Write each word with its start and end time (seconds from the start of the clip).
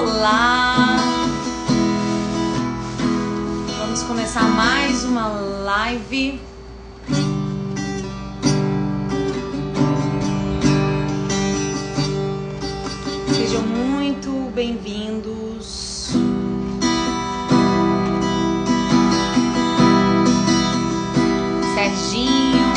Olá! 0.00 0.96
Vamos 3.80 4.02
começar 4.04 4.44
mais 4.44 5.04
uma 5.04 5.26
live. 5.26 6.40
Sejam 13.34 13.62
muito 13.62 14.52
bem-vindos. 14.54 16.12
Serginho. 21.74 22.68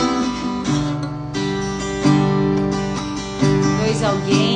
Dois 3.79 4.03
alguém. 4.03 4.50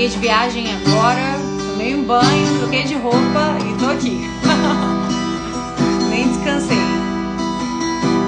Cheguei 0.00 0.16
de 0.16 0.18
viagem 0.18 0.64
agora, 0.72 1.38
tomei 1.72 1.94
um 1.94 2.04
banho, 2.04 2.58
troquei 2.58 2.84
de 2.84 2.94
roupa 2.94 3.54
e 3.68 3.78
tô 3.78 3.84
aqui. 3.84 4.26
Nem 6.08 6.26
descansei. 6.26 6.78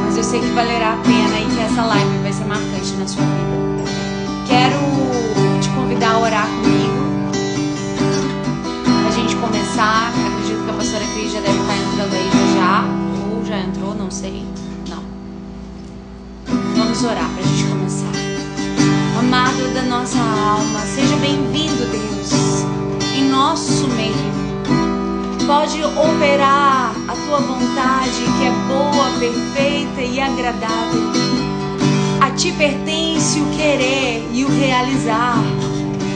Mas 0.04 0.18
eu 0.18 0.22
sei 0.22 0.40
que 0.40 0.48
valerá 0.48 0.92
a 0.92 0.96
pena 0.98 1.40
e 1.40 1.46
que 1.46 1.62
essa 1.62 1.82
live 1.82 2.18
vai 2.18 2.30
ser 2.30 2.44
marcante 2.44 2.92
na 2.98 3.08
sua 3.08 3.22
vida. 3.22 3.90
Quero 4.46 5.62
te 5.62 5.70
convidar 5.70 6.10
a 6.10 6.18
orar 6.18 6.46
comigo. 6.46 7.32
Pra 9.00 9.10
gente 9.10 9.34
começar. 9.36 10.12
Acredito 10.26 10.64
que 10.66 10.70
a 10.70 10.74
pastora 10.74 11.04
Cris 11.14 11.32
já 11.32 11.40
deve 11.40 11.58
estar 11.58 11.74
entrando 11.74 12.12
aí 12.12 12.30
já 12.32 12.54
já. 12.54 12.84
Ou 13.34 13.44
já 13.46 13.58
entrou, 13.58 13.94
não 13.94 14.10
sei. 14.10 14.44
Não. 14.90 15.02
Vamos 16.76 17.02
orar 17.02 17.30
pra 17.30 17.42
gente 17.42 17.64
começar. 17.64 17.81
Amado 19.22 19.72
da 19.72 19.82
nossa 19.82 20.18
alma, 20.18 20.80
seja 20.80 21.16
bem-vindo, 21.16 21.86
Deus, 21.86 22.32
em 23.16 23.30
nosso 23.30 23.86
meio. 23.88 24.12
Pode 25.46 25.82
operar 25.84 26.92
a 27.08 27.14
tua 27.14 27.38
vontade, 27.38 28.10
que 28.10 28.44
é 28.44 28.50
boa, 28.66 29.10
perfeita 29.20 30.02
e 30.02 30.20
agradável. 30.20 31.12
A 32.20 32.32
ti 32.32 32.52
pertence 32.52 33.40
o 33.40 33.46
querer 33.56 34.28
e 34.32 34.44
o 34.44 34.48
realizar. 34.48 35.38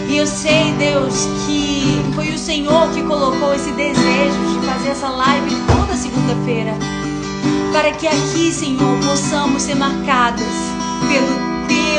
E 0.09 0.17
eu 0.17 0.27
sei, 0.27 0.73
Deus, 0.77 1.27
que 1.47 2.03
foi 2.17 2.31
o 2.31 2.39
Senhor 2.39 2.91
que 2.91 3.03
colocou 3.05 3.55
esse 3.55 3.71
desejo 3.71 4.61
de 4.61 4.67
fazer 4.67 4.89
essa 4.91 5.09
live 5.09 5.57
toda 5.69 5.97
segunda-feira. 5.97 6.75
Para 7.73 7.93
que 7.93 8.09
aqui, 8.09 8.53
Senhor, 8.53 8.99
possamos 8.99 9.63
ser 9.63 9.77
marcadas 9.77 10.45
pelo 11.09 11.56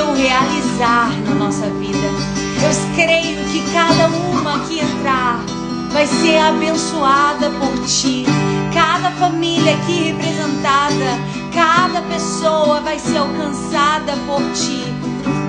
teu 0.08 0.14
realizar 0.14 1.12
na 1.28 1.36
nossa 1.36 1.70
vida. 1.70 2.08
Eu 2.64 2.96
creio 2.96 3.44
que 3.52 3.62
cada 3.74 4.08
uma 4.08 4.60
que 4.60 4.80
entrar 4.80 5.40
vai 5.92 6.08
ser 6.08 6.38
abençoada 6.38 7.50
por 7.52 7.86
ti. 7.86 8.26
Cada 8.74 9.12
família 9.12 9.74
aqui 9.74 10.12
representada, 10.12 11.20
cada 11.54 12.02
pessoa 12.04 12.82
vai 12.82 13.00
ser 13.00 13.18
alcançada 13.18 14.14
por 14.26 14.42
ti, 14.54 14.84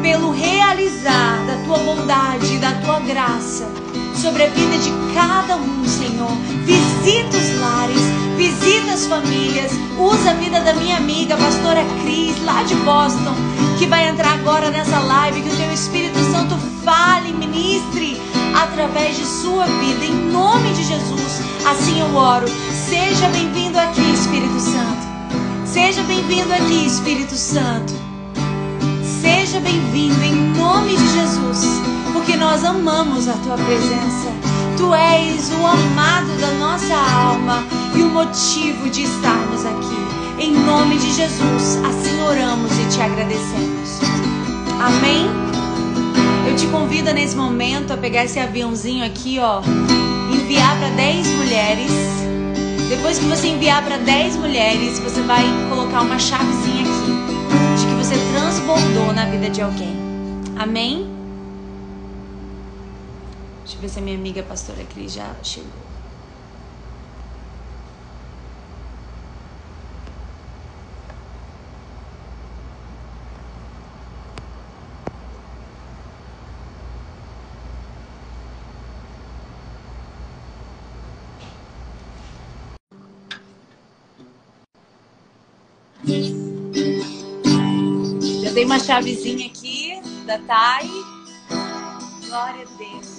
pelo 0.02 0.32
realizar 0.32 1.44
da 1.46 1.56
tua 1.64 1.78
bondade 1.78 2.54
e 2.54 2.58
da 2.58 2.72
tua 2.84 3.00
graça 3.00 3.68
sobre 4.14 4.44
a 4.44 4.48
vida 4.48 4.78
de 4.78 4.90
cada 5.14 5.56
um, 5.56 5.84
Senhor. 5.84 6.32
Visita 6.64 7.36
os 7.36 7.60
lares, 7.60 8.02
visita 8.38 8.92
as 8.92 9.04
famílias, 9.06 9.72
usa 9.98 10.30
a 10.30 10.34
vida 10.34 10.60
da 10.60 10.72
minha 10.74 10.96
amiga, 10.96 11.36
pastora 11.36 11.84
Cris, 12.00 12.40
lá 12.44 12.62
de 12.62 12.76
Boston, 12.76 13.34
que 13.80 13.86
vai 13.86 14.08
entrar 14.08 14.34
agora 14.34 14.70
nessa 14.70 15.00
live, 15.00 15.42
que 15.42 15.48
o 15.48 15.56
teu 15.56 15.72
Espírito 15.72 16.18
Santo 16.30 16.56
fale, 16.84 17.32
ministre 17.32 18.16
através 18.54 19.16
de 19.16 19.26
sua 19.26 19.66
vida, 19.66 20.04
em 20.04 20.30
nome 20.30 20.72
de 20.72 20.84
Jesus. 20.84 21.42
Assim 21.68 21.98
eu 21.98 22.14
oro. 22.14 22.46
Seja 22.88 23.28
bem-vindo 23.30 23.76
aqui, 23.76 24.08
Espírito 24.12 24.60
Santo. 24.60 25.08
Seja 25.66 26.02
bem-vindo 26.04 26.54
aqui, 26.54 26.86
Espírito 26.86 27.34
Santo. 27.34 27.92
Seja 29.20 29.58
bem-vindo 29.58 30.22
em 30.22 30.56
nome 30.56 30.96
de 30.96 31.08
Jesus, 31.08 31.66
porque 32.12 32.36
nós 32.36 32.64
amamos 32.64 33.26
a 33.26 33.32
tua 33.32 33.56
presença. 33.56 34.47
Tu 34.78 34.94
és 34.94 35.50
o 35.50 35.66
amado 35.66 36.40
da 36.40 36.52
nossa 36.52 36.94
alma 36.94 37.64
e 37.96 38.00
o 38.00 38.08
motivo 38.08 38.88
de 38.88 39.02
estarmos 39.02 39.66
aqui. 39.66 40.38
Em 40.38 40.52
nome 40.52 40.98
de 40.98 41.12
Jesus, 41.12 41.80
assim 41.84 42.22
oramos 42.22 42.70
e 42.78 42.88
te 42.88 43.02
agradecemos. 43.02 43.98
Amém? 44.80 45.26
Eu 46.48 46.54
te 46.54 46.68
convido 46.68 47.12
nesse 47.12 47.34
momento 47.34 47.92
a 47.92 47.96
pegar 47.96 48.24
esse 48.24 48.38
aviãozinho 48.38 49.04
aqui, 49.04 49.40
ó, 49.40 49.62
enviar 50.32 50.78
para 50.78 50.90
10 50.90 51.26
mulheres. 51.26 51.90
Depois 52.88 53.18
que 53.18 53.24
você 53.24 53.48
enviar 53.48 53.84
para 53.84 53.96
10 53.96 54.36
mulheres, 54.36 55.00
você 55.00 55.20
vai 55.22 55.42
colocar 55.68 56.02
uma 56.02 56.20
chavezinha 56.20 56.84
aqui 56.84 57.80
de 57.80 57.84
que 57.84 57.94
você 57.94 58.14
transbordou 58.32 59.12
na 59.12 59.24
vida 59.24 59.50
de 59.50 59.60
alguém. 59.60 59.96
Amém? 60.56 61.17
Deixa 63.68 63.76
eu 63.76 63.82
ver 63.82 63.88
se 63.90 63.98
a 63.98 64.02
minha 64.02 64.16
amiga 64.16 64.42
pastora 64.42 64.82
Cris 64.82 65.12
já 65.12 65.34
chegou. 65.42 65.68
Já 88.42 88.50
dei 88.54 88.64
uma 88.64 88.78
chavezinha 88.78 89.46
aqui 89.46 90.00
da 90.24 90.38
Thay. 90.38 90.88
Glória 92.26 92.64
a 92.64 92.78
Deus. 92.78 93.17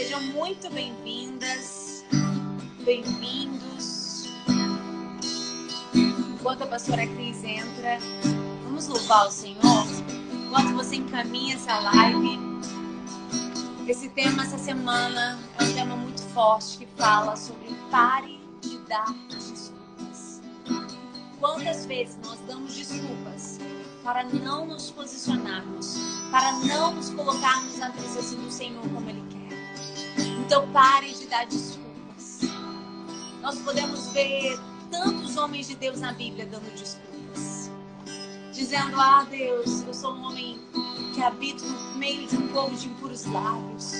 Sejam 0.00 0.22
muito 0.22 0.70
bem-vindas, 0.70 2.06
bem-vindos. 2.86 4.24
Enquanto 5.94 6.62
a 6.62 6.66
pastora 6.66 7.06
Cris 7.06 7.44
entra, 7.44 7.98
vamos 8.64 8.86
louvar 8.86 9.26
o 9.26 9.30
Senhor. 9.30 9.86
Enquanto 10.32 10.74
você 10.74 10.96
encaminha 10.96 11.54
essa 11.54 11.78
live, 11.80 12.38
esse 13.86 14.08
tema 14.08 14.42
essa 14.42 14.56
semana 14.56 15.38
é 15.58 15.64
um 15.64 15.74
tema 15.74 15.96
muito 15.96 16.22
forte 16.32 16.78
que 16.78 16.86
fala 16.96 17.36
sobre 17.36 17.68
pare 17.90 18.40
de 18.62 18.78
dar 18.88 19.12
desculpas. 19.28 20.40
Quantas 21.38 21.84
vezes 21.84 22.16
nós 22.24 22.40
damos 22.48 22.74
desculpas 22.74 23.58
para 24.02 24.24
não 24.24 24.64
nos 24.64 24.90
posicionarmos, 24.90 25.98
para 26.30 26.52
não 26.52 26.94
nos 26.94 27.10
colocarmos 27.10 27.76
na 27.76 27.90
presença 27.90 28.34
do 28.34 28.50
Senhor 28.50 28.80
como 28.88 29.10
Ele 29.10 29.22
quer? 29.28 29.59
Então 30.50 30.68
pare 30.72 31.14
de 31.14 31.26
dar 31.28 31.46
desculpas. 31.46 32.40
Nós 33.40 33.56
podemos 33.60 34.08
ver 34.08 34.58
tantos 34.90 35.36
homens 35.36 35.68
de 35.68 35.76
Deus 35.76 36.00
na 36.00 36.12
Bíblia 36.12 36.44
dando 36.44 36.68
desculpas, 36.76 37.70
dizendo: 38.52 39.00
Ah, 39.00 39.24
Deus, 39.30 39.82
eu 39.86 39.94
sou 39.94 40.12
um 40.12 40.24
homem 40.24 40.58
que 41.14 41.22
habito 41.22 41.64
no 41.64 41.98
meio 41.98 42.26
de 42.26 42.36
um 42.36 42.48
povo 42.48 42.74
de 42.74 42.88
impuros 42.88 43.26
lábios. 43.26 43.92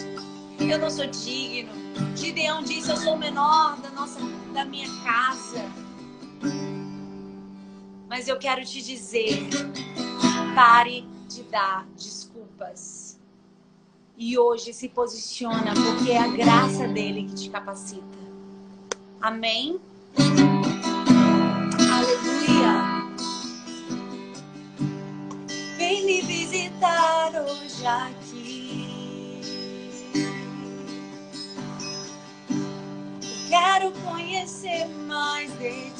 Eu 0.58 0.76
não 0.80 0.90
sou 0.90 1.06
digno. 1.06 1.72
Gideão 2.16 2.64
disse: 2.64 2.90
Eu 2.90 2.96
sou 2.96 3.14
o 3.14 3.18
menor 3.18 3.76
da 3.76 3.90
nossa, 3.90 4.18
da 4.52 4.64
minha 4.64 4.88
casa. 5.04 5.64
Mas 8.08 8.26
eu 8.26 8.36
quero 8.40 8.64
te 8.64 8.82
dizer: 8.82 9.48
pare 10.56 11.08
de 11.28 11.44
dar 11.44 11.86
desculpas. 11.96 12.99
E 14.22 14.38
hoje 14.38 14.74
se 14.74 14.86
posiciona, 14.86 15.72
porque 15.72 16.10
é 16.10 16.18
a 16.18 16.28
graça 16.28 16.86
dele 16.86 17.24
que 17.24 17.34
te 17.34 17.48
capacita. 17.48 18.04
Amém? 19.18 19.80
Aleluia. 21.90 23.08
Vem 25.78 26.04
me 26.04 26.20
visitar 26.20 27.32
hoje 27.34 27.86
aqui. 27.86 29.40
Quero 33.48 33.90
conhecer 34.04 34.86
mais 35.08 35.50
de 35.58 35.90
ti. 35.92 35.99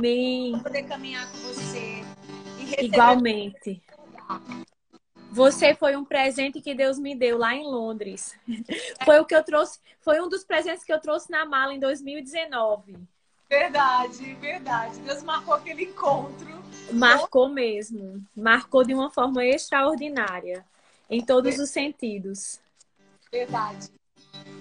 Amém! 0.00 0.58
Poder 0.62 0.82
caminhar 0.84 1.30
com 1.30 1.36
você 1.38 2.02
Igualmente. 2.78 3.82
Você 5.30 5.74
foi 5.74 5.94
um 5.94 6.04
presente 6.04 6.60
que 6.60 6.74
Deus 6.74 6.98
me 6.98 7.14
deu 7.14 7.36
lá 7.36 7.54
em 7.54 7.64
Londres. 7.64 8.34
Foi 9.04 9.20
o 9.20 9.24
que 9.24 9.34
eu 9.34 9.44
trouxe, 9.44 9.78
foi 10.00 10.20
um 10.20 10.28
dos 10.28 10.42
presentes 10.42 10.82
que 10.82 10.92
eu 10.92 11.00
trouxe 11.00 11.30
na 11.30 11.44
mala 11.44 11.72
em 11.72 11.78
2019. 11.78 12.96
Verdade, 13.48 14.34
verdade. 14.34 14.98
Deus 15.00 15.22
marcou 15.22 15.54
aquele 15.54 15.84
encontro. 15.84 16.62
Marcou 16.92 17.48
mesmo. 17.48 18.24
Marcou 18.34 18.84
de 18.84 18.94
uma 18.94 19.10
forma 19.10 19.44
extraordinária. 19.44 20.64
Em 21.08 21.24
todos 21.24 21.58
os 21.58 21.70
sentidos. 21.70 22.60
Verdade. 23.30 23.88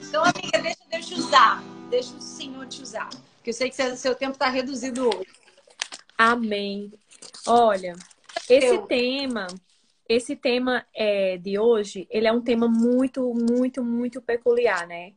Então, 0.08 0.24
amiga, 0.24 0.60
deixa 0.62 0.80
Deus 0.90 1.06
te 1.08 1.14
usar. 1.16 1.64
Deixa 1.90 2.16
o 2.16 2.22
Senhor 2.22 2.68
te 2.68 2.82
usar. 2.82 3.10
Porque 3.50 3.52
eu 3.52 3.54
sei 3.54 3.70
que 3.72 3.98
seu- 3.98 4.14
tempo 4.14 4.34
está 4.34 4.48
reduzido 4.48 5.08
hoje. 5.08 5.28
Amém. 6.16 6.94
Olha, 7.48 7.96
esse 8.48 8.76
Eu. 8.76 8.82
tema, 8.84 9.48
esse 10.08 10.36
tema 10.36 10.86
é, 10.94 11.38
de 11.38 11.58
hoje, 11.58 12.08
ele 12.12 12.28
é 12.28 12.32
um 12.32 12.42
tema 12.42 12.68
muito, 12.68 13.34
muito, 13.34 13.84
muito 13.84 14.22
peculiar, 14.22 14.86
né? 14.86 15.14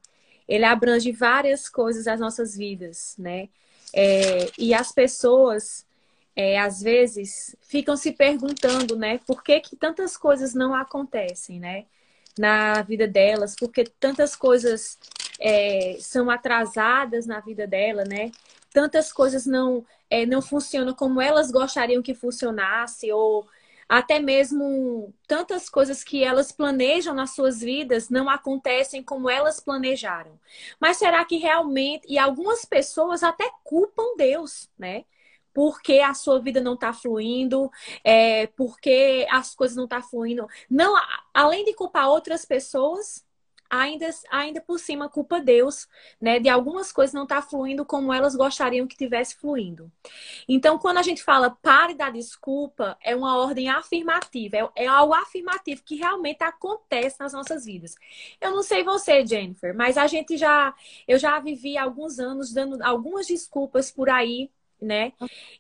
Ele 0.49 0.64
abrange 0.64 1.12
várias 1.12 1.69
coisas 1.69 2.06
das 2.06 2.19
nossas 2.19 2.56
vidas, 2.56 3.14
né? 3.19 3.50
É, 3.93 4.49
e 4.56 4.73
as 4.73 4.93
pessoas, 4.93 5.85
é, 6.35 6.58
às 6.58 6.81
vezes, 6.81 7.55
ficam 7.61 7.99
se 7.99 8.12
perguntando, 8.12 8.96
né? 8.96 9.20
Por 9.26 9.43
que 9.43 9.61
que 9.61 9.76
tantas 9.76 10.17
coisas 10.17 10.55
não 10.55 10.75
acontecem, 10.75 11.61
né? 11.61 11.85
Na 12.38 12.81
vida 12.81 13.06
delas, 13.06 13.55
porque 13.55 13.85
tantas 13.85 14.35
coisas 14.35 14.99
é, 15.42 15.96
são 16.00 16.30
atrasadas 16.30 17.26
na 17.26 17.40
vida 17.40 17.66
dela, 17.66 18.04
né? 18.04 18.30
Tantas 18.72 19.12
coisas 19.12 19.44
não 19.44 19.84
é, 20.08 20.24
não 20.24 20.40
funcionam 20.40 20.94
como 20.94 21.20
elas 21.20 21.50
gostariam 21.50 22.02
que 22.02 22.14
funcionasse, 22.14 23.10
ou 23.12 23.46
até 23.88 24.18
mesmo 24.20 25.12
tantas 25.26 25.68
coisas 25.68 26.04
que 26.04 26.22
elas 26.24 26.52
planejam 26.52 27.14
nas 27.14 27.34
suas 27.34 27.60
vidas 27.60 28.08
não 28.08 28.28
acontecem 28.30 29.02
como 29.02 29.28
elas 29.28 29.60
planejaram. 29.60 30.38
Mas 30.80 30.96
será 30.98 31.24
que 31.24 31.36
realmente, 31.36 32.06
e 32.08 32.18
algumas 32.18 32.64
pessoas 32.64 33.22
até 33.22 33.50
culpam 33.64 34.16
Deus, 34.16 34.70
né? 34.78 35.04
Porque 35.52 35.98
a 35.98 36.14
sua 36.14 36.40
vida 36.40 36.60
não 36.60 36.74
está 36.74 36.92
fluindo, 36.94 37.70
é, 38.04 38.46
porque 38.48 39.26
as 39.30 39.54
coisas 39.54 39.76
não 39.76 39.84
estão 39.84 40.02
fluindo. 40.02 40.46
Não, 40.70 40.94
além 41.34 41.64
de 41.64 41.74
culpar 41.74 42.08
outras 42.08 42.44
pessoas, 42.46 43.24
ainda, 43.72 44.06
ainda 44.30 44.60
por 44.60 44.78
cima 44.78 45.08
culpa 45.08 45.40
Deus, 45.40 45.88
né? 46.20 46.38
De 46.38 46.48
algumas 46.48 46.92
coisas 46.92 47.14
não 47.14 47.22
estar 47.24 47.40
fluindo 47.42 47.84
como 47.86 48.12
elas 48.12 48.36
gostariam 48.36 48.86
que 48.86 48.96
tivesse 48.96 49.36
fluindo. 49.36 49.90
Então, 50.48 50.78
quando 50.78 50.98
a 50.98 51.02
gente 51.02 51.22
fala 51.22 51.50
pare 51.50 51.94
da 51.94 52.10
desculpa, 52.10 52.98
é 53.02 53.16
uma 53.16 53.38
ordem 53.38 53.69
afirmativa, 53.70 54.56
é, 54.56 54.84
é 54.84 54.86
algo 54.86 55.14
afirmativo 55.14 55.82
que 55.84 55.96
realmente 55.96 56.42
acontece 56.44 57.19
nas 57.20 57.32
nossas 57.32 57.64
vidas. 57.64 57.94
Eu 58.40 58.52
não 58.52 58.62
sei 58.62 58.84
você, 58.84 59.26
Jennifer, 59.26 59.75
mas 59.76 59.96
a 59.98 60.06
gente 60.06 60.36
já, 60.36 60.75
eu 61.08 61.18
já 61.18 61.38
vivi 61.40 61.78
alguns 61.78 62.18
anos 62.18 62.52
dando 62.52 62.82
algumas 62.82 63.26
desculpas 63.26 63.90
por 63.90 64.10
aí, 64.10 64.50
né? 64.80 65.12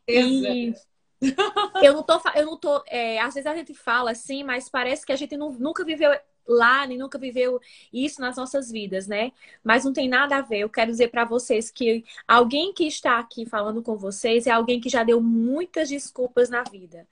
E 0.08 0.76
eu 1.80 1.94
não 1.94 2.02
tô, 2.02 2.20
eu 2.34 2.46
não 2.46 2.56
tô, 2.56 2.82
é, 2.86 3.20
às 3.20 3.34
vezes 3.34 3.46
a 3.46 3.54
gente 3.56 3.74
fala 3.74 4.12
assim, 4.12 4.44
mas 4.44 4.68
parece 4.68 5.04
que 5.04 5.12
a 5.12 5.16
gente 5.16 5.36
não- 5.36 5.52
nunca 5.52 5.84
viveu 5.84 6.10
lá, 6.46 6.86
nem 6.86 6.98
nunca 6.98 7.18
viveu 7.18 7.60
isso 7.92 8.20
nas 8.20 8.36
nossas 8.36 8.70
vidas, 8.70 9.06
né? 9.06 9.32
Mas 9.62 9.84
não 9.84 9.92
tem 9.92 10.08
nada 10.08 10.36
a 10.36 10.42
ver. 10.42 10.60
Eu 10.60 10.68
quero 10.70 10.90
dizer 10.90 11.08
para 11.08 11.24
vocês 11.24 11.70
que 11.70 12.04
alguém 12.26 12.72
que 12.72 12.86
está 12.86 13.18
aqui 13.18 13.46
falando 13.46 13.82
com 13.82 13.96
vocês 13.96 14.46
é 14.46 14.50
alguém 14.50 14.80
que 14.80 14.88
já 14.88 15.04
deu 15.04 15.20
muitas 15.20 15.88
desculpas 15.88 16.48
na 16.50 16.62
vida. 16.62 17.06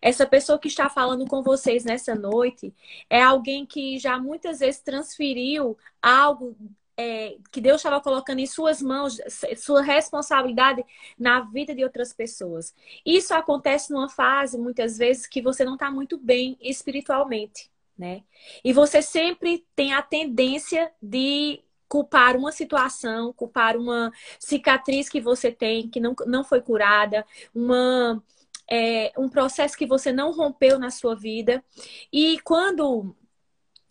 Essa 0.00 0.26
pessoa 0.26 0.58
que 0.58 0.68
está 0.68 0.88
falando 0.88 1.26
com 1.26 1.42
vocês 1.42 1.84
nessa 1.84 2.14
noite 2.14 2.74
é 3.10 3.22
alguém 3.22 3.66
que 3.66 3.98
já 3.98 4.18
muitas 4.18 4.60
vezes 4.60 4.80
transferiu 4.80 5.76
algo 6.00 6.56
é, 6.96 7.36
que 7.52 7.60
Deus 7.60 7.76
estava 7.76 8.00
colocando 8.00 8.38
em 8.38 8.46
suas 8.46 8.80
mãos, 8.80 9.18
sua 9.58 9.82
responsabilidade 9.82 10.84
na 11.18 11.40
vida 11.40 11.74
de 11.74 11.84
outras 11.84 12.12
pessoas. 12.12 12.74
Isso 13.04 13.34
acontece 13.34 13.92
numa 13.92 14.08
fase, 14.08 14.56
muitas 14.58 14.96
vezes, 14.96 15.26
que 15.26 15.42
você 15.42 15.64
não 15.64 15.74
está 15.74 15.90
muito 15.90 16.16
bem 16.18 16.56
espiritualmente, 16.60 17.70
né? 17.98 18.22
E 18.64 18.72
você 18.72 19.00
sempre 19.00 19.64
tem 19.74 19.92
a 19.92 20.02
tendência 20.02 20.90
de 21.00 21.62
culpar 21.88 22.36
uma 22.36 22.52
situação, 22.52 23.32
culpar 23.32 23.76
uma 23.76 24.12
cicatriz 24.38 25.08
que 25.08 25.20
você 25.20 25.52
tem, 25.52 25.88
que 25.88 26.00
não, 26.00 26.14
não 26.26 26.44
foi 26.44 26.60
curada, 26.60 27.24
uma, 27.54 28.22
é, 28.70 29.12
um 29.16 29.28
processo 29.28 29.76
que 29.76 29.86
você 29.86 30.12
não 30.12 30.32
rompeu 30.32 30.78
na 30.78 30.90
sua 30.90 31.14
vida. 31.14 31.64
E 32.12 32.40
quando, 32.40 33.14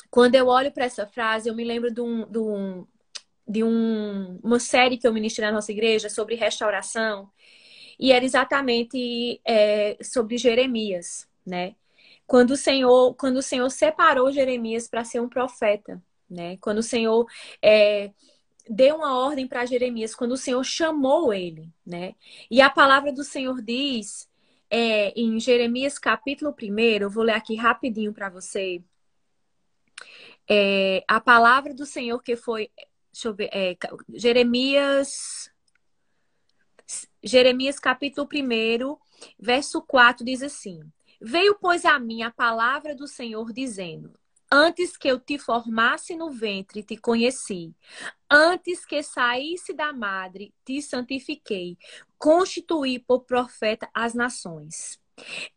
quando 0.10 0.36
eu 0.36 0.48
olho 0.48 0.72
para 0.72 0.86
essa 0.86 1.08
frase, 1.08 1.50
eu 1.50 1.56
me 1.56 1.64
lembro 1.64 1.92
de 1.94 2.02
um, 2.02 2.26
de 2.30 2.40
um 2.40 2.88
de 3.48 3.64
um, 3.64 4.40
uma 4.44 4.60
série 4.60 4.98
que 4.98 5.08
eu 5.08 5.14
ministrei 5.14 5.48
na 5.48 5.54
nossa 5.54 5.72
igreja 5.72 6.10
sobre 6.10 6.36
restauração 6.36 7.30
e 8.00 8.12
era 8.12 8.26
exatamente 8.26 9.40
é, 9.46 9.98
sobre 10.02 10.38
Jeremias, 10.38 11.28
né? 11.46 11.76
Quando 12.28 12.52
o 12.52 12.58
Senhor, 12.58 13.16
quando 13.16 13.38
o 13.38 13.42
Senhor 13.42 13.70
separou 13.70 14.32
Jeremias 14.32 14.88
para 14.88 15.04
ser 15.04 15.20
um 15.20 15.30
profeta, 15.30 16.02
né? 16.30 16.58
Quando 16.58 16.80
o 16.80 16.84
Senhor 16.84 17.26
é, 17.62 18.12
deu 18.70 18.96
uma 18.98 19.18
ordem 19.18 19.48
para 19.48 19.66
Jeremias, 19.66 20.16
quando 20.16 20.32
o 20.32 20.38
Senhor 20.38 20.64
chamou 20.64 21.34
ele, 21.34 21.70
né? 21.86 22.16
E 22.50 22.62
a 22.62 22.70
palavra 22.70 23.12
do 23.12 23.24
Senhor 23.24 23.62
diz 23.62 24.30
é, 24.70 25.10
em 25.20 25.40
Jeremias 25.40 26.00
capítulo 26.00 26.56
1, 26.60 26.80
eu 27.02 27.10
vou 27.10 27.24
ler 27.24 27.34
aqui 27.34 27.56
rapidinho 27.56 28.14
para 28.14 28.30
você. 28.30 28.82
É, 30.50 31.04
a 31.08 31.20
palavra 31.20 31.74
do 31.74 31.86
Senhor 31.86 32.22
que 32.22 32.36
foi 32.36 32.70
Deixa 33.16 33.30
eu 33.30 33.34
ver. 33.34 33.50
É, 33.54 33.78
Jeremias. 34.14 35.50
Jeremias 37.24 37.80
capítulo 37.80 38.28
1, 38.32 38.98
verso 39.40 39.82
4 39.82 40.26
diz 40.26 40.44
assim: 40.44 40.82
Veio, 41.22 41.58
pois, 41.60 41.86
a 41.86 42.00
mim 42.00 42.22
a 42.24 42.32
palavra 42.32 42.96
do 42.96 43.08
Senhor 43.08 43.52
dizendo: 43.54 44.14
Antes 44.52 44.96
que 44.96 45.08
eu 45.08 45.20
te 45.20 45.38
formasse 45.38 46.16
no 46.16 46.32
ventre, 46.32 46.84
te 46.84 46.96
conheci. 46.98 47.76
Antes 48.30 48.86
que 48.86 49.02
saísse 49.02 49.74
da 49.74 49.92
madre, 49.92 50.54
te 50.64 50.82
santifiquei. 50.82 51.78
Constituí 52.18 53.00
por 53.00 53.26
profeta 53.26 53.90
as 53.94 54.14
nações. 54.14 55.00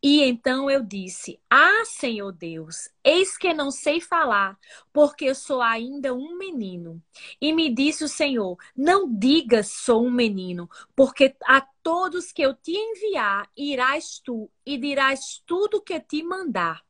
E 0.03 0.23
então 0.23 0.71
eu 0.71 0.83
disse: 0.83 1.41
Ah, 1.51 1.83
Senhor 1.85 2.33
Deus, 2.33 2.89
eis 3.03 3.37
que 3.37 3.53
não 3.53 3.71
sei 3.71 4.01
falar, 4.01 4.59
porque 4.93 5.27
eu 5.27 5.35
sou 5.35 5.61
ainda 5.61 6.15
um 6.15 6.37
menino. 6.37 7.03
E 7.41 7.53
me 7.53 7.73
disse 7.73 8.05
o 8.05 8.09
Senhor: 8.09 8.57
Não 8.77 9.13
digas 9.13 9.69
sou 9.69 10.07
um 10.07 10.11
menino, 10.11 10.69
porque 10.95 11.35
a 11.45 11.61
todos 11.83 12.33
que 12.33 12.43
eu 12.43 12.55
te 12.55 12.73
enviar 12.73 13.51
irás 13.57 14.21
tu 14.21 14.51
e 14.65 14.79
dirás 14.79 15.43
tudo 15.47 15.83
que 15.83 15.99
te 16.01 16.23
mandar. 16.23 16.85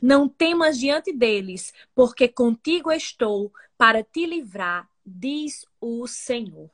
Não 0.00 0.28
temas 0.28 0.78
diante 0.78 1.12
deles, 1.12 1.72
porque 1.94 2.28
contigo 2.28 2.92
estou 2.92 3.52
para 3.76 4.04
te 4.04 4.24
livrar, 4.24 4.88
diz 5.04 5.66
o 5.80 6.06
Senhor. 6.06 6.73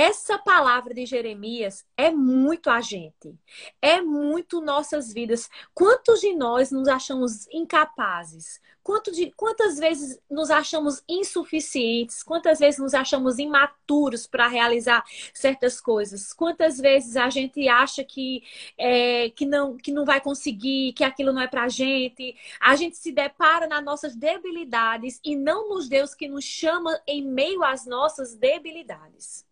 Essa 0.00 0.38
palavra 0.38 0.94
de 0.94 1.04
Jeremias 1.04 1.84
é 1.96 2.10
muito 2.10 2.70
a 2.70 2.80
gente, 2.80 3.34
é 3.82 4.00
muito 4.00 4.60
nossas 4.60 5.12
vidas. 5.12 5.50
Quantos 5.74 6.20
de 6.20 6.34
nós 6.34 6.70
nos 6.70 6.86
achamos 6.86 7.48
incapazes? 7.50 8.60
Quanto 8.88 9.12
de, 9.12 9.32
quantas 9.32 9.76
vezes 9.76 10.18
nos 10.30 10.50
achamos 10.50 11.02
insuficientes? 11.08 12.22
Quantas 12.22 12.60
vezes 12.60 12.78
nos 12.78 12.94
achamos 12.94 13.38
imaturos 13.38 14.26
para 14.26 14.46
realizar 14.46 15.04
certas 15.34 15.80
coisas? 15.80 16.32
Quantas 16.32 16.78
vezes 16.78 17.16
a 17.16 17.28
gente 17.28 17.68
acha 17.68 18.04
que, 18.04 18.42
é, 18.78 19.30
que, 19.30 19.44
não, 19.44 19.76
que 19.76 19.92
não 19.92 20.04
vai 20.04 20.20
conseguir, 20.20 20.92
que 20.92 21.02
aquilo 21.02 21.32
não 21.32 21.42
é 21.42 21.48
para 21.48 21.64
a 21.64 21.68
gente? 21.68 22.36
A 22.60 22.76
gente 22.76 22.96
se 22.96 23.10
depara 23.10 23.66
nas 23.66 23.84
nossas 23.84 24.14
debilidades 24.14 25.20
e 25.24 25.34
não 25.34 25.68
nos 25.68 25.88
Deus 25.88 26.14
que 26.14 26.28
nos 26.28 26.44
chama 26.44 26.98
em 27.06 27.20
meio 27.20 27.64
às 27.64 27.84
nossas 27.84 28.36
debilidades 28.36 29.47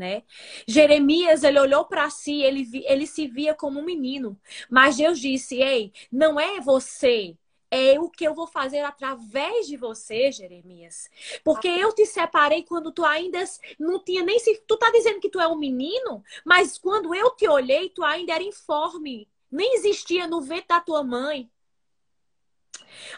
né? 0.00 0.22
Jeremias, 0.66 1.44
ele 1.44 1.60
olhou 1.60 1.84
para 1.84 2.08
si, 2.08 2.40
ele, 2.42 2.66
ele 2.86 3.06
se 3.06 3.26
via 3.26 3.54
como 3.54 3.78
um 3.78 3.84
menino. 3.84 4.40
Mas 4.70 4.96
Deus 4.96 5.20
disse: 5.20 5.60
Ei, 5.60 5.92
não 6.10 6.40
é 6.40 6.58
você, 6.58 7.36
é 7.70 8.00
o 8.00 8.08
que 8.08 8.24
eu 8.24 8.34
vou 8.34 8.46
fazer 8.46 8.80
através 8.80 9.66
de 9.66 9.76
você, 9.76 10.32
Jeremias. 10.32 11.10
Porque 11.44 11.68
eu 11.68 11.92
te 11.92 12.06
separei 12.06 12.62
quando 12.62 12.90
tu 12.90 13.04
ainda 13.04 13.44
não 13.78 14.02
tinha 14.02 14.24
nem 14.24 14.38
se. 14.38 14.56
Tu 14.66 14.76
tá 14.78 14.90
dizendo 14.90 15.20
que 15.20 15.28
tu 15.28 15.38
é 15.38 15.46
um 15.46 15.58
menino, 15.58 16.24
mas 16.46 16.78
quando 16.78 17.14
eu 17.14 17.30
te 17.36 17.46
olhei, 17.46 17.90
tu 17.90 18.02
ainda 18.02 18.32
era 18.32 18.42
informe. 18.42 19.28
Nem 19.52 19.74
existia 19.74 20.26
no 20.26 20.40
ventre 20.40 20.68
da 20.68 20.80
tua 20.80 21.04
mãe. 21.04 21.50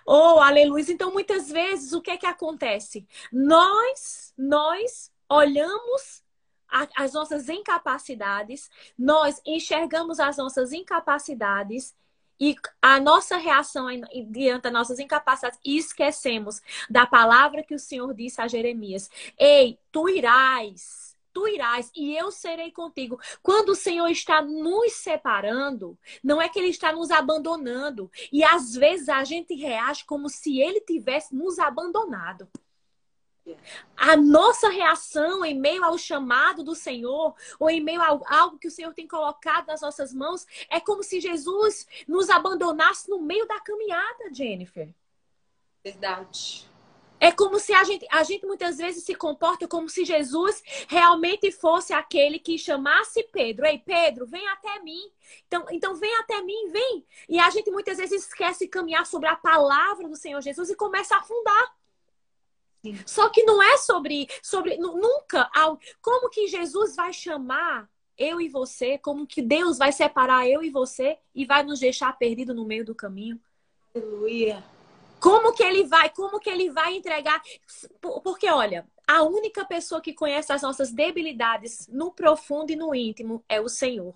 Oh, 0.04 0.40
aleluia. 0.40 0.84
Então, 0.88 1.12
muitas 1.12 1.48
vezes, 1.48 1.92
o 1.92 2.02
que 2.02 2.10
é 2.10 2.16
que 2.16 2.26
acontece? 2.26 3.06
Nós, 3.32 4.34
nós 4.36 5.12
olhamos 5.28 6.21
as 6.96 7.12
nossas 7.12 7.48
incapacidades, 7.48 8.70
nós 8.98 9.40
enxergamos 9.44 10.18
as 10.18 10.36
nossas 10.36 10.72
incapacidades 10.72 11.94
e 12.40 12.56
a 12.80 12.98
nossa 12.98 13.36
reação 13.36 13.86
diante 14.30 14.62
das 14.62 14.72
nossas 14.72 14.98
incapacidades 14.98 15.60
e 15.64 15.76
esquecemos 15.76 16.60
da 16.90 17.06
palavra 17.06 17.62
que 17.62 17.74
o 17.74 17.78
Senhor 17.78 18.12
disse 18.14 18.40
a 18.40 18.48
Jeremias: 18.48 19.08
Ei, 19.38 19.78
tu 19.92 20.08
irás, 20.08 21.16
tu 21.32 21.46
irás 21.46 21.90
e 21.94 22.16
eu 22.16 22.30
serei 22.32 22.72
contigo. 22.72 23.20
Quando 23.42 23.70
o 23.70 23.76
Senhor 23.76 24.08
está 24.08 24.42
nos 24.42 24.92
separando, 24.94 25.96
não 26.22 26.40
é 26.40 26.48
que 26.48 26.58
ele 26.58 26.68
está 26.68 26.92
nos 26.92 27.10
abandonando. 27.10 28.10
E 28.32 28.42
às 28.42 28.74
vezes 28.74 29.08
a 29.08 29.22
gente 29.24 29.54
reage 29.54 30.04
como 30.04 30.28
se 30.28 30.60
ele 30.60 30.80
tivesse 30.80 31.34
nos 31.34 31.58
abandonado. 31.58 32.48
A 33.96 34.16
nossa 34.16 34.68
reação 34.68 35.44
em 35.44 35.58
meio 35.58 35.84
ao 35.84 35.98
chamado 35.98 36.62
do 36.62 36.74
Senhor, 36.74 37.34
ou 37.58 37.70
em 37.70 37.80
meio 37.80 38.00
a 38.00 38.18
algo 38.28 38.58
que 38.58 38.68
o 38.68 38.70
Senhor 38.70 38.94
tem 38.94 39.06
colocado 39.06 39.66
nas 39.66 39.80
nossas 39.80 40.12
mãos, 40.12 40.46
é 40.70 40.80
como 40.80 41.02
se 41.02 41.20
Jesus 41.20 41.86
nos 42.06 42.30
abandonasse 42.30 43.10
no 43.10 43.20
meio 43.20 43.46
da 43.46 43.60
caminhada, 43.60 44.32
Jennifer. 44.32 44.94
Verdade. 45.84 46.70
É 47.22 47.30
como 47.30 47.60
se 47.60 47.72
a 47.72 47.84
gente, 47.84 48.04
a 48.10 48.24
gente 48.24 48.44
muitas 48.44 48.78
vezes 48.78 49.04
se 49.04 49.14
comporta 49.14 49.68
como 49.68 49.88
se 49.88 50.04
Jesus 50.04 50.60
realmente 50.88 51.52
fosse 51.52 51.92
aquele 51.92 52.36
que 52.36 52.58
chamasse 52.58 53.22
Pedro. 53.32 53.64
Ei, 53.64 53.78
Pedro, 53.78 54.26
vem 54.26 54.44
até 54.48 54.80
mim. 54.80 55.08
Então, 55.46 55.64
então 55.70 55.94
vem 55.94 56.12
até 56.18 56.42
mim, 56.42 56.70
vem. 56.72 57.06
E 57.28 57.38
a 57.38 57.48
gente 57.48 57.70
muitas 57.70 57.98
vezes 57.98 58.26
esquece 58.26 58.64
de 58.64 58.70
caminhar 58.70 59.06
sobre 59.06 59.28
a 59.28 59.36
palavra 59.36 60.08
do 60.08 60.16
Senhor 60.16 60.40
Jesus 60.40 60.68
e 60.68 60.74
começa 60.74 61.14
a 61.14 61.20
afundar. 61.20 61.81
Só 63.06 63.28
que 63.28 63.44
não 63.44 63.62
é 63.62 63.76
sobre, 63.76 64.28
sobre 64.42 64.76
nunca. 64.76 65.50
Como 66.00 66.28
que 66.28 66.48
Jesus 66.48 66.96
vai 66.96 67.12
chamar 67.12 67.88
eu 68.18 68.40
e 68.40 68.48
você? 68.48 68.98
Como 68.98 69.26
que 69.26 69.40
Deus 69.40 69.78
vai 69.78 69.92
separar 69.92 70.48
eu 70.48 70.62
e 70.62 70.70
você 70.70 71.18
e 71.34 71.44
vai 71.44 71.62
nos 71.62 71.80
deixar 71.80 72.16
perdido 72.18 72.54
no 72.54 72.64
meio 72.64 72.84
do 72.84 72.94
caminho? 72.94 73.40
Aleluia. 73.94 74.64
Como 75.20 75.52
que 75.52 75.62
ele 75.62 75.84
vai? 75.84 76.10
Como 76.10 76.40
que 76.40 76.50
ele 76.50 76.70
vai 76.70 76.96
entregar? 76.96 77.40
Porque 78.00 78.50
olha, 78.50 78.84
a 79.06 79.22
única 79.22 79.64
pessoa 79.64 80.00
que 80.00 80.12
conhece 80.12 80.52
as 80.52 80.62
nossas 80.62 80.90
debilidades 80.90 81.86
no 81.88 82.10
profundo 82.10 82.72
e 82.72 82.76
no 82.76 82.92
íntimo 82.92 83.44
é 83.48 83.60
o 83.60 83.68
Senhor. 83.68 84.14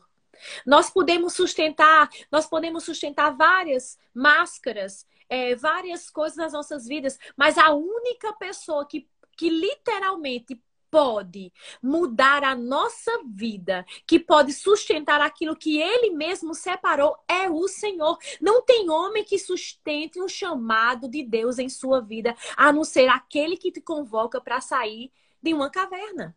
Nós 0.66 0.90
podemos 0.90 1.32
sustentar, 1.34 2.10
nós 2.30 2.46
podemos 2.46 2.84
sustentar 2.84 3.30
várias 3.36 3.98
máscaras 4.12 5.06
é, 5.28 5.54
várias 5.54 6.10
coisas 6.10 6.36
nas 6.36 6.52
nossas 6.52 6.86
vidas, 6.86 7.18
mas 7.36 7.58
a 7.58 7.72
única 7.72 8.32
pessoa 8.34 8.86
que, 8.86 9.08
que 9.36 9.48
literalmente 9.48 10.60
pode 10.90 11.52
mudar 11.82 12.44
a 12.44 12.54
nossa 12.54 13.10
vida, 13.26 13.84
que 14.06 14.18
pode 14.18 14.52
sustentar 14.52 15.20
aquilo 15.20 15.56
que 15.56 15.80
ele 15.80 16.10
mesmo 16.10 16.54
separou, 16.54 17.16
é 17.28 17.50
o 17.50 17.66
Senhor. 17.68 18.18
Não 18.40 18.62
tem 18.62 18.88
homem 18.88 19.24
que 19.24 19.38
sustente 19.38 20.20
um 20.20 20.28
chamado 20.28 21.08
de 21.08 21.22
Deus 21.22 21.58
em 21.58 21.68
sua 21.68 22.00
vida, 22.00 22.34
a 22.56 22.72
não 22.72 22.84
ser 22.84 23.08
aquele 23.08 23.56
que 23.56 23.72
te 23.72 23.80
convoca 23.80 24.40
para 24.40 24.60
sair 24.60 25.12
de 25.42 25.52
uma 25.52 25.70
caverna. 25.70 26.36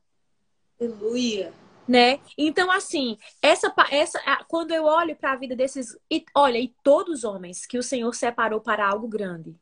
Aleluia 0.79 1.53
né? 1.89 2.19
Então, 2.37 2.69
assim, 2.69 3.17
essa, 3.41 3.73
essa 3.89 4.19
quando 4.47 4.71
eu 4.71 4.85
olho 4.85 5.15
para 5.15 5.31
a 5.31 5.35
vida 5.35 5.55
desses. 5.55 5.97
E, 6.09 6.23
olha, 6.35 6.59
e 6.59 6.71
todos 6.83 7.19
os 7.19 7.23
homens 7.23 7.65
que 7.65 7.79
o 7.79 7.83
Senhor 7.83 8.13
separou 8.13 8.61
para 8.61 8.87
algo 8.87 9.07
grande. 9.07 9.55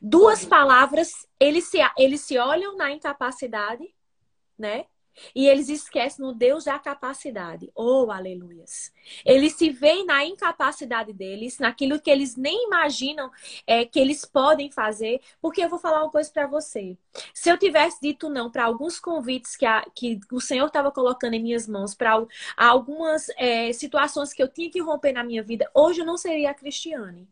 Duas 0.00 0.44
palavras, 0.44 1.26
eles 1.40 1.64
se, 1.64 1.78
eles 1.98 2.20
se 2.20 2.38
olham 2.38 2.76
na 2.76 2.92
incapacidade, 2.92 3.92
né? 4.56 4.86
E 5.34 5.46
eles 5.46 5.68
esquecem 5.68 6.24
no 6.24 6.32
Deus 6.32 6.64
da 6.64 6.78
capacidade. 6.78 7.70
Oh, 7.74 8.10
aleluias. 8.10 8.92
Eles 9.24 9.54
se 9.54 9.70
veem 9.70 10.04
na 10.04 10.24
incapacidade 10.24 11.12
deles, 11.12 11.58
naquilo 11.58 12.00
que 12.00 12.10
eles 12.10 12.36
nem 12.36 12.66
imaginam 12.66 13.30
é, 13.66 13.84
que 13.84 13.98
eles 13.98 14.24
podem 14.24 14.70
fazer. 14.70 15.20
Porque 15.40 15.62
eu 15.62 15.68
vou 15.68 15.78
falar 15.78 16.02
uma 16.02 16.10
coisa 16.10 16.30
para 16.30 16.46
você. 16.46 16.96
Se 17.32 17.50
eu 17.50 17.58
tivesse 17.58 17.98
dito 18.00 18.28
não 18.28 18.50
para 18.50 18.64
alguns 18.64 18.98
convites 18.98 19.56
que, 19.56 19.66
a, 19.66 19.84
que 19.94 20.18
o 20.32 20.40
Senhor 20.40 20.66
estava 20.66 20.90
colocando 20.90 21.34
em 21.34 21.42
minhas 21.42 21.68
mãos, 21.68 21.94
para 21.94 22.26
algumas 22.56 23.28
é, 23.36 23.72
situações 23.72 24.32
que 24.32 24.42
eu 24.42 24.48
tinha 24.48 24.70
que 24.70 24.80
romper 24.80 25.12
na 25.12 25.24
minha 25.24 25.42
vida, 25.42 25.70
hoje 25.74 26.00
eu 26.00 26.06
não 26.06 26.16
seria 26.16 26.50
a 26.50 26.54
Cristiane. 26.54 27.28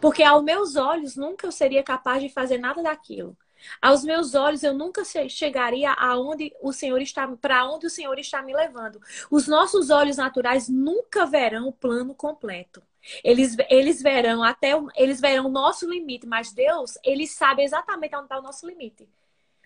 Porque 0.00 0.22
aos 0.22 0.44
meus 0.44 0.76
olhos 0.76 1.16
nunca 1.16 1.46
eu 1.46 1.52
seria 1.52 1.82
capaz 1.82 2.22
de 2.22 2.28
fazer 2.28 2.58
nada 2.58 2.82
daquilo. 2.82 3.36
Aos 3.80 4.04
meus 4.04 4.34
olhos, 4.34 4.62
eu 4.62 4.74
nunca 4.74 5.02
chegaria 5.28 5.92
aonde 5.92 6.52
o 6.62 6.72
Senhor 6.72 7.00
está, 7.00 7.26
para 7.36 7.66
onde 7.68 7.86
o 7.86 7.90
Senhor 7.90 8.18
está 8.18 8.42
me 8.42 8.54
levando. 8.54 9.00
Os 9.30 9.46
nossos 9.46 9.90
olhos 9.90 10.16
naturais 10.16 10.68
nunca 10.68 11.26
verão 11.26 11.68
o 11.68 11.72
plano 11.72 12.14
completo. 12.14 12.82
Eles, 13.22 13.56
eles 13.68 14.02
verão 14.02 14.42
até 14.42 14.72
eles 14.96 15.20
verão 15.20 15.46
o 15.46 15.50
nosso 15.50 15.88
limite, 15.88 16.26
mas 16.26 16.52
Deus, 16.52 16.96
ele 17.04 17.26
sabe 17.26 17.62
exatamente 17.62 18.16
onde 18.16 18.24
está 18.24 18.38
o 18.38 18.42
nosso 18.42 18.66
limite. 18.66 19.08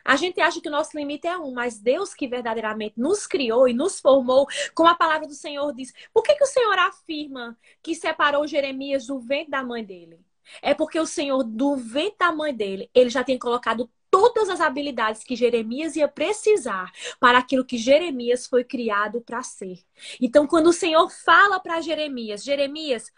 A 0.04 0.16
gente 0.16 0.40
acha 0.40 0.60
que 0.60 0.68
o 0.68 0.72
nosso 0.72 0.96
limite 0.96 1.26
é 1.26 1.36
um, 1.36 1.52
mas 1.52 1.78
Deus 1.78 2.14
que 2.14 2.26
verdadeiramente 2.26 2.94
nos 2.96 3.26
criou 3.26 3.68
e 3.68 3.74
nos 3.74 4.00
formou, 4.00 4.46
como 4.74 4.88
a 4.88 4.94
palavra 4.94 5.26
do 5.26 5.34
Senhor 5.34 5.72
diz. 5.74 5.92
Por 6.14 6.22
que, 6.22 6.34
que 6.34 6.44
o 6.44 6.46
Senhor 6.46 6.78
afirma 6.78 7.58
que 7.82 7.94
separou 7.94 8.46
Jeremias 8.46 9.06
do 9.06 9.20
ventre 9.20 9.50
da 9.50 9.62
mãe 9.62 9.84
dele? 9.84 10.18
É 10.62 10.74
porque 10.74 10.98
o 10.98 11.06
Senhor, 11.06 11.42
do 11.44 11.76
ventre 11.76 12.18
da 12.18 12.32
mãe 12.32 12.54
dele, 12.54 12.90
ele 12.94 13.10
já 13.10 13.22
tem 13.24 13.38
colocado 13.38 13.90
todas 14.10 14.48
as 14.48 14.60
habilidades 14.60 15.22
que 15.22 15.36
Jeremias 15.36 15.96
ia 15.96 16.08
precisar 16.08 16.90
para 17.20 17.38
aquilo 17.38 17.64
que 17.64 17.76
Jeremias 17.76 18.46
foi 18.46 18.64
criado 18.64 19.20
para 19.20 19.42
ser. 19.42 19.78
Então, 20.20 20.46
quando 20.46 20.68
o 20.68 20.72
Senhor 20.72 21.10
fala 21.10 21.60
para 21.60 21.80
Jeremias, 21.80 22.42
Jeremias, 22.42 23.12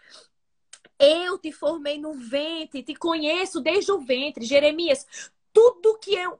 eu 0.99 1.37
te 1.37 1.51
formei 1.51 1.97
no 1.97 2.13
ventre, 2.13 2.83
te 2.83 2.93
conheço 2.95 3.59
desde 3.59 3.91
o 3.91 3.99
ventre. 3.99 4.45
Jeremias, 4.45 5.31
tudo 5.53 5.97
que 5.99 6.13
eu 6.15 6.39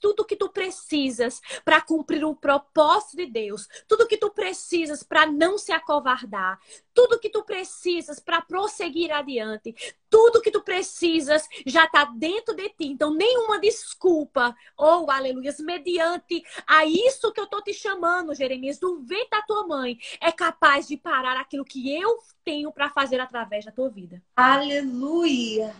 tudo 0.00 0.24
que 0.24 0.36
tu 0.36 0.48
precisas 0.48 1.40
para 1.64 1.80
cumprir 1.80 2.24
o 2.24 2.34
propósito 2.34 3.16
de 3.16 3.26
Deus, 3.26 3.66
tudo 3.86 4.06
que 4.06 4.16
tu 4.16 4.30
precisas 4.30 5.02
para 5.02 5.26
não 5.26 5.58
se 5.58 5.72
acovardar, 5.72 6.58
tudo 6.94 7.18
que 7.18 7.30
tu 7.30 7.44
precisas 7.44 8.18
para 8.18 8.40
prosseguir 8.40 9.12
adiante, 9.12 9.74
tudo 10.10 10.40
que 10.40 10.50
tu 10.50 10.62
precisas 10.62 11.48
já 11.66 11.84
está 11.84 12.04
dentro 12.04 12.54
de 12.54 12.68
ti. 12.70 12.86
Então, 12.86 13.14
nenhuma 13.14 13.58
desculpa, 13.58 14.54
ou 14.76 15.06
oh, 15.06 15.10
aleluia, 15.10 15.54
mediante 15.60 16.42
a 16.66 16.84
isso 16.84 17.32
que 17.32 17.40
eu 17.40 17.46
tô 17.46 17.62
te 17.62 17.72
chamando, 17.72 18.34
Jeremias, 18.34 18.78
do 18.78 19.00
vento 19.00 19.30
da 19.30 19.42
tua 19.42 19.66
mãe, 19.66 19.98
é 20.20 20.32
capaz 20.32 20.88
de 20.88 20.96
parar 20.96 21.36
aquilo 21.36 21.64
que 21.64 21.94
eu 21.94 22.18
tenho 22.44 22.72
para 22.72 22.90
fazer 22.90 23.20
através 23.20 23.64
da 23.64 23.72
tua 23.72 23.88
vida. 23.88 24.22
Aleluia. 24.36 25.74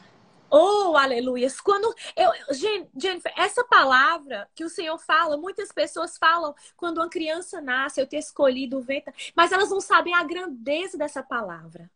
Oh, 0.51 0.97
aleluias. 0.97 1.61
Quando 1.61 1.95
eu, 2.17 2.31
Jennifer, 2.97 3.33
essa 3.37 3.65
palavra 3.65 4.49
que 4.55 4.65
o 4.65 4.69
Senhor 4.69 4.99
fala, 4.99 5.37
muitas 5.37 5.71
pessoas 5.73 6.17
falam 6.17 6.55
quando 6.77 6.99
uma 6.99 7.09
criança 7.11 7.61
nasce, 7.61 8.01
eu 8.01 8.07
ter 8.07 8.19
escolhido 8.19 8.79
o 8.79 8.83
vento, 8.83 9.13
mas 9.37 9.53
elas 9.53 9.71
não 9.71 9.81
sabem 9.81 10.15
a 10.15 10.25
grandeza 10.25 10.97
dessa 10.97 11.23
palavra. 11.23 11.91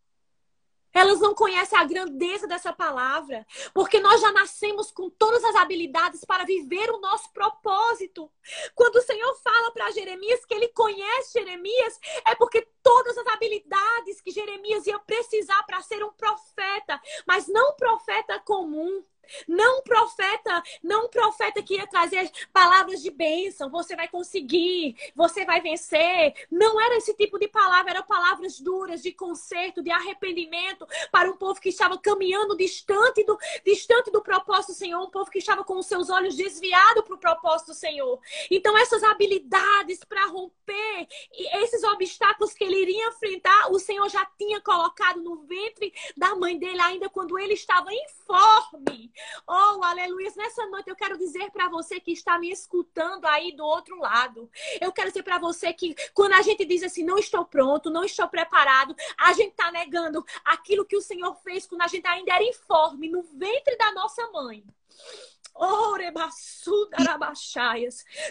Elas 0.92 1.20
não 1.20 1.34
conhecem 1.34 1.78
a 1.78 1.84
grandeza 1.84 2.46
dessa 2.46 2.72
palavra, 2.72 3.46
porque 3.72 4.00
nós 4.00 4.20
já 4.20 4.30
nascemos 4.32 4.90
com 4.90 5.08
todas 5.08 5.42
as 5.44 5.56
habilidades 5.56 6.24
para 6.24 6.44
viver 6.44 6.90
o 6.90 7.00
nosso 7.00 7.32
propósito. 7.32 8.30
Quando 8.74 8.96
o 8.96 9.02
Senhor 9.02 9.34
fala 9.36 9.70
para 9.72 9.90
Jeremias 9.90 10.44
que 10.44 10.54
ele 10.54 10.68
conhece 10.68 11.38
Jeremias, 11.38 11.98
é 12.26 12.34
porque 12.34 12.66
todas 12.82 13.16
as 13.16 13.26
habilidades 13.28 14.20
que 14.20 14.30
Jeremias 14.30 14.86
ia 14.86 14.98
precisar 14.98 15.62
para 15.64 15.80
ser 15.82 16.04
um 16.04 16.12
profeta, 16.12 17.00
mas 17.26 17.48
não 17.48 17.70
um 17.70 17.76
profeta 17.76 18.38
comum, 18.40 19.04
não 19.46 19.82
profeta, 19.82 20.62
não 20.82 21.08
profeta 21.08 21.62
que 21.62 21.74
ia 21.74 21.86
trazer 21.86 22.30
palavras 22.52 23.02
de 23.02 23.10
bênção, 23.10 23.70
você 23.70 23.96
vai 23.96 24.08
conseguir, 24.08 24.96
você 25.14 25.44
vai 25.44 25.60
vencer. 25.60 26.34
Não 26.50 26.80
era 26.80 26.96
esse 26.96 27.14
tipo 27.14 27.38
de 27.38 27.48
palavra, 27.48 27.92
eram 27.92 28.02
palavras 28.02 28.60
duras 28.60 29.02
de 29.02 29.12
conserto, 29.12 29.82
de 29.82 29.90
arrependimento 29.90 30.86
para 31.10 31.30
um 31.30 31.36
povo 31.36 31.60
que 31.60 31.68
estava 31.68 31.98
caminhando 31.98 32.56
distante 32.56 33.24
do, 33.24 33.38
distante 33.64 34.10
do 34.10 34.22
propósito 34.22 34.72
do 34.72 34.76
Senhor, 34.76 35.00
um 35.00 35.10
povo 35.10 35.30
que 35.30 35.38
estava 35.38 35.64
com 35.64 35.78
os 35.78 35.86
seus 35.86 36.10
olhos 36.10 36.36
desviados 36.36 37.04
para 37.04 37.14
o 37.14 37.18
propósito 37.18 37.68
do 37.68 37.74
Senhor. 37.74 38.20
Então, 38.50 38.76
essas 38.76 39.02
habilidades 39.02 40.00
para 40.04 40.26
romper 40.26 41.06
esses 41.36 41.82
obstáculos 41.84 42.52
que 42.52 42.64
ele 42.64 42.82
iria 42.82 43.08
enfrentar, 43.08 43.70
o 43.70 43.78
Senhor 43.78 44.08
já 44.08 44.24
tinha 44.38 44.60
colocado 44.60 45.20
no 45.22 45.42
ventre 45.44 45.92
da 46.16 46.34
mãe 46.34 46.58
dele, 46.58 46.80
ainda 46.80 47.08
quando 47.08 47.38
ele 47.38 47.54
estava 47.54 47.92
informe. 47.92 49.11
Oh, 49.46 49.82
aleluia. 49.82 50.32
Nessa 50.36 50.66
noite 50.66 50.88
eu 50.88 50.96
quero 50.96 51.16
dizer 51.18 51.50
para 51.50 51.68
você 51.68 52.00
que 52.00 52.12
está 52.12 52.38
me 52.38 52.50
escutando 52.50 53.26
aí 53.26 53.52
do 53.54 53.64
outro 53.64 53.98
lado. 53.98 54.50
Eu 54.80 54.92
quero 54.92 55.08
dizer 55.08 55.22
para 55.22 55.38
você 55.38 55.72
que 55.72 55.94
quando 56.14 56.32
a 56.34 56.42
gente 56.42 56.64
diz 56.64 56.82
assim, 56.82 57.04
não 57.04 57.18
estou 57.18 57.44
pronto, 57.44 57.90
não 57.90 58.04
estou 58.04 58.28
preparado, 58.28 58.94
a 59.18 59.32
gente 59.32 59.50
está 59.50 59.70
negando 59.70 60.24
aquilo 60.44 60.84
que 60.84 60.96
o 60.96 61.02
Senhor 61.02 61.34
fez 61.36 61.66
quando 61.66 61.82
a 61.82 61.88
gente 61.88 62.06
ainda 62.06 62.34
era 62.34 62.44
informe 62.44 63.08
no 63.08 63.22
ventre 63.22 63.76
da 63.76 63.92
nossa 63.92 64.26
mãe. 64.30 64.64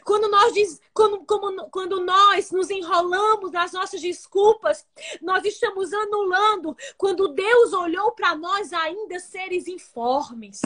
Quando 0.03 0.29
nós, 0.29 0.53
diz, 0.53 0.81
quando, 0.93 1.23
como, 1.25 1.69
quando 1.69 2.03
nós 2.03 2.51
nos 2.51 2.69
enrolamos 2.69 3.51
nas 3.51 3.71
nossas 3.71 4.01
desculpas, 4.01 4.85
nós 5.21 5.45
estamos 5.45 5.93
anulando 5.93 6.75
quando 6.97 7.29
Deus 7.29 7.71
olhou 7.73 8.11
para 8.11 8.35
nós 8.35 8.73
ainda 8.73 9.19
seres 9.19 9.67
informes. 9.67 10.61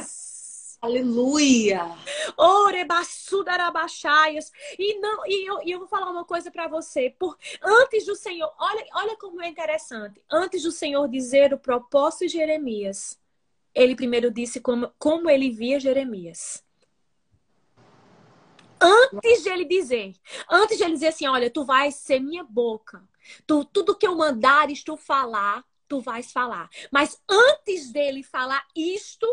Aleluia! 0.82 1.86
Orebassudarabachaias. 2.38 4.52
E 4.78 5.00
não, 5.00 5.26
e 5.26 5.50
eu, 5.50 5.62
e 5.64 5.72
eu 5.72 5.80
vou 5.80 5.88
falar 5.88 6.12
uma 6.12 6.26
coisa 6.26 6.52
para 6.52 6.68
você. 6.68 7.16
Por 7.18 7.36
antes 7.62 8.06
do 8.06 8.14
Senhor, 8.16 8.54
olha, 8.60 8.86
olha 8.94 9.18
como 9.18 9.42
é 9.42 9.48
interessante. 9.48 10.22
Antes 10.30 10.62
do 10.62 10.72
Senhor 10.72 11.08
dizer 11.08 11.52
o 11.54 11.58
propósito 11.58 12.28
de 12.28 12.34
Jeremias, 12.34 13.18
ele 13.76 13.96
primeiro 13.96 14.32
disse 14.32 14.62
como, 14.62 14.92
como 14.98 15.30
ele 15.30 15.52
via 15.52 15.80
Jeremias. 15.80 16.64
Antes 18.82 19.44
de 19.44 19.50
ele 19.50 19.66
dizer, 19.66 20.14
antes 20.50 20.78
de 20.78 20.84
ele 20.84 20.94
dizer 20.94 21.08
assim, 21.08 21.28
olha, 21.28 21.50
tu 21.50 21.66
vais 21.66 21.96
ser 21.96 22.20
minha 22.20 22.44
boca. 22.44 23.04
Tu, 23.46 23.66
tudo 23.66 23.96
que 23.96 24.08
eu 24.08 24.16
mandares 24.16 24.84
tu 24.84 24.96
falar, 24.96 25.64
tu 25.88 26.00
vais 26.00 26.32
falar. 26.32 26.70
Mas 26.92 27.22
antes 27.28 27.92
dele 27.92 28.24
falar 28.24 28.66
isto, 28.76 29.28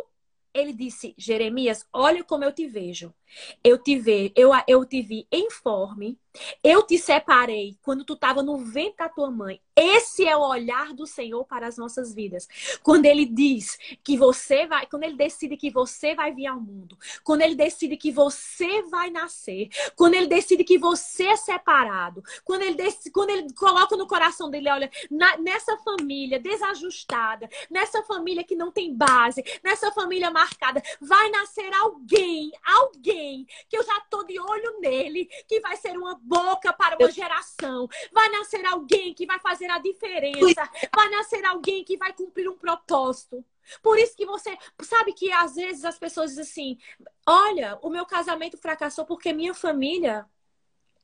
ele 0.54 0.72
disse: 0.72 1.14
Jeremias, 1.16 1.86
olha 1.92 2.24
como 2.24 2.44
eu 2.44 2.52
te 2.52 2.66
vejo. 2.66 3.12
Eu 3.62 3.78
te 3.78 3.98
vi, 3.98 4.32
eu, 4.36 4.50
eu 4.66 4.84
te 4.84 5.02
vi 5.02 5.26
informe, 5.32 6.18
eu 6.62 6.82
te 6.82 6.98
separei 6.98 7.76
quando 7.82 8.04
tu 8.04 8.14
estava 8.14 8.42
no 8.42 8.58
ventre 8.58 8.96
da 8.96 9.08
tua 9.08 9.30
mãe. 9.30 9.60
Esse 9.74 10.26
é 10.26 10.36
o 10.36 10.40
olhar 10.40 10.92
do 10.92 11.06
Senhor 11.06 11.44
para 11.44 11.66
as 11.66 11.76
nossas 11.76 12.14
vidas. 12.14 12.46
Quando 12.82 13.06
ele 13.06 13.24
diz 13.24 13.78
que 14.02 14.16
você 14.16 14.66
vai, 14.66 14.86
quando 14.86 15.04
ele 15.04 15.16
decide 15.16 15.56
que 15.56 15.70
você 15.70 16.14
vai 16.14 16.32
vir 16.32 16.46
ao 16.46 16.60
mundo, 16.60 16.96
quando 17.24 17.42
ele 17.42 17.54
decide 17.54 17.96
que 17.96 18.10
você 18.10 18.82
vai 18.82 19.10
nascer, 19.10 19.68
quando 19.96 20.14
ele 20.14 20.26
decide 20.26 20.64
que 20.64 20.78
você 20.78 21.24
é 21.24 21.36
separado, 21.36 22.22
quando 22.44 22.62
ele, 22.62 22.74
decide, 22.74 23.10
quando 23.10 23.30
ele 23.30 23.52
coloca 23.54 23.96
no 23.96 24.06
coração 24.06 24.50
dele, 24.50 24.70
olha, 24.70 24.90
na, 25.10 25.36
nessa 25.38 25.76
família 25.78 26.38
desajustada, 26.38 27.48
nessa 27.70 28.02
família 28.02 28.44
que 28.44 28.54
não 28.54 28.70
tem 28.70 28.94
base, 28.94 29.42
nessa 29.62 29.90
família 29.92 30.30
marcada, 30.30 30.82
vai 31.00 31.30
nascer 31.30 31.72
alguém, 31.74 32.52
alguém 32.62 33.21
que 33.68 33.76
eu 33.76 33.84
já 33.84 34.00
tô 34.10 34.24
de 34.24 34.38
olho 34.38 34.80
nele, 34.80 35.26
que 35.48 35.60
vai 35.60 35.76
ser 35.76 35.96
uma 35.96 36.14
boca 36.22 36.72
para 36.72 36.96
uma 36.96 37.10
geração. 37.10 37.88
Vai 38.12 38.28
nascer 38.30 38.64
alguém 38.66 39.14
que 39.14 39.26
vai 39.26 39.38
fazer 39.40 39.70
a 39.70 39.78
diferença. 39.78 40.68
Vai 40.94 41.08
nascer 41.10 41.44
alguém 41.44 41.84
que 41.84 41.96
vai 41.96 42.12
cumprir 42.12 42.48
um 42.48 42.56
propósito. 42.56 43.44
Por 43.82 43.98
isso 43.98 44.16
que 44.16 44.26
você 44.26 44.56
sabe 44.82 45.12
que 45.12 45.30
às 45.32 45.54
vezes 45.54 45.84
as 45.84 45.98
pessoas 45.98 46.30
dizem 46.30 46.42
assim: 46.42 46.78
olha, 47.26 47.78
o 47.82 47.88
meu 47.88 48.04
casamento 48.04 48.58
fracassou 48.58 49.04
porque 49.04 49.32
minha 49.32 49.54
família. 49.54 50.26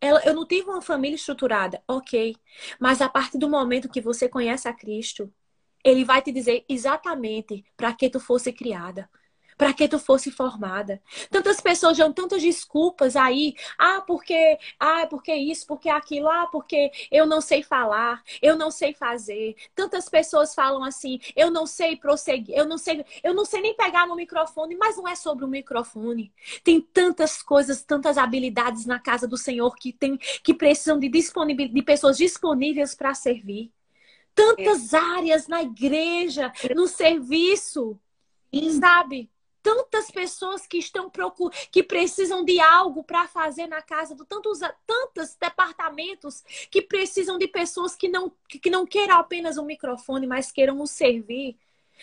Ela, 0.01 0.23
eu 0.25 0.33
não 0.33 0.47
tive 0.47 0.71
uma 0.71 0.81
família 0.81 1.17
estruturada, 1.17 1.83
ok. 1.89 2.37
Mas 2.79 3.01
a 3.03 3.09
partir 3.09 3.37
do 3.37 3.49
momento 3.49 3.89
que 3.89 4.01
você 4.01 4.29
conhece 4.29 4.69
a 4.69 4.73
Cristo, 4.73 5.33
ele 5.83 6.05
vai 6.05 6.23
te 6.23 6.31
dizer 6.31 6.65
exatamente 6.69 7.65
para 7.77 7.93
que 7.93 8.09
tu 8.09 8.21
fosse 8.21 8.53
criada 8.53 9.11
para 9.59 9.75
que 9.75 9.89
tu 9.89 9.99
fosse 9.99 10.31
formada. 10.31 11.03
Tantas 11.31 11.61
pessoas 11.61 11.99
dão 11.99 12.13
tantas 12.13 12.41
desculpas 12.41 13.17
aí, 13.17 13.57
ah, 13.77 14.01
porque, 14.01 14.57
ah, 14.79 15.07
porque 15.09 15.35
isso, 15.35 15.67
porque 15.67 15.89
aquilo, 15.89 16.29
ah, 16.29 16.47
porque 16.47 16.93
eu 17.11 17.27
não 17.27 17.41
sei 17.41 17.63
falar, 17.65 18.23
eu 18.41 18.57
não 18.57 18.71
sei 18.71 18.95
fazer. 18.95 19.57
Tantas 19.75 20.09
pessoas 20.09 20.55
falam 20.55 20.85
assim, 20.85 21.19
eu 21.35 21.51
não 21.51 21.67
sei 21.67 21.97
prosseguir, 21.97 22.57
eu 22.57 22.67
não 22.67 22.79
sei, 22.79 23.05
eu 23.25 23.35
não 23.35 23.45
sei 23.45 23.61
nem 23.61 23.75
pegar 23.75 24.07
no 24.07 24.15
microfone, 24.15 24.77
mas 24.77 24.97
não 24.97 25.09
é 25.09 25.17
sobre 25.17 25.45
o 25.45 25.49
microfone. 25.49 26.33
Tem 26.63 26.81
tantas 26.81 27.43
coisas, 27.43 27.83
tantas 27.83 28.17
habilidades 28.17 28.87
na 28.87 29.01
casa 29.01 29.27
do 29.27 29.37
Senhor 29.37 29.75
que 29.75 29.93
tem 29.93 30.17
que 30.17 30.55
precisam 30.55 30.99
de 30.99 31.09
disponibil, 31.09 31.69
de 31.69 31.83
pessoas 31.83 32.17
disponíveis 32.17 32.95
para 32.95 33.13
servir 33.15 33.73
tantas 34.35 34.95
é. 34.95 34.97
áreas 34.97 35.49
na 35.49 35.63
igreja, 35.63 36.53
no 36.77 36.87
serviço, 36.87 37.99
Sim. 38.55 38.79
sabe? 38.79 39.29
Tantas 39.63 40.11
pessoas 40.11 40.67
que 40.67 40.79
estão 40.79 41.11
procurando, 41.11 41.57
que 41.71 41.83
precisam 41.83 42.45
de 42.45 42.61
algo 42.61 43.03
para 43.03 43.27
fazer 43.27 43.67
na 43.67 43.83
casa, 43.83 44.15
do 44.15 44.25
tantos, 44.25 44.61
tantos 44.87 45.35
departamentos 45.35 46.43
que 46.71 46.83
precisam 46.83 47.39
de 47.39 47.49
pessoas 47.49 47.95
que 47.95 48.09
não, 48.09 48.33
que 48.49 48.71
não 48.71 48.87
queiram 48.87 49.17
apenas 49.17 49.59
um 49.59 49.65
microfone, 49.65 50.27
mas 50.27 50.53
queiram 50.53 50.81
o 50.81 50.87
servir. 50.87 51.57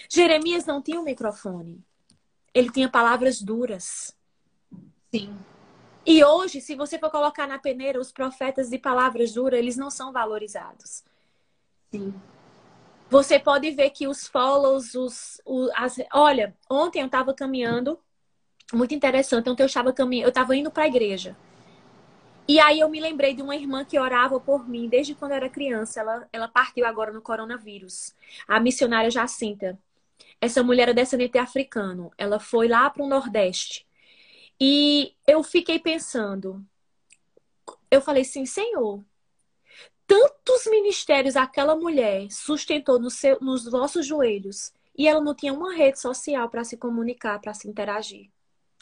Jeremias 0.10 0.66
não 0.66 0.82
tinha 0.82 1.00
um 1.00 1.04
microfone. 1.04 1.84
Ele 2.54 2.72
tinha 2.72 2.90
palavras 2.90 3.42
duras. 3.42 4.16
Sim. 5.14 5.38
E 6.06 6.24
hoje, 6.24 6.62
se 6.62 6.76
você 6.76 7.00
for 7.00 7.10
colocar 7.10 7.48
na 7.48 7.58
peneira 7.58 8.00
os 8.00 8.12
profetas 8.12 8.70
de 8.70 8.78
palavras 8.78 9.34
duras, 9.34 9.58
eles 9.58 9.76
não 9.76 9.90
são 9.90 10.12
valorizados. 10.12 11.04
Sim. 11.92 12.14
Você 13.16 13.40
pode 13.40 13.72
ver 13.72 13.92
que 13.92 14.10
os 14.10 14.28
follows, 14.28 14.94
os, 14.94 15.42
os 15.46 15.72
as, 15.74 15.96
olha, 16.14 16.54
ontem 16.70 17.00
eu 17.00 17.06
estava 17.06 17.34
caminhando, 17.34 17.98
muito 18.74 18.94
interessante. 18.94 19.50
Ontem 19.50 19.64
eu 19.64 19.68
estava 19.68 19.94
caminhando, 19.94 20.26
eu 20.26 20.30
estava 20.30 20.54
indo 20.54 20.70
para 20.70 20.84
a 20.84 20.88
igreja. 20.88 21.34
E 22.46 22.60
aí 22.60 22.82
eu 22.82 22.90
me 22.90 23.00
lembrei 23.00 23.34
de 23.34 23.42
uma 23.42 23.56
irmã 23.56 23.86
que 23.86 23.98
orava 23.98 24.38
por 24.38 24.68
mim 24.68 24.90
desde 24.90 25.16
quando 25.16 25.32
eu 25.32 25.38
era 25.38 25.50
criança. 25.50 26.02
Ela, 26.02 26.28
ela 26.34 26.48
partiu 26.50 26.86
agora 26.86 27.14
no 27.14 27.22
coronavírus. 27.22 28.14
A 28.46 28.60
missionária 28.60 29.10
Jacinta. 29.10 29.80
Essa 30.42 30.62
mulher 30.62 30.90
é 30.90 30.94
descendente 30.94 31.38
africano. 31.38 32.12
Ela 32.18 32.38
foi 32.38 32.68
lá 32.68 32.90
para 32.90 33.02
o 33.02 33.08
Nordeste. 33.08 33.88
E 34.60 35.16
eu 35.26 35.42
fiquei 35.42 35.80
pensando. 35.80 36.62
Eu 37.90 38.02
falei 38.02 38.24
assim, 38.24 38.46
Senhor, 38.46 39.02
tantos 40.20 40.66
ministérios 40.68 41.36
aquela 41.36 41.76
mulher 41.76 42.28
sustentou 42.32 43.00
no 43.00 43.10
seu, 43.10 43.38
nos 43.42 43.66
vossos 43.70 44.06
joelhos 44.06 44.74
e 44.98 45.08
ela 45.08 45.22
não 45.22 45.36
tinha 45.36 45.54
uma 45.54 45.74
rede 45.74 46.00
social 46.00 46.50
para 46.50 46.64
se 46.64 46.78
comunicar, 46.78 47.40
para 47.40 47.54
se 47.54 47.68
interagir. 47.68 48.30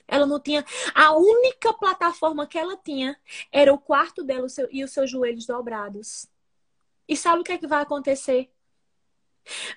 Ela 0.08 0.26
não 0.26 0.40
tinha. 0.40 0.64
A 0.94 1.16
única 1.16 1.74
plataforma 1.74 2.46
que 2.46 2.58
ela 2.58 2.78
tinha 2.78 3.18
era 3.52 3.74
o 3.74 3.80
quarto 3.80 4.24
dela 4.24 4.48
e 4.72 4.84
os 4.84 4.92
seus 4.92 5.10
joelhos 5.10 5.46
dobrados. 5.46 6.28
E 7.08 7.18
sabe 7.18 7.42
o 7.42 7.44
que, 7.44 7.54
é 7.54 7.58
que 7.58 7.68
vai 7.68 7.82
acontecer? 7.82 8.53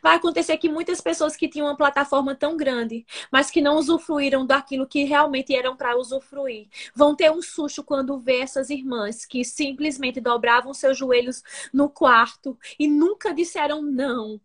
Vai 0.02 0.16
acontecer 0.16 0.57
que 0.59 0.68
muitas 0.68 1.00
pessoas 1.00 1.37
que 1.37 1.48
tinham 1.48 1.66
uma 1.66 1.76
plataforma 1.76 2.35
tão 2.35 2.57
grande, 2.57 3.05
mas 3.31 3.50
que 3.50 3.61
não 3.61 3.76
usufruíram 3.76 4.46
daquilo 4.46 4.87
que 4.87 5.05
realmente 5.05 5.55
eram 5.55 5.76
para 5.76 5.96
usufruir, 5.96 6.68
vão 6.94 7.14
ter 7.14 7.31
um 7.31 7.42
susto 7.42 7.83
quando 7.83 8.18
vê 8.18 8.40
essas 8.40 8.70
irmãs 8.70 9.24
que 9.26 9.44
simplesmente 9.44 10.20
dobravam 10.20 10.72
seus 10.74 10.96
joelhos 10.96 11.42
no 11.72 11.88
quarto 11.88 12.59
e 12.79 12.88
nunca 12.88 13.35
disseram 13.35 13.83
não 13.83 14.40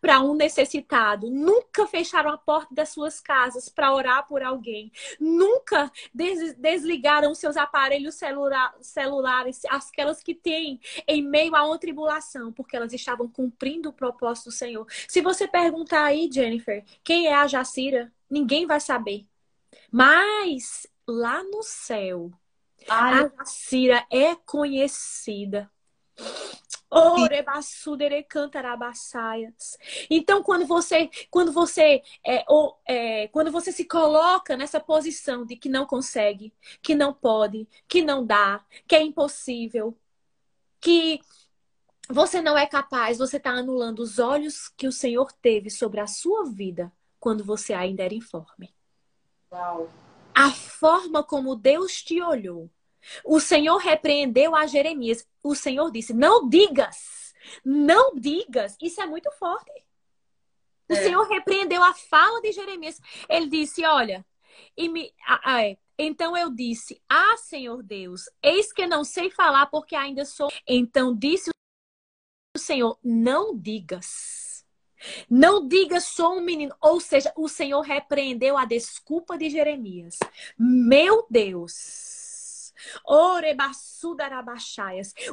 para 0.00 0.20
um 0.20 0.34
necessitado, 0.34 1.30
nunca 1.30 1.86
fecharam 1.86 2.30
a 2.30 2.38
porta 2.38 2.74
das 2.74 2.90
suas 2.90 3.20
casas 3.20 3.68
para 3.68 3.94
orar 3.94 4.26
por 4.26 4.42
alguém, 4.42 4.90
nunca 5.18 5.90
des 6.12 6.54
desligaram 6.54 7.34
seus 7.34 7.56
aparelhos 7.56 8.14
celula 8.14 8.74
celulares, 8.80 9.62
aquelas 9.66 10.22
que 10.22 10.34
têm 10.34 10.80
em 11.06 11.22
meio 11.22 11.54
a 11.54 11.66
uma 11.66 11.78
tribulação, 11.78 12.52
porque 12.52 12.76
elas 12.76 12.92
estavam 12.92 13.28
cumprindo 13.28 13.88
o 13.88 13.92
propósito 13.92 14.46
do 14.46 14.52
Senhor. 14.52 14.86
Se 15.08 15.20
você 15.20 15.46
perguntar 15.46 16.04
aí, 16.04 16.28
Jennifer, 16.32 16.84
quem 17.02 17.26
é 17.26 17.34
a 17.34 17.46
Jacira, 17.46 18.12
ninguém 18.28 18.66
vai 18.66 18.80
saber. 18.80 19.26
Mas 19.90 20.86
lá 21.06 21.42
no 21.42 21.62
céu, 21.62 22.30
Ai. 22.88 23.24
a 23.24 23.28
Jacira 23.38 24.06
é 24.10 24.34
conhecida 24.34 25.70
então, 30.08 30.42
quando 30.42 30.66
você, 30.66 31.10
quando 31.30 31.52
você, 31.52 32.02
é, 32.24 32.44
ou, 32.48 32.78
é, 32.86 33.28
quando 33.28 33.50
você 33.50 33.72
se 33.72 33.84
coloca 33.84 34.56
nessa 34.56 34.78
posição 34.78 35.44
de 35.44 35.56
que 35.56 35.68
não 35.68 35.86
consegue, 35.86 36.52
que 36.80 36.94
não 36.94 37.12
pode, 37.12 37.68
que 37.88 38.02
não 38.02 38.24
dá, 38.24 38.64
que 38.86 38.94
é 38.94 39.02
impossível, 39.02 39.96
que 40.80 41.20
você 42.08 42.40
não 42.40 42.56
é 42.56 42.66
capaz, 42.66 43.18
você 43.18 43.38
está 43.38 43.50
anulando 43.50 44.00
os 44.00 44.18
olhos 44.18 44.68
que 44.68 44.86
o 44.86 44.92
Senhor 44.92 45.32
teve 45.32 45.70
sobre 45.70 46.00
a 46.00 46.06
sua 46.06 46.44
vida 46.44 46.92
quando 47.18 47.42
você 47.42 47.72
ainda 47.72 48.02
era 48.04 48.14
informe. 48.14 48.74
Uau. 49.50 49.88
A 50.34 50.50
forma 50.50 51.22
como 51.22 51.56
Deus 51.56 52.02
te 52.02 52.20
olhou 52.20 52.68
o 53.24 53.40
Senhor 53.40 53.76
repreendeu 53.78 54.54
a 54.54 54.66
Jeremias. 54.66 55.26
O 55.42 55.54
Senhor 55.54 55.90
disse: 55.90 56.12
Não 56.12 56.48
digas, 56.48 57.34
não 57.64 58.14
digas. 58.14 58.76
Isso 58.80 59.00
é 59.00 59.06
muito 59.06 59.30
forte. 59.32 59.72
O 60.88 60.94
é. 60.94 61.02
Senhor 61.02 61.26
repreendeu 61.26 61.82
a 61.82 61.94
fala 61.94 62.40
de 62.40 62.52
Jeremias. 62.52 63.00
Ele 63.28 63.48
disse: 63.48 63.84
Olha, 63.84 64.24
e 64.76 64.88
me, 64.88 65.12
ah, 65.26 65.64
é. 65.64 65.78
então 65.98 66.36
eu 66.36 66.50
disse: 66.50 67.00
Ah, 67.08 67.36
Senhor 67.36 67.82
Deus, 67.82 68.28
eis 68.42 68.72
que 68.72 68.86
não 68.86 69.04
sei 69.04 69.30
falar 69.30 69.66
porque 69.66 69.96
ainda 69.96 70.24
sou. 70.24 70.50
Então 70.66 71.14
disse 71.14 71.50
o 72.54 72.58
Senhor: 72.58 72.98
Não 73.02 73.56
digas. 73.56 74.44
Não 75.28 75.66
diga 75.66 76.00
sou 76.00 76.38
um 76.38 76.40
menino. 76.40 76.74
Ou 76.80 76.98
seja, 77.00 77.32
o 77.36 77.48
Senhor 77.48 77.82
repreendeu 77.82 78.56
a 78.56 78.64
desculpa 78.64 79.36
de 79.36 79.50
Jeremias. 79.50 80.18
Meu 80.58 81.26
Deus. 81.28 82.13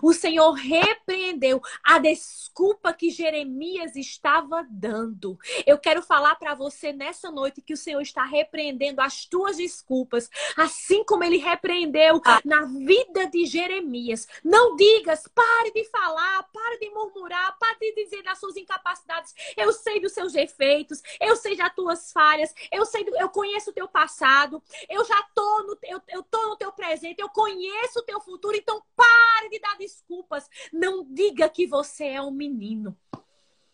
O 0.01 0.13
Senhor 0.13 0.51
repreendeu 0.51 1.61
a 1.83 1.99
desculpa 1.99 2.93
que 2.93 3.09
Jeremias 3.09 3.95
estava 3.95 4.65
dando. 4.69 5.37
Eu 5.65 5.77
quero 5.77 6.01
falar 6.01 6.35
para 6.35 6.53
você 6.55 6.91
nessa 6.91 7.31
noite 7.31 7.61
que 7.61 7.73
o 7.73 7.77
Senhor 7.77 8.01
está 8.01 8.23
repreendendo 8.23 9.01
as 9.01 9.25
tuas 9.25 9.57
desculpas, 9.57 10.29
assim 10.57 11.03
como 11.03 11.23
ele 11.23 11.37
repreendeu 11.37 12.21
ah. 12.25 12.41
na 12.43 12.65
vida 12.65 13.27
de 13.27 13.45
Jeremias. 13.45 14.27
Não 14.43 14.75
digas, 14.75 15.27
pare 15.33 15.71
de 15.71 15.85
falar, 15.85 16.43
pare 16.51 16.79
de 16.79 16.89
murmurar, 16.89 17.57
pare 17.57 17.77
de 17.79 18.03
dizer 18.03 18.23
das 18.23 18.39
suas 18.39 18.55
incapacidades. 18.57 19.33
Eu 19.55 19.71
sei 19.73 19.99
dos 19.99 20.13
seus 20.13 20.33
defeitos, 20.33 21.01
eu 21.19 21.35
sei 21.35 21.55
das 21.55 21.73
tuas 21.73 22.11
falhas, 22.11 22.53
eu 22.71 22.85
sei, 22.85 23.03
do, 23.03 23.15
eu 23.17 23.29
conheço 23.29 23.69
o 23.69 23.73
teu 23.73 23.87
passado, 23.87 24.61
eu 24.89 25.03
já 25.05 25.21
tô 25.33 25.63
no, 25.63 25.77
eu, 25.83 26.01
eu 26.09 26.23
tô 26.23 26.47
no 26.47 26.55
teu 26.55 26.71
presente, 26.71 27.21
eu 27.21 27.29
conheço 27.41 27.99
o 27.99 28.03
teu 28.03 28.19
futuro, 28.21 28.55
então 28.55 28.83
pare 28.95 29.49
de 29.49 29.59
dar 29.59 29.75
desculpas. 29.77 30.47
Não 30.71 31.03
diga 31.03 31.49
que 31.49 31.65
você 31.65 32.05
é 32.05 32.21
um 32.21 32.31
menino. 32.31 32.95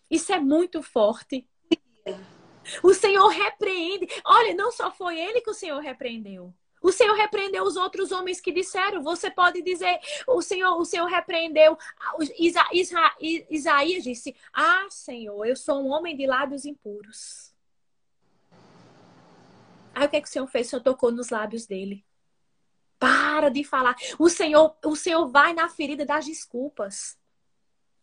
Isso 0.10 0.32
é 0.32 0.40
muito 0.40 0.82
forte. 0.82 1.46
O 2.82 2.94
Senhor 2.94 3.28
repreende. 3.28 4.08
Olha, 4.26 4.54
não 4.54 4.72
só 4.72 4.90
foi 4.90 5.20
ele 5.20 5.42
que 5.42 5.50
o 5.50 5.54
Senhor 5.54 5.80
repreendeu. 5.80 6.54
O 6.82 6.92
Senhor 6.92 7.14
repreendeu 7.16 7.64
os 7.64 7.76
outros 7.76 8.12
homens 8.14 8.40
que 8.40 8.54
disseram. 8.54 9.04
Você 9.04 9.30
pode 9.30 9.62
dizer, 9.62 10.00
o 10.26 10.42
Senhor, 10.42 10.80
o 10.80 10.86
Senhor 10.86 11.08
repreendeu. 11.08 11.78
Isa, 12.40 12.66
Isa, 12.72 13.16
Isaías 13.50 14.04
disse: 14.04 14.34
Ah, 14.54 14.88
Senhor, 14.90 15.46
eu 15.46 15.56
sou 15.56 15.82
um 15.82 15.90
homem 15.90 16.16
de 16.16 16.26
lábios 16.26 16.66
impuros. 16.66 17.54
Aí 19.94 20.06
o 20.06 20.10
que, 20.10 20.18
é 20.18 20.22
que 20.22 20.28
o 20.28 20.32
Senhor 20.32 20.48
fez? 20.48 20.68
O 20.68 20.70
Senhor 20.70 20.84
tocou 20.84 21.12
nos 21.12 21.30
lábios 21.30 21.66
dele. 21.66 22.07
Para 23.00 23.50
de 23.50 23.64
falar. 23.64 23.96
O 24.18 24.30
Senhor, 24.30 24.76
o 24.84 24.96
Senhor 24.96 25.28
vai 25.28 25.54
na 25.54 25.70
ferida 25.70 26.06
das 26.06 26.26
desculpas. 26.26 27.18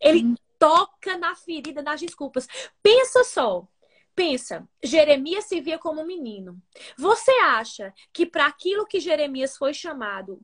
Ele 0.00 0.24
hum. 0.24 0.34
toca 0.58 1.16
na 1.18 1.34
ferida 1.34 1.82
das 1.82 2.00
desculpas. 2.00 2.46
Pensa 2.82 3.24
só. 3.24 3.66
Pensa, 4.14 4.68
Jeremias 4.80 5.46
se 5.46 5.60
via 5.60 5.78
como 5.78 6.02
um 6.02 6.06
menino. 6.06 6.62
Você 6.96 7.32
acha 7.42 7.92
que 8.12 8.24
para 8.24 8.46
aquilo 8.46 8.86
que 8.86 9.00
Jeremias 9.00 9.56
foi 9.56 9.74
chamado, 9.74 10.40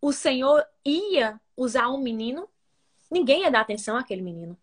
o 0.00 0.12
Senhor 0.12 0.64
ia 0.84 1.40
usar 1.56 1.88
um 1.88 1.98
menino? 1.98 2.48
Ninguém 3.10 3.42
ia 3.42 3.50
dar 3.50 3.62
atenção 3.62 3.96
àquele 3.96 4.22
menino. 4.22 4.56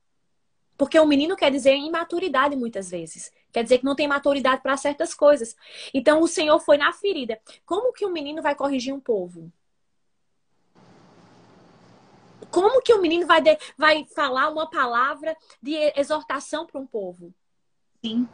Porque 0.77 0.99
o 0.99 1.05
menino 1.05 1.35
quer 1.35 1.51
dizer 1.51 1.75
imaturidade 1.75 2.55
muitas 2.55 2.89
vezes. 2.89 3.31
Quer 3.55 3.63
dizer 3.63 3.77
que 3.77 3.85
não 3.85 3.95
tem 3.95 4.05
maturidade 4.05 4.61
para 4.61 4.75
certas 4.75 5.13
coisas. 5.13 5.55
Então 5.93 6.21
o 6.21 6.27
Senhor 6.27 6.59
foi 6.59 6.75
na 6.77 6.91
ferida. 6.91 7.39
Como 7.65 7.93
que 7.93 8.05
um 8.05 8.11
menino 8.11 8.41
vai 8.41 8.53
corrigir 8.53 8.93
um 8.93 8.99
povo? 8.99 9.49
Como 12.51 12.81
que 12.81 12.93
um 12.93 12.99
menino 12.99 13.25
vai, 13.25 13.41
de, 13.41 13.57
vai 13.77 14.03
falar 14.13 14.49
uma 14.49 14.69
palavra 14.69 15.37
de 15.61 15.73
exortação 15.95 16.65
para 16.65 16.81
um 16.81 16.85
povo? 16.85 17.33
Sim. 18.03 18.27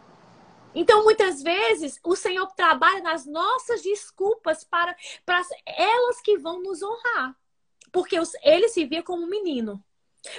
Então, 0.74 1.04
muitas 1.04 1.44
vezes, 1.44 2.00
o 2.04 2.16
Senhor 2.16 2.48
trabalha 2.56 3.04
nas 3.04 3.24
nossas 3.24 3.84
desculpas 3.84 4.64
para, 4.64 4.96
para 5.24 5.44
elas 5.68 6.20
que 6.22 6.36
vão 6.40 6.64
nos 6.64 6.82
honrar. 6.82 7.38
Porque 7.92 8.18
ele 8.42 8.70
se 8.70 8.86
via 8.86 9.04
como 9.04 9.24
um 9.24 9.30
menino. 9.30 9.84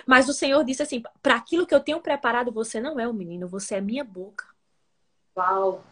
Mas 0.05 0.29
o 0.29 0.33
Senhor 0.33 0.65
disse 0.65 0.83
assim: 0.83 1.05
para 1.23 1.37
aquilo 1.37 1.69
que 1.69 1.75
eu 1.75 1.81
tenho 1.81 2.01
preparado, 2.01 2.51
você 2.51 2.81
não 2.81 2.99
é 2.99 3.07
um 3.07 3.13
menino, 3.13 3.47
você 3.47 3.77
é 3.77 3.81
minha 3.81 4.03
boca. 4.03 4.52
Uau! 5.37 5.83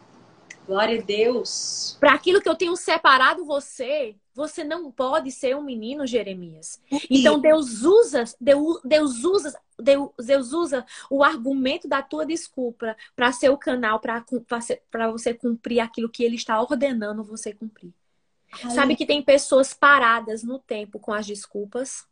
Glória 0.67 0.99
a 0.99 1.01
Deus! 1.01 1.97
Para 1.99 2.13
aquilo 2.13 2.39
que 2.39 2.47
eu 2.47 2.55
tenho 2.55 2.75
separado 2.75 3.43
você, 3.43 4.15
você 4.33 4.63
não 4.63 4.91
pode 4.91 5.31
ser 5.31 5.55
um 5.55 5.63
menino, 5.63 6.05
Jeremias. 6.05 6.81
Então 7.09 7.39
Deus 7.39 7.81
usa, 7.81 8.23
Deus, 8.39 8.79
Deus 8.83 9.23
usa, 9.23 9.59
Deus, 9.77 10.11
Deus 10.19 10.53
usa 10.53 10.85
o 11.09 11.23
argumento 11.23 11.87
da 11.87 12.01
tua 12.01 12.25
desculpa 12.25 12.95
para 13.15 13.31
ser 13.31 13.49
o 13.49 13.57
canal 13.57 13.99
para 13.99 15.11
você 15.11 15.33
cumprir 15.33 15.79
aquilo 15.79 16.09
que 16.09 16.23
Ele 16.23 16.35
está 16.35 16.61
ordenando 16.61 17.23
você 17.23 17.53
cumprir. 17.53 17.91
Ai. 18.63 18.71
Sabe 18.71 18.95
que 18.95 19.05
tem 19.05 19.21
pessoas 19.21 19.73
paradas 19.73 20.43
no 20.43 20.59
tempo 20.59 20.99
com 20.99 21.11
as 21.11 21.25
desculpas? 21.25 22.05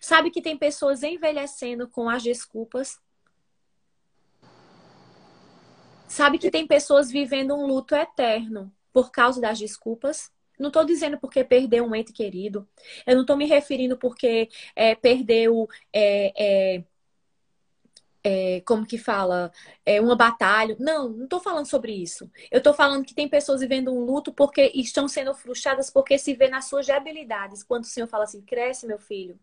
Sabe 0.00 0.30
que 0.30 0.40
tem 0.40 0.56
pessoas 0.56 1.02
envelhecendo 1.02 1.88
com 1.88 2.08
as 2.08 2.22
desculpas? 2.22 2.98
Sabe 6.10 6.38
que 6.38 6.50
tem 6.50 6.66
pessoas 6.66 7.08
vivendo 7.08 7.54
um 7.54 7.64
luto 7.64 7.94
eterno 7.94 8.72
por 8.92 9.12
causa 9.12 9.40
das 9.40 9.60
desculpas? 9.60 10.28
Não 10.58 10.66
estou 10.66 10.84
dizendo 10.84 11.16
porque 11.20 11.44
perdeu 11.44 11.84
um 11.84 11.94
ente 11.94 12.12
querido. 12.12 12.68
Eu 13.06 13.14
não 13.14 13.20
estou 13.20 13.36
me 13.36 13.46
referindo 13.46 13.96
porque 13.96 14.48
é, 14.74 14.96
perdeu. 14.96 15.68
É, 15.92 16.32
é, 16.36 16.84
é, 18.24 18.60
como 18.62 18.84
que 18.84 18.98
fala? 18.98 19.52
É, 19.86 20.00
uma 20.00 20.16
batalha. 20.16 20.76
Não, 20.80 21.08
não 21.10 21.24
estou 21.24 21.38
falando 21.38 21.66
sobre 21.66 21.92
isso. 21.92 22.28
Eu 22.50 22.58
estou 22.58 22.74
falando 22.74 23.04
que 23.06 23.14
tem 23.14 23.28
pessoas 23.28 23.60
vivendo 23.60 23.92
um 23.92 24.04
luto 24.04 24.32
porque 24.32 24.72
estão 24.74 25.06
sendo 25.06 25.32
frustradas 25.32 25.90
porque 25.90 26.18
se 26.18 26.34
vê 26.34 26.48
nas 26.48 26.64
suas 26.64 26.88
debilidades. 26.88 27.62
Quando 27.62 27.84
o 27.84 27.86
Senhor 27.86 28.08
fala 28.08 28.24
assim, 28.24 28.42
cresce, 28.42 28.84
meu 28.84 28.98
filho. 28.98 29.38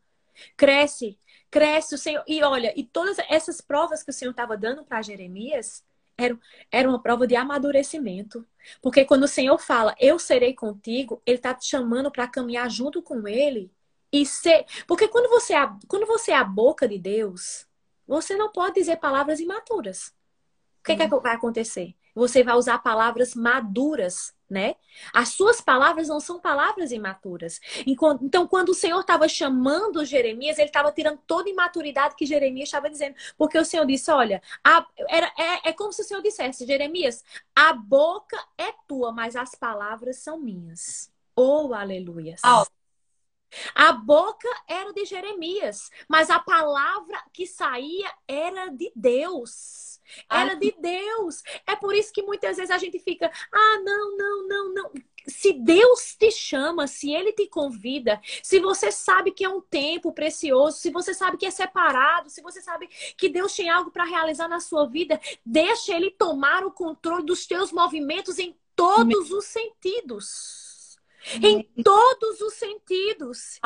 Cresce, 0.58 1.18
cresce 1.50 1.96
o 1.96 1.98
Senhor. 1.98 2.26
E 2.28 2.44
olha, 2.44 2.74
e 2.76 2.84
todas 2.84 3.18
essas 3.30 3.62
provas 3.62 4.04
que 4.04 4.10
o 4.12 4.14
Senhor 4.14 4.32
estava 4.32 4.58
dando 4.58 4.84
para 4.84 5.02
Jeremias 5.02 5.87
era, 6.18 6.38
era 6.72 6.90
uma 6.90 7.02
prova 7.02 7.28
de 7.28 7.36
amadurecimento. 7.36 8.46
Porque 8.82 9.06
quando 9.06 9.24
o 9.24 9.28
Senhor 9.28 9.58
fala, 9.60 9.96
eu 10.00 10.18
serei 10.18 10.54
contigo, 10.54 11.22
Ele 11.26 11.38
está 11.38 11.54
te 11.54 11.66
chamando 11.66 12.12
para 12.12 12.28
caminhar 12.28 12.70
junto 12.70 13.02
com 13.02 13.28
Ele 13.28 13.72
e 14.12 14.26
ser. 14.26 14.66
Porque 14.88 15.08
quando 15.08 15.30
você, 15.30 15.54
é, 15.54 15.70
quando 15.88 16.06
você 16.06 16.32
é 16.32 16.38
a 16.38 16.44
boca 16.44 16.88
de 16.88 16.98
Deus, 16.98 17.68
você 18.08 18.36
não 18.36 18.52
pode 18.52 18.76
dizer 18.76 18.98
palavras 18.98 19.40
imaturas. 19.40 20.14
O 20.80 20.84
que, 20.84 20.94
uhum. 20.94 20.98
que 20.98 21.20
vai 21.20 21.36
acontecer? 21.36 21.96
Você 22.18 22.44
vai 22.44 22.56
usar 22.56 22.80
palavras 22.80 23.36
maduras 23.36 24.36
né? 24.50 24.76
As 25.14 25.30
suas 25.30 25.60
palavras 25.60 26.08
não 26.08 26.20
são 26.20 26.40
palavras 26.40 26.92
imaturas. 26.92 27.60
Então, 27.86 28.48
quando 28.48 28.70
o 28.70 28.74
Senhor 28.74 29.02
estava 29.02 29.28
chamando 29.28 30.06
Jeremias, 30.06 30.58
ele 30.58 30.68
estava 30.70 30.92
tirando 30.92 31.20
toda 31.28 31.50
a 31.50 31.52
imaturidade 31.52 32.16
que 32.16 32.26
Jeremias 32.26 32.70
estava 32.70 32.90
dizendo. 32.90 33.16
Porque 33.38 33.58
o 33.58 33.66
Senhor 33.66 33.86
disse: 33.86 34.10
Olha, 34.10 34.42
a, 34.64 34.86
era, 35.10 35.32
é, 35.38 35.70
é 35.70 35.74
como 35.74 35.92
se 35.92 36.02
o 36.02 36.06
Senhor 36.06 36.22
dissesse, 36.22 36.66
Jeremias, 36.66 37.24
a 37.56 37.74
boca 37.74 38.38
é 38.58 38.72
tua, 38.88 39.12
mas 39.12 39.36
as 39.36 39.54
palavras 39.54 40.18
são 40.18 40.40
minhas. 40.40 41.12
Oh, 41.36 41.74
aleluia. 41.74 42.36
Oh. 42.46 42.77
A 43.74 43.94
boca 43.94 44.48
era 44.68 44.94
de 44.94 45.06
Jeremias, 45.06 45.90
mas 46.08 46.30
a 46.30 46.40
palavra 46.40 47.24
que 47.34 47.46
saía 47.46 48.12
era 48.28 48.68
de 48.70 48.92
Deus. 48.96 49.88
Era 50.30 50.56
de 50.56 50.74
Deus. 50.80 51.44
É 51.66 51.76
por 51.76 51.94
isso 51.94 52.14
que 52.14 52.22
muitas 52.22 52.58
vezes 52.58 52.72
a 52.72 52.78
gente 52.78 53.00
fica, 53.00 53.32
ah, 53.52 53.82
não, 53.84 54.18
não, 54.18 54.48
não, 54.48 54.74
não. 54.74 54.92
Se 55.28 55.52
Deus 55.52 56.16
te 56.18 56.32
chama, 56.32 56.88
se 56.88 57.14
Ele 57.14 57.34
te 57.34 57.48
convida, 57.48 58.22
se 58.42 58.60
você 58.60 58.92
sabe 58.92 59.32
que 59.32 59.44
é 59.44 59.50
um 59.50 59.60
tempo 59.60 60.14
precioso, 60.14 60.78
se 60.78 60.90
você 60.90 61.14
sabe 61.14 61.38
que 61.38 61.46
é 61.46 61.52
separado, 61.52 62.30
se 62.30 62.42
você 62.42 62.62
sabe 62.62 62.88
que 63.18 63.28
Deus 63.28 63.54
tem 63.54 63.70
algo 63.70 63.92
para 63.92 64.06
realizar 64.06 64.48
na 64.48 64.62
sua 64.62 64.88
vida, 64.88 65.20
deixa 65.46 65.94
Ele 65.94 66.12
tomar 66.12 66.66
o 66.66 66.72
controle 66.72 67.26
dos 67.26 67.46
teus 67.46 67.74
movimentos 67.74 68.40
em 68.40 68.58
todos 68.74 69.32
os 69.32 69.46
sentidos. 69.46 70.67
Em 71.42 71.64
todos 71.84 72.42
os 72.42 72.54
sentidos. 72.54 73.60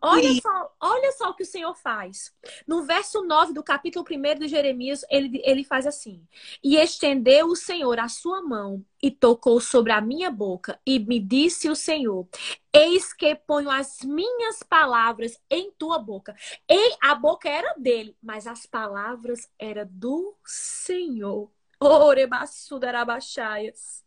Olha 0.00 0.32
só, 0.40 0.72
olha 0.80 1.12
só 1.12 1.30
o 1.30 1.34
que 1.34 1.42
o 1.42 1.46
Senhor 1.46 1.74
faz. 1.74 2.32
No 2.66 2.82
verso 2.82 3.22
9 3.22 3.52
do 3.52 3.62
capítulo 3.62 4.04
1 4.08 4.40
de 4.40 4.48
Jeremias, 4.48 5.04
ele, 5.10 5.40
ele 5.44 5.64
faz 5.64 5.86
assim: 5.86 6.26
E 6.62 6.76
estendeu 6.76 7.46
o 7.46 7.56
Senhor 7.56 7.98
a 7.98 8.08
sua 8.08 8.42
mão 8.42 8.84
e 9.02 9.10
tocou 9.10 9.60
sobre 9.60 9.92
a 9.92 10.00
minha 10.00 10.30
boca, 10.30 10.80
e 10.84 10.98
me 10.98 11.20
disse 11.20 11.68
o 11.68 11.76
Senhor: 11.76 12.26
Eis 12.72 13.12
que 13.12 13.34
ponho 13.34 13.70
as 13.70 14.00
minhas 14.02 14.62
palavras 14.62 15.38
em 15.50 15.70
tua 15.72 15.98
boca. 15.98 16.34
E 16.68 16.96
a 17.00 17.14
boca 17.14 17.48
era 17.48 17.74
dele, 17.74 18.16
mas 18.22 18.46
as 18.46 18.66
palavras 18.66 19.48
eram 19.58 19.88
do 19.90 20.36
Senhor. 20.44 21.50
Orebassudarabachaias. 21.80 24.04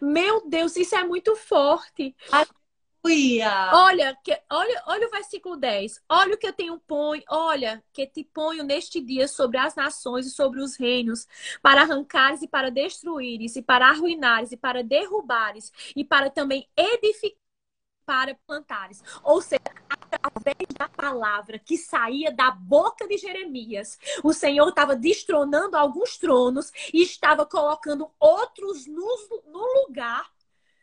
Meu 0.00 0.48
Deus, 0.48 0.76
isso 0.76 0.94
é 0.96 1.04
muito 1.04 1.34
forte. 1.36 2.14
Aleluia. 2.30 3.70
Olha, 3.72 4.18
que, 4.22 4.38
olha, 4.50 4.82
olha 4.86 5.06
o 5.06 5.10
versículo 5.10 5.56
10. 5.56 6.02
Olha 6.08 6.34
o 6.34 6.38
que 6.38 6.46
eu 6.46 6.52
tenho 6.52 6.78
ponho, 6.80 7.22
olha, 7.28 7.82
que 7.92 8.06
te 8.06 8.24
ponho 8.24 8.64
neste 8.64 9.00
dia 9.00 9.28
sobre 9.28 9.58
as 9.58 9.74
nações 9.74 10.26
e 10.26 10.30
sobre 10.30 10.60
os 10.60 10.76
reinos, 10.76 11.26
para 11.62 11.82
arrancares 11.82 12.42
e 12.42 12.48
para 12.48 12.70
destruires, 12.70 13.56
e 13.56 13.62
para 13.62 13.88
arruinares, 13.88 14.52
e 14.52 14.56
para 14.56 14.82
derrubares, 14.82 15.72
e 15.94 16.04
para 16.04 16.28
também 16.30 16.68
edificar 16.76 17.38
para 18.08 18.34
plantares. 18.46 19.02
Ou 19.22 19.42
seja, 19.42 19.60
através 20.10 20.56
da 20.76 20.88
palavra 20.88 21.58
que 21.58 21.76
saía 21.76 22.32
da 22.32 22.50
boca 22.50 23.06
de 23.06 23.16
Jeremias, 23.16 23.98
o 24.22 24.32
Senhor 24.32 24.68
estava 24.68 24.96
destronando 24.96 25.76
alguns 25.76 26.16
tronos 26.16 26.72
e 26.92 27.02
estava 27.02 27.44
colocando 27.44 28.10
outros 28.18 28.86
no, 28.86 29.16
no 29.46 29.82
lugar. 29.82 30.28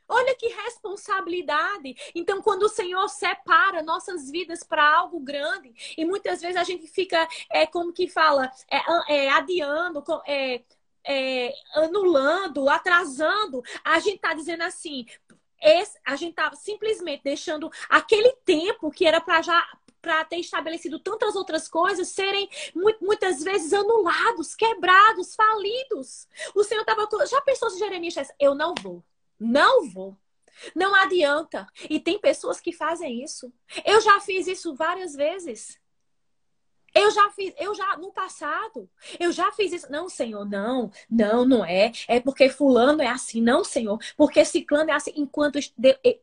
Olha 0.07 0.35
que 0.35 0.47
responsabilidade. 0.47 1.95
Então, 2.13 2.41
quando 2.41 2.63
o 2.63 2.69
Senhor 2.69 3.07
separa 3.09 3.81
nossas 3.81 4.29
vidas 4.29 4.61
para 4.61 4.87
algo 4.97 5.19
grande, 5.19 5.73
e 5.97 6.05
muitas 6.05 6.41
vezes 6.41 6.57
a 6.57 6.63
gente 6.63 6.87
fica, 6.87 7.27
é, 7.49 7.65
como 7.65 7.91
que 7.91 8.07
fala, 8.07 8.51
é, 8.69 9.25
é 9.25 9.29
adiando, 9.29 10.03
é, 10.27 10.61
é, 11.05 11.53
anulando, 11.75 12.67
atrasando, 12.69 13.63
a 13.83 13.99
gente 13.99 14.15
está 14.15 14.33
dizendo 14.33 14.63
assim: 14.63 15.05
esse, 15.61 15.97
a 16.05 16.15
gente 16.15 16.31
estava 16.31 16.55
simplesmente 16.55 17.23
deixando 17.23 17.69
aquele 17.89 18.31
tempo 18.45 18.91
que 18.91 19.05
era 19.05 19.21
para 19.21 19.41
já 19.41 19.65
para 20.01 20.23
ter 20.23 20.37
estabelecido 20.37 20.99
tantas 20.99 21.35
outras 21.35 21.67
coisas 21.67 22.09
serem 22.09 22.47
muitas 23.01 23.41
vezes 23.41 23.73
anulados, 23.73 24.53
quebrados, 24.53 25.33
falidos. 25.33 26.27
O 26.53 26.63
Senhor 26.63 26.81
estava. 26.81 27.07
Já 27.25 27.41
pensou 27.41 27.71
se 27.71 27.79
Jeremias 27.79 28.13
eu 28.39 28.53
não 28.53 28.75
vou, 28.79 29.03
não 29.39 29.89
vou. 29.89 30.15
Não 30.75 30.93
adianta. 30.93 31.67
E 31.89 31.99
tem 31.99 32.19
pessoas 32.19 32.61
que 32.61 32.71
fazem 32.71 33.23
isso. 33.23 33.51
Eu 33.83 33.99
já 33.99 34.19
fiz 34.21 34.47
isso 34.47 34.75
várias 34.75 35.13
vezes. 35.13 35.79
Eu 36.95 37.11
já 37.11 37.29
fiz, 37.31 37.53
eu 37.59 37.75
já 37.75 37.97
no 37.97 38.09
passado, 38.09 38.89
eu 39.19 39.29
já 39.29 39.51
fiz 39.51 39.73
isso. 39.73 39.91
Não, 39.91 40.07
Senhor, 40.07 40.45
não, 40.45 40.89
não, 41.09 41.45
não 41.45 41.65
é. 41.65 41.91
É 42.07 42.21
porque 42.21 42.47
fulano 42.47 43.01
é 43.01 43.07
assim, 43.07 43.41
não, 43.41 43.65
Senhor. 43.65 43.99
Porque 44.15 44.45
ciclano 44.45 44.89
é 44.89 44.93
assim. 44.93 45.11
Enquanto, 45.17 45.59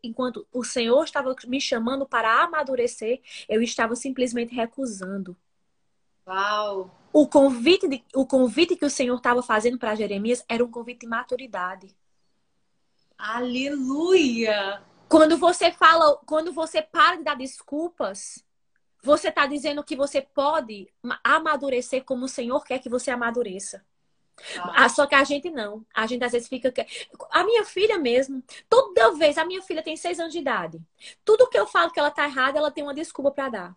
enquanto 0.03 0.47
o 0.51 0.65
Senhor 0.65 1.05
estava 1.05 1.37
me 1.47 1.61
chamando 1.61 2.07
para 2.07 2.43
amadurecer, 2.43 3.21
eu 3.51 3.61
estava 3.61 3.95
simplesmente 3.95 4.55
recusando. 4.55 5.37
Uau! 6.27 6.91
O 7.13 7.27
convite, 7.27 7.87
de, 7.87 8.03
o 8.15 8.25
convite 8.25 8.75
que 8.75 8.87
o 8.87 8.91
Senhor 8.91 9.17
estava 9.17 9.43
fazendo 9.43 9.79
para 9.79 9.95
Jeremias 9.95 10.43
era 10.49 10.65
um 10.65 10.71
convite 10.71 11.01
de 11.01 11.07
maturidade. 11.07 11.95
Aleluia! 13.19 14.83
Quando 15.07 15.37
você 15.37 15.71
fala, 15.71 16.17
quando 16.25 16.51
você 16.51 16.81
para 16.81 17.17
de 17.17 17.25
dar 17.25 17.37
desculpas, 17.37 18.43
você 19.03 19.29
está 19.29 19.47
dizendo 19.47 19.83
que 19.83 19.97
você 19.97 20.23
pode 20.23 20.89
amadurecer 21.25 22.05
como 22.05 22.25
o 22.25 22.29
Senhor 22.29 22.65
quer 22.65 22.79
que 22.79 22.89
você 22.89 23.11
amadureça. 23.11 23.85
Ah. 24.59 24.89
Só 24.89 25.07
que 25.07 25.15
a 25.15 25.25
gente 25.25 25.51
não. 25.51 25.85
A 25.95 26.07
gente 26.07 26.25
às 26.25 26.33
vezes 26.33 26.49
fica. 26.49 26.73
A 27.31 27.45
minha 27.45 27.65
filha 27.65 27.99
mesmo, 27.99 28.43
toda 28.69 29.13
vez, 29.13 29.37
a 29.37 29.45
minha 29.45 29.63
filha 29.63 29.83
tem 29.83 29.97
seis 29.97 30.19
anos 30.19 30.33
de 30.33 30.39
idade. 30.39 30.81
Tudo 31.25 31.49
que 31.49 31.59
eu 31.59 31.67
falo 31.67 31.91
que 31.91 32.01
ela 32.01 32.11
tá 32.11 32.25
errada, 32.25 32.59
ela 32.59 32.71
tem 32.71 32.83
uma 32.83 32.95
desculpa 32.95 33.31
para 33.31 33.49
dar. 33.49 33.77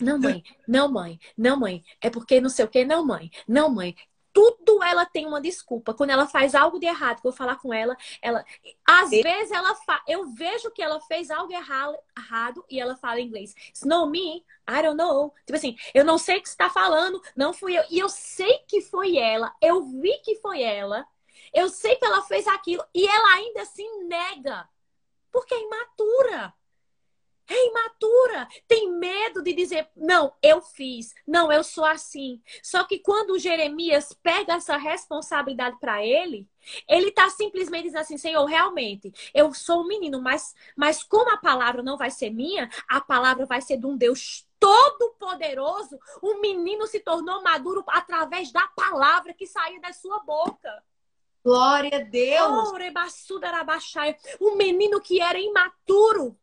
Não, 0.00 0.18
mãe, 0.18 0.42
não, 0.66 0.90
mãe, 0.90 1.18
não, 1.36 1.56
mãe. 1.56 1.84
É 2.00 2.10
porque 2.10 2.40
não 2.40 2.50
sei 2.50 2.64
o 2.64 2.68
que, 2.68 2.84
não, 2.84 3.06
mãe, 3.06 3.30
não, 3.46 3.70
mãe 3.70 3.94
tudo 4.36 4.84
ela 4.84 5.06
tem 5.06 5.24
uma 5.24 5.40
desculpa. 5.40 5.94
Quando 5.94 6.10
ela 6.10 6.26
faz 6.26 6.54
algo 6.54 6.78
de 6.78 6.84
errado, 6.84 7.22
que 7.22 7.26
eu 7.26 7.32
falar 7.32 7.56
com 7.56 7.72
ela, 7.72 7.96
ela 8.20 8.44
às 8.86 9.10
e... 9.10 9.22
vezes 9.22 9.50
ela 9.50 9.74
fa... 9.74 10.02
eu 10.06 10.26
vejo 10.26 10.70
que 10.72 10.82
ela 10.82 11.00
fez 11.00 11.30
algo 11.30 11.50
errado, 11.50 12.62
e 12.68 12.78
ela 12.78 12.94
fala 12.96 13.18
em 13.18 13.26
inglês. 13.26 13.54
It's 13.68 13.84
not 13.84 14.10
me, 14.10 14.44
I 14.68 14.82
don't 14.82 14.98
know. 14.98 15.32
Tipo 15.46 15.56
assim, 15.56 15.74
eu 15.94 16.04
não 16.04 16.18
sei 16.18 16.36
o 16.36 16.42
que 16.42 16.48
está 16.48 16.68
falando, 16.68 17.18
não 17.34 17.54
fui 17.54 17.78
eu. 17.78 17.84
E 17.90 17.98
eu 17.98 18.10
sei 18.10 18.58
que 18.68 18.82
foi 18.82 19.16
ela, 19.16 19.54
eu 19.62 19.82
vi 19.84 20.18
que 20.18 20.34
foi 20.36 20.60
ela. 20.60 21.06
Eu 21.54 21.70
sei 21.70 21.96
que 21.96 22.04
ela 22.04 22.20
fez 22.20 22.46
aquilo 22.46 22.84
e 22.94 23.06
ela 23.06 23.36
ainda 23.36 23.62
assim 23.62 24.04
nega. 24.04 24.68
Porque 25.32 25.54
é 25.54 25.62
imatura 25.62 26.52
é 27.48 27.66
imatura, 27.68 28.48
tem 28.66 28.90
medo 28.92 29.42
de 29.42 29.52
dizer, 29.52 29.88
não, 29.96 30.32
eu 30.42 30.60
fiz, 30.60 31.14
não, 31.26 31.52
eu 31.52 31.62
sou 31.62 31.84
assim. 31.84 32.40
Só 32.62 32.84
que 32.84 32.98
quando 32.98 33.38
Jeremias 33.38 34.12
pega 34.22 34.54
essa 34.54 34.76
responsabilidade 34.76 35.78
para 35.78 36.04
ele, 36.04 36.48
ele 36.88 37.08
está 37.08 37.30
simplesmente 37.30 37.84
dizendo 37.84 38.00
assim, 38.00 38.18
Senhor, 38.18 38.44
realmente, 38.44 39.12
eu 39.32 39.54
sou 39.54 39.82
um 39.82 39.86
menino, 39.86 40.20
mas, 40.20 40.54
mas 40.76 41.02
como 41.02 41.30
a 41.30 41.36
palavra 41.36 41.82
não 41.82 41.96
vai 41.96 42.10
ser 42.10 42.30
minha, 42.30 42.68
a 42.88 43.00
palavra 43.00 43.46
vai 43.46 43.60
ser 43.60 43.76
de 43.76 43.86
um 43.86 43.96
Deus 43.96 44.46
todo-poderoso, 44.58 45.98
o 46.20 46.40
menino 46.40 46.86
se 46.86 46.98
tornou 47.00 47.42
maduro 47.42 47.84
através 47.88 48.50
da 48.50 48.66
palavra 48.68 49.32
que 49.32 49.46
saía 49.46 49.80
da 49.80 49.92
sua 49.92 50.18
boca. 50.20 50.82
Glória 51.44 51.98
a 51.98 52.00
Deus! 52.00 52.72
Um 54.40 54.56
menino 54.56 55.00
que 55.00 55.20
era 55.20 55.38
imaturo 55.38 56.36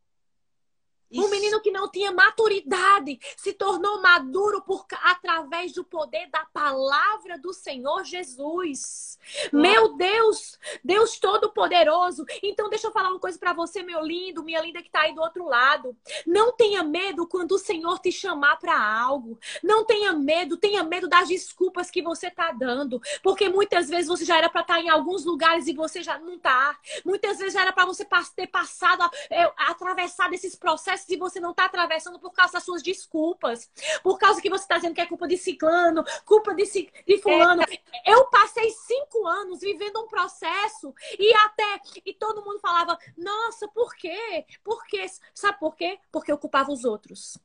isso. 1.13 1.25
Um 1.25 1.29
menino 1.29 1.61
que 1.61 1.71
não 1.71 1.89
tinha 1.89 2.11
maturidade 2.11 3.19
se 3.37 3.53
tornou 3.53 4.01
maduro 4.01 4.61
por, 4.61 4.85
através 5.03 5.71
do 5.71 5.83
poder 5.83 6.27
da 6.29 6.45
palavra 6.45 7.37
do 7.37 7.53
Senhor 7.53 8.03
Jesus. 8.03 9.19
Meu 9.51 9.95
Deus, 9.95 10.59
Deus 10.83 11.19
Todo-Poderoso. 11.19 12.25
Então, 12.41 12.69
deixa 12.69 12.87
eu 12.87 12.91
falar 12.91 13.09
uma 13.09 13.19
coisa 13.19 13.37
para 13.37 13.53
você, 13.53 13.83
meu 13.83 14.01
lindo, 14.01 14.43
minha 14.43 14.61
linda 14.61 14.81
que 14.81 14.87
está 14.87 15.01
aí 15.01 15.13
do 15.13 15.21
outro 15.21 15.45
lado. 15.45 15.95
Não 16.25 16.51
tenha 16.51 16.83
medo 16.83 17.27
quando 17.27 17.53
o 17.53 17.59
Senhor 17.59 17.99
te 17.99 18.11
chamar 18.11 18.57
para 18.57 18.75
algo. 18.75 19.39
Não 19.61 19.85
tenha 19.85 20.13
medo, 20.13 20.57
tenha 20.57 20.83
medo 20.83 21.07
das 21.07 21.27
desculpas 21.27 21.89
que 21.89 22.01
você 22.01 22.27
está 22.27 22.51
dando. 22.51 23.01
Porque 23.21 23.47
muitas 23.47 23.89
vezes 23.89 24.07
você 24.07 24.25
já 24.25 24.37
era 24.37 24.49
para 24.49 24.61
estar 24.61 24.75
tá 24.75 24.81
em 24.81 24.89
alguns 24.89 25.23
lugares 25.23 25.67
e 25.67 25.73
você 25.73 26.01
já 26.01 26.17
não 26.17 26.35
está. 26.35 26.77
Muitas 27.05 27.37
vezes 27.37 27.53
já 27.53 27.61
era 27.61 27.71
para 27.71 27.85
você 27.85 28.05
ter 28.35 28.47
passado, 28.47 29.09
atravessado 29.57 30.33
esses 30.33 30.55
processos 30.55 31.02
se 31.03 31.17
você 31.17 31.39
não 31.39 31.51
está 31.51 31.65
atravessando 31.65 32.19
por 32.19 32.31
causa 32.31 32.53
das 32.53 32.63
suas 32.63 32.81
desculpas, 32.81 33.69
por 34.01 34.17
causa 34.17 34.41
que 34.41 34.49
você 34.49 34.63
está 34.63 34.75
dizendo 34.75 34.95
que 34.95 35.01
é 35.01 35.05
culpa 35.05 35.27
de 35.27 35.37
ciclano, 35.37 36.03
culpa 36.25 36.53
de, 36.53 36.63
de 37.07 37.17
fulano. 37.21 37.61
É. 37.63 38.11
Eu 38.11 38.25
passei 38.25 38.69
cinco 38.69 39.27
anos 39.27 39.61
vivendo 39.61 40.01
um 40.01 40.07
processo 40.07 40.93
e 41.19 41.33
até 41.35 41.81
e 42.05 42.13
todo 42.13 42.43
mundo 42.43 42.59
falava, 42.59 42.97
nossa, 43.17 43.67
por 43.67 43.93
quê? 43.95 44.45
Por 44.63 44.85
quê? 44.85 45.05
Sabe 45.33 45.59
por 45.59 45.75
quê? 45.75 45.99
Porque 46.11 46.31
eu 46.31 46.37
culpava 46.37 46.71
os 46.71 46.83
outros. 46.85 47.37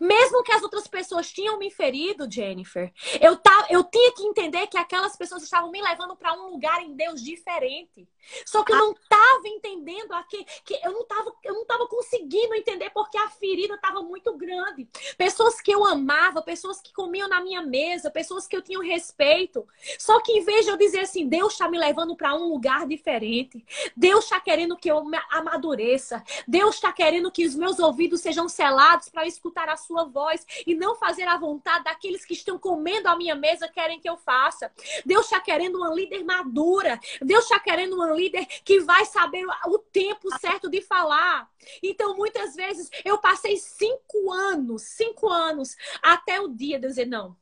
Mesmo 0.00 0.42
que 0.42 0.52
as 0.52 0.62
outras 0.62 0.86
pessoas 0.86 1.30
tinham 1.30 1.58
me 1.58 1.70
ferido, 1.70 2.30
Jennifer, 2.30 2.92
eu, 3.20 3.36
tá, 3.36 3.66
eu 3.70 3.84
tinha 3.84 4.12
que 4.12 4.24
entender 4.24 4.66
que 4.66 4.78
aquelas 4.78 5.16
pessoas 5.16 5.42
estavam 5.42 5.70
me 5.70 5.80
levando 5.80 6.16
para 6.16 6.34
um 6.34 6.50
lugar 6.50 6.82
em 6.82 6.94
Deus 6.94 7.22
diferente. 7.22 8.08
Só 8.46 8.62
que 8.62 8.72
eu 8.72 8.76
não 8.76 8.92
estava 8.92 9.48
entendendo 9.48 10.12
aqui, 10.12 10.44
que 10.64 10.78
eu 10.84 10.92
não 10.92 11.02
estava 11.02 11.32
eu 11.44 11.54
não 11.54 11.64
tava 11.64 11.86
conseguindo 11.86 12.54
entender 12.54 12.90
porque 12.90 13.18
a 13.18 13.28
ferida 13.28 13.74
estava 13.74 14.02
muito 14.02 14.36
grande. 14.36 14.88
Pessoas 15.16 15.60
que 15.60 15.72
eu 15.72 15.84
amava, 15.84 16.42
pessoas 16.42 16.80
que 16.80 16.92
comiam 16.92 17.28
na 17.28 17.40
minha 17.40 17.62
mesa, 17.62 18.10
pessoas 18.10 18.46
que 18.46 18.56
eu 18.56 18.62
tinha 18.62 18.80
respeito. 18.82 19.66
Só 19.98 20.20
que 20.20 20.32
em 20.32 20.44
vez 20.44 20.64
de 20.64 20.70
eu 20.70 20.76
dizer 20.76 21.00
assim, 21.00 21.26
Deus 21.28 21.52
está 21.52 21.68
me 21.68 21.78
levando 21.78 22.16
para 22.16 22.34
um 22.34 22.48
lugar 22.48 22.86
diferente. 22.86 23.64
Deus 23.96 24.24
está 24.24 24.40
querendo 24.40 24.76
que 24.76 24.90
eu 24.90 25.02
amadureça. 25.30 26.22
Deus 26.46 26.76
está 26.76 26.92
querendo 26.92 27.30
que 27.30 27.44
os 27.44 27.54
meus 27.54 27.78
ouvidos 27.78 28.20
sejam 28.20 28.48
selados 28.48 29.08
para 29.08 29.26
escutar 29.26 29.68
as 29.68 29.81
sua 29.82 30.04
voz 30.04 30.46
e 30.66 30.74
não 30.74 30.94
fazer 30.94 31.24
a 31.24 31.36
vontade 31.36 31.84
daqueles 31.84 32.24
que 32.24 32.32
estão 32.32 32.58
comendo 32.58 33.08
a 33.08 33.16
minha 33.16 33.34
mesa 33.34 33.68
querem 33.68 34.00
que 34.00 34.08
eu 34.08 34.16
faça. 34.16 34.72
Deus 35.04 35.26
está 35.26 35.40
querendo 35.40 35.76
uma 35.76 35.94
líder 35.94 36.24
madura. 36.24 36.98
Deus 37.20 37.44
está 37.44 37.60
querendo 37.60 37.94
uma 37.94 38.10
líder 38.10 38.46
que 38.64 38.80
vai 38.80 39.04
saber 39.04 39.44
o 39.66 39.78
tempo 39.78 40.28
certo 40.38 40.70
de 40.70 40.80
falar. 40.80 41.50
Então, 41.82 42.16
muitas 42.16 42.54
vezes, 42.54 42.90
eu 43.04 43.18
passei 43.18 43.56
cinco 43.56 44.32
anos, 44.32 44.82
cinco 44.82 45.28
anos, 45.28 45.76
até 46.02 46.40
o 46.40 46.48
dia 46.48 46.78
de 46.78 46.88
dizer, 46.88 47.06
não, 47.06 47.36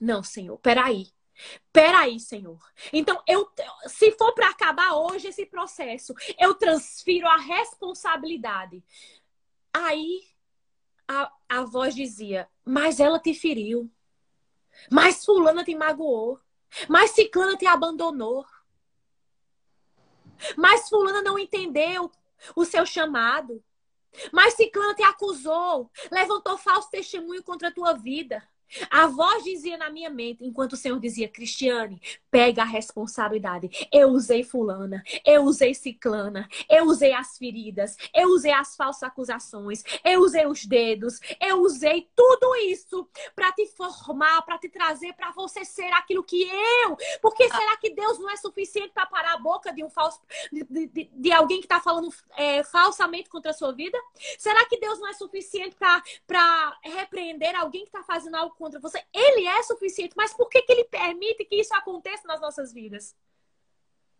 não, 0.00 0.22
Senhor, 0.22 0.58
peraí. 0.58 1.08
Peraí, 1.72 2.18
Senhor. 2.18 2.58
Então, 2.92 3.22
eu, 3.26 3.50
se 3.86 4.10
for 4.12 4.32
para 4.32 4.48
acabar 4.48 4.94
hoje 4.94 5.28
esse 5.28 5.44
processo, 5.44 6.14
eu 6.38 6.54
transfiro 6.54 7.26
a 7.26 7.36
responsabilidade. 7.36 8.82
Aí 9.72 10.22
a, 11.08 11.32
a 11.48 11.62
voz 11.62 11.94
dizia: 11.94 12.48
Mas 12.64 13.00
ela 13.00 13.18
te 13.18 13.34
feriu. 13.34 13.90
Mas 14.90 15.24
Fulana 15.24 15.64
te 15.64 15.74
magoou. 15.74 16.38
Mas 16.88 17.12
Ciclana 17.12 17.56
te 17.56 17.66
abandonou. 17.66 18.44
Mas 20.56 20.88
Fulana 20.88 21.22
não 21.22 21.38
entendeu 21.38 22.10
o 22.54 22.64
seu 22.64 22.84
chamado. 22.84 23.62
Mas 24.32 24.54
Ciclana 24.54 24.94
te 24.94 25.02
acusou, 25.02 25.90
levantou 26.10 26.56
falso 26.56 26.90
testemunho 26.90 27.42
contra 27.42 27.68
a 27.68 27.72
tua 27.72 27.92
vida. 27.92 28.46
A 28.90 29.06
voz 29.06 29.44
dizia 29.44 29.76
na 29.76 29.90
minha 29.90 30.10
mente, 30.10 30.44
enquanto 30.44 30.72
o 30.72 30.76
Senhor 30.76 30.98
dizia: 31.00 31.28
Cristiane, 31.28 32.00
pega 32.30 32.62
a 32.62 32.66
responsabilidade. 32.66 33.70
Eu 33.92 34.08
usei 34.10 34.42
fulana, 34.42 35.02
eu 35.24 35.42
usei 35.44 35.74
ciclana, 35.74 36.48
eu 36.68 36.84
usei 36.84 37.12
as 37.12 37.38
feridas, 37.38 37.96
eu 38.14 38.28
usei 38.28 38.52
as 38.52 38.76
falsas 38.76 39.04
acusações, 39.04 39.82
eu 40.04 40.20
usei 40.20 40.46
os 40.46 40.64
dedos, 40.64 41.20
eu 41.40 41.62
usei 41.62 42.10
tudo 42.14 42.54
isso 42.56 43.08
para 43.34 43.52
te 43.52 43.66
formar, 43.68 44.42
para 44.42 44.58
te 44.58 44.68
trazer 44.68 45.12
para 45.14 45.30
você 45.30 45.64
ser 45.64 45.92
aquilo 45.92 46.22
que 46.22 46.42
eu. 46.42 46.96
Porque 47.20 47.44
ah. 47.44 47.56
será 47.56 47.76
que 47.76 47.90
Deus 47.90 48.18
não 48.18 48.30
é 48.30 48.36
suficiente 48.36 48.92
para 48.92 49.06
parar 49.06 49.34
a 49.34 49.38
boca 49.38 49.72
de 49.72 49.84
um 49.84 49.90
falso 49.90 50.20
de, 50.52 50.86
de, 50.86 51.10
de 51.12 51.32
alguém 51.32 51.58
que 51.58 51.66
está 51.66 51.80
falando 51.80 52.12
é, 52.36 52.62
falsamente 52.64 53.28
contra 53.28 53.50
a 53.50 53.54
sua 53.54 53.72
vida? 53.72 53.98
Será 54.38 54.64
que 54.66 54.78
Deus 54.78 54.98
não 54.98 55.08
é 55.08 55.12
suficiente 55.12 55.76
para 56.26 56.78
repreender 56.82 57.54
alguém 57.56 57.82
que 57.82 57.88
está 57.88 58.02
fazendo 58.02 58.36
algo 58.36 58.54
contra 58.56 58.80
você, 58.80 59.02
ele 59.12 59.46
é 59.46 59.62
suficiente. 59.62 60.14
Mas 60.16 60.32
por 60.34 60.48
que, 60.48 60.62
que 60.62 60.72
ele 60.72 60.84
permite 60.84 61.44
que 61.44 61.56
isso 61.56 61.74
aconteça 61.74 62.26
nas 62.26 62.40
nossas 62.40 62.72
vidas? 62.72 63.14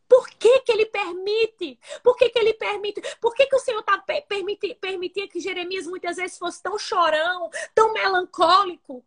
Por 0.09 0.29
que, 0.29 0.61
que 0.61 0.73
ele 0.73 0.87
permite? 0.87 1.79
Por 2.03 2.17
que, 2.17 2.29
que 2.29 2.39
ele 2.39 2.55
permite? 2.55 3.03
Por 3.21 3.35
que, 3.35 3.47
que 3.47 3.57
o 3.57 3.61
Senhor 3.61 3.83
tá, 3.83 3.99
permite, 4.29 4.75
permitia 4.77 5.29
que 5.29 5.41
Jeremias 5.41 5.87
muitas 5.87 6.17
vezes 6.17 6.39
fosse 6.39 6.63
tão 6.63 6.79
chorão, 6.79 7.51
tão 7.75 7.93
melancólico? 7.93 9.05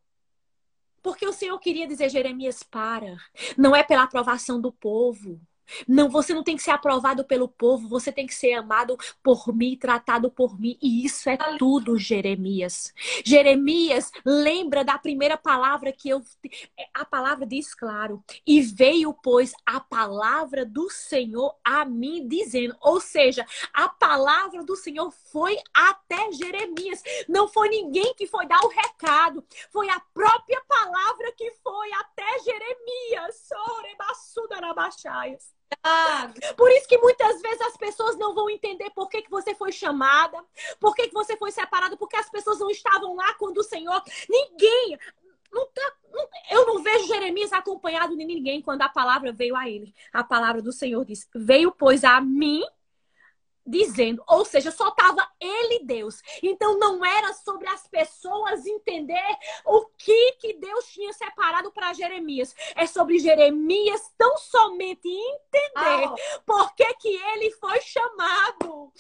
Porque 1.01 1.25
o 1.25 1.33
Senhor 1.33 1.57
queria 1.59 1.87
dizer, 1.87 2.09
Jeremias, 2.09 2.61
para. 2.63 3.17
Não 3.57 3.75
é 3.75 3.83
pela 3.83 4.03
aprovação 4.03 4.59
do 4.59 4.71
povo. 4.71 5.39
Não, 5.87 6.09
você 6.09 6.33
não 6.33 6.43
tem 6.43 6.55
que 6.55 6.63
ser 6.63 6.71
aprovado 6.71 7.23
pelo 7.23 7.47
povo, 7.47 7.87
você 7.87 8.11
tem 8.11 8.25
que 8.25 8.33
ser 8.33 8.53
amado 8.53 8.97
por 9.23 9.53
mim, 9.53 9.77
tratado 9.77 10.31
por 10.31 10.59
mim. 10.59 10.77
E 10.81 11.05
isso 11.05 11.29
é 11.29 11.37
tudo, 11.57 11.97
Jeremias. 11.97 12.93
Jeremias 13.25 14.11
lembra 14.25 14.83
da 14.83 14.97
primeira 14.97 15.37
palavra 15.37 15.91
que 15.91 16.09
eu. 16.09 16.21
A 16.93 17.05
palavra 17.05 17.45
diz 17.45 17.73
claro. 17.73 18.23
E 18.45 18.61
veio, 18.61 19.13
pois, 19.13 19.53
a 19.65 19.79
palavra 19.79 20.65
do 20.65 20.89
Senhor 20.89 21.55
a 21.63 21.85
mim 21.85 22.27
dizendo. 22.27 22.75
Ou 22.81 22.99
seja, 22.99 23.45
a 23.73 23.89
palavra 23.89 24.63
do 24.63 24.75
Senhor 24.75 25.11
foi 25.11 25.57
até 25.73 26.31
Jeremias. 26.31 27.03
Não 27.27 27.47
foi 27.47 27.69
ninguém 27.69 28.13
que 28.15 28.27
foi 28.27 28.47
dar 28.47 28.63
o 28.63 28.69
recado. 28.69 29.43
Foi 29.71 29.89
a 29.89 29.99
própria 30.13 30.61
palavra 30.67 31.31
que 31.33 31.51
foi 31.63 31.91
até 31.93 32.39
Jeremias. 32.39 33.47
Sorebaçudarabachaias. 33.47 35.58
Por 36.57 36.71
isso 36.71 36.87
que 36.87 36.97
muitas 36.97 37.41
vezes 37.41 37.61
as 37.61 37.77
pessoas 37.77 38.17
não 38.17 38.33
vão 38.33 38.49
entender 38.49 38.89
por 38.91 39.07
que, 39.07 39.21
que 39.21 39.29
você 39.29 39.53
foi 39.55 39.71
chamada, 39.71 40.43
por 40.79 40.95
que, 40.95 41.07
que 41.07 41.13
você 41.13 41.37
foi 41.37 41.51
separado, 41.51 41.97
porque 41.97 42.15
as 42.15 42.29
pessoas 42.29 42.59
não 42.59 42.69
estavam 42.69 43.15
lá 43.15 43.33
quando 43.35 43.59
o 43.59 43.63
Senhor. 43.63 44.01
Ninguém. 44.29 44.97
Não 45.51 45.65
tá, 45.67 45.93
não, 46.11 46.27
eu 46.51 46.65
não 46.67 46.83
vejo 46.83 47.07
Jeremias 47.07 47.51
acompanhado 47.51 48.15
de 48.15 48.23
ninguém 48.23 48.61
quando 48.61 48.83
a 48.83 48.89
palavra 48.89 49.31
veio 49.31 49.55
a 49.55 49.67
ele. 49.67 49.93
A 50.13 50.23
palavra 50.23 50.61
do 50.61 50.71
Senhor 50.71 51.03
diz: 51.03 51.27
Veio, 51.33 51.71
pois, 51.71 52.03
a 52.03 52.21
mim 52.21 52.63
dizendo, 53.69 54.23
ou 54.27 54.43
seja, 54.43 54.71
só 54.71 54.89
estava 54.89 55.27
ele 55.39 55.79
Deus. 55.83 56.21
Então 56.41 56.77
não 56.77 57.05
era 57.05 57.33
sobre 57.33 57.67
as 57.69 57.87
pessoas 57.87 58.65
entender 58.65 59.37
o 59.65 59.85
que 59.97 60.31
que 60.33 60.53
Deus 60.53 60.85
tinha 60.87 61.13
separado 61.13 61.71
para 61.71 61.93
Jeremias. 61.93 62.55
É 62.75 62.85
sobre 62.87 63.19
Jeremias 63.19 64.11
tão 64.17 64.37
somente 64.37 65.07
entender 65.07 66.07
oh. 66.07 66.41
por 66.45 66.73
que 66.75 66.93
que 66.95 67.09
ele 67.09 67.51
foi 67.51 67.79
chamado. 67.81 68.91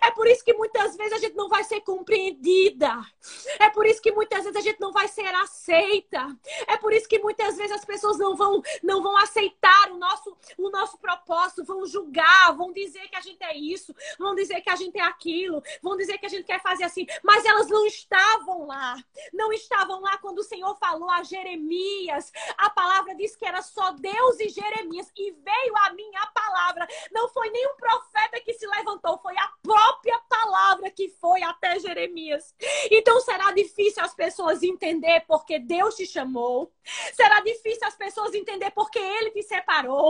É 0.00 0.10
por 0.10 0.26
isso 0.26 0.44
que 0.44 0.54
muitas 0.54 0.96
vezes 0.96 1.12
a 1.12 1.18
gente 1.18 1.34
não 1.34 1.48
vai 1.48 1.64
ser 1.64 1.80
compreendida. 1.80 3.00
É 3.58 3.68
por 3.70 3.86
isso 3.86 4.00
que 4.00 4.12
muitas 4.12 4.44
vezes 4.44 4.56
a 4.56 4.60
gente 4.60 4.80
não 4.80 4.92
vai 4.92 5.08
ser 5.08 5.32
aceita. 5.34 6.26
É 6.66 6.76
por 6.76 6.92
isso 6.92 7.08
que 7.08 7.18
muitas 7.18 7.56
vezes 7.56 7.72
as 7.72 7.84
pessoas 7.84 8.18
não 8.18 8.36
vão 8.36 8.62
não 8.82 9.02
vão 9.02 9.16
aceitar 9.16 9.90
o 9.90 9.98
nosso 9.98 10.11
nosso, 10.12 10.36
o 10.58 10.70
nosso 10.70 10.98
propósito, 10.98 11.64
vão 11.64 11.86
julgar, 11.86 12.54
vão 12.54 12.72
dizer 12.72 13.08
que 13.08 13.16
a 13.16 13.20
gente 13.20 13.42
é 13.42 13.56
isso, 13.56 13.94
vão 14.18 14.34
dizer 14.34 14.60
que 14.60 14.70
a 14.70 14.76
gente 14.76 14.98
é 14.98 15.02
aquilo, 15.02 15.62
vão 15.82 15.96
dizer 15.96 16.18
que 16.18 16.26
a 16.26 16.28
gente 16.28 16.44
quer 16.44 16.60
fazer 16.60 16.84
assim, 16.84 17.06
mas 17.22 17.44
elas 17.44 17.68
não 17.68 17.86
estavam 17.86 18.66
lá. 18.66 18.96
Não 19.32 19.52
estavam 19.52 20.00
lá 20.00 20.18
quando 20.18 20.38
o 20.38 20.44
Senhor 20.44 20.76
falou 20.76 21.10
a 21.10 21.22
Jeremias. 21.22 22.30
A 22.56 22.68
palavra 22.70 23.14
diz 23.14 23.34
que 23.34 23.46
era 23.46 23.62
só 23.62 23.92
Deus 23.92 24.40
e 24.40 24.48
Jeremias 24.48 25.10
e 25.16 25.30
veio 25.32 25.74
a 25.86 25.92
mim 25.92 26.10
a 26.16 26.26
palavra. 26.26 26.86
Não 27.10 27.28
foi 27.28 27.50
nenhum 27.50 27.74
profeta 27.76 28.40
que 28.40 28.52
se 28.54 28.66
levantou, 28.66 29.18
foi 29.18 29.36
a 29.38 29.50
própria 29.62 30.18
palavra 30.28 30.90
que 30.90 31.08
foi 31.08 31.42
até 31.42 31.78
Jeremias. 31.78 32.54
Então 32.90 33.20
será 33.20 33.52
difícil 33.52 34.02
as 34.02 34.14
pessoas 34.14 34.62
entender 34.62 35.24
porque 35.26 35.58
Deus 35.58 35.96
te 35.96 36.06
chamou. 36.06 36.72
Será 37.14 37.40
difícil 37.40 37.86
as 37.86 37.96
pessoas 37.96 38.34
entender 38.34 38.70
porque 38.72 38.98
ele 38.98 39.30
te 39.30 39.42
separou. 39.42 40.01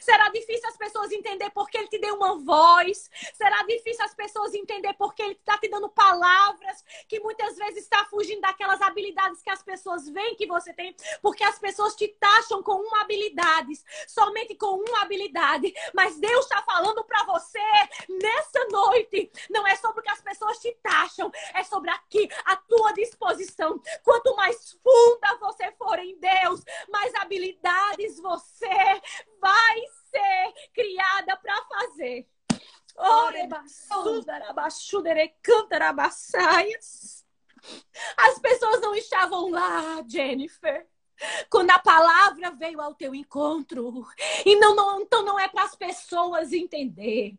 Será 0.00 0.28
difícil 0.30 0.68
as 0.68 0.76
pessoas 0.76 1.10
entender 1.12 1.50
porque 1.50 1.78
ele 1.78 1.88
te 1.88 1.98
deu 1.98 2.16
uma 2.16 2.38
voz. 2.38 3.10
Será 3.34 3.62
difícil 3.64 4.04
as 4.04 4.14
pessoas 4.14 4.54
entender 4.54 4.94
porque 4.94 5.22
ele 5.22 5.32
está 5.32 5.58
te 5.58 5.68
dando 5.68 5.88
palavras 6.12 6.84
que 7.08 7.18
muitas 7.20 7.56
vezes 7.56 7.84
está 7.84 8.04
fugindo 8.04 8.42
daquelas 8.42 8.82
habilidades 8.82 9.42
que 9.42 9.50
as 9.50 9.62
pessoas 9.62 10.06
veem 10.08 10.36
que 10.36 10.46
você 10.46 10.72
tem, 10.74 10.94
porque 11.22 11.42
as 11.42 11.58
pessoas 11.58 11.94
te 11.94 12.08
taxam 12.08 12.62
com 12.62 12.74
uma 12.74 13.00
habilidade, 13.00 13.72
somente 14.06 14.54
com 14.54 14.76
uma 14.76 15.02
habilidade. 15.02 15.72
Mas 15.94 16.18
Deus 16.18 16.44
está 16.44 16.62
falando 16.62 17.02
para 17.04 17.24
você 17.24 17.60
nessa 18.08 18.66
noite. 18.70 19.30
Não 19.50 19.66
é 19.66 19.74
sobre 19.76 20.00
o 20.00 20.02
que 20.02 20.10
as 20.10 20.20
pessoas 20.20 20.58
te 20.58 20.70
taxam, 20.82 21.30
é 21.54 21.62
sobre 21.62 21.90
aqui 21.90 22.28
a 22.44 22.56
tua 22.56 22.92
disposição. 22.92 23.80
Quanto 24.04 24.36
mais 24.36 24.72
funda 24.82 25.38
você 25.40 25.72
for 25.72 25.98
em 25.98 26.18
Deus, 26.18 26.62
mais 26.90 27.14
habilidades 27.14 28.20
você 28.20 29.00
vai 29.40 29.80
ser 30.10 30.52
criada 30.74 31.36
para 31.38 31.56
fazer. 31.64 32.28
As 38.16 38.38
pessoas 38.38 38.80
não 38.80 38.94
estavam 38.94 39.50
lá, 39.50 40.02
Jennifer. 40.06 40.86
Quando 41.48 41.70
a 41.70 41.78
palavra 41.78 42.50
veio 42.50 42.80
ao 42.80 42.94
teu 42.94 43.14
encontro. 43.14 44.06
E 44.44 44.56
não, 44.56 44.74
não, 44.74 45.00
então 45.00 45.22
não 45.24 45.38
é 45.38 45.48
para 45.48 45.64
as 45.64 45.76
pessoas 45.76 46.52
entender. 46.52 47.38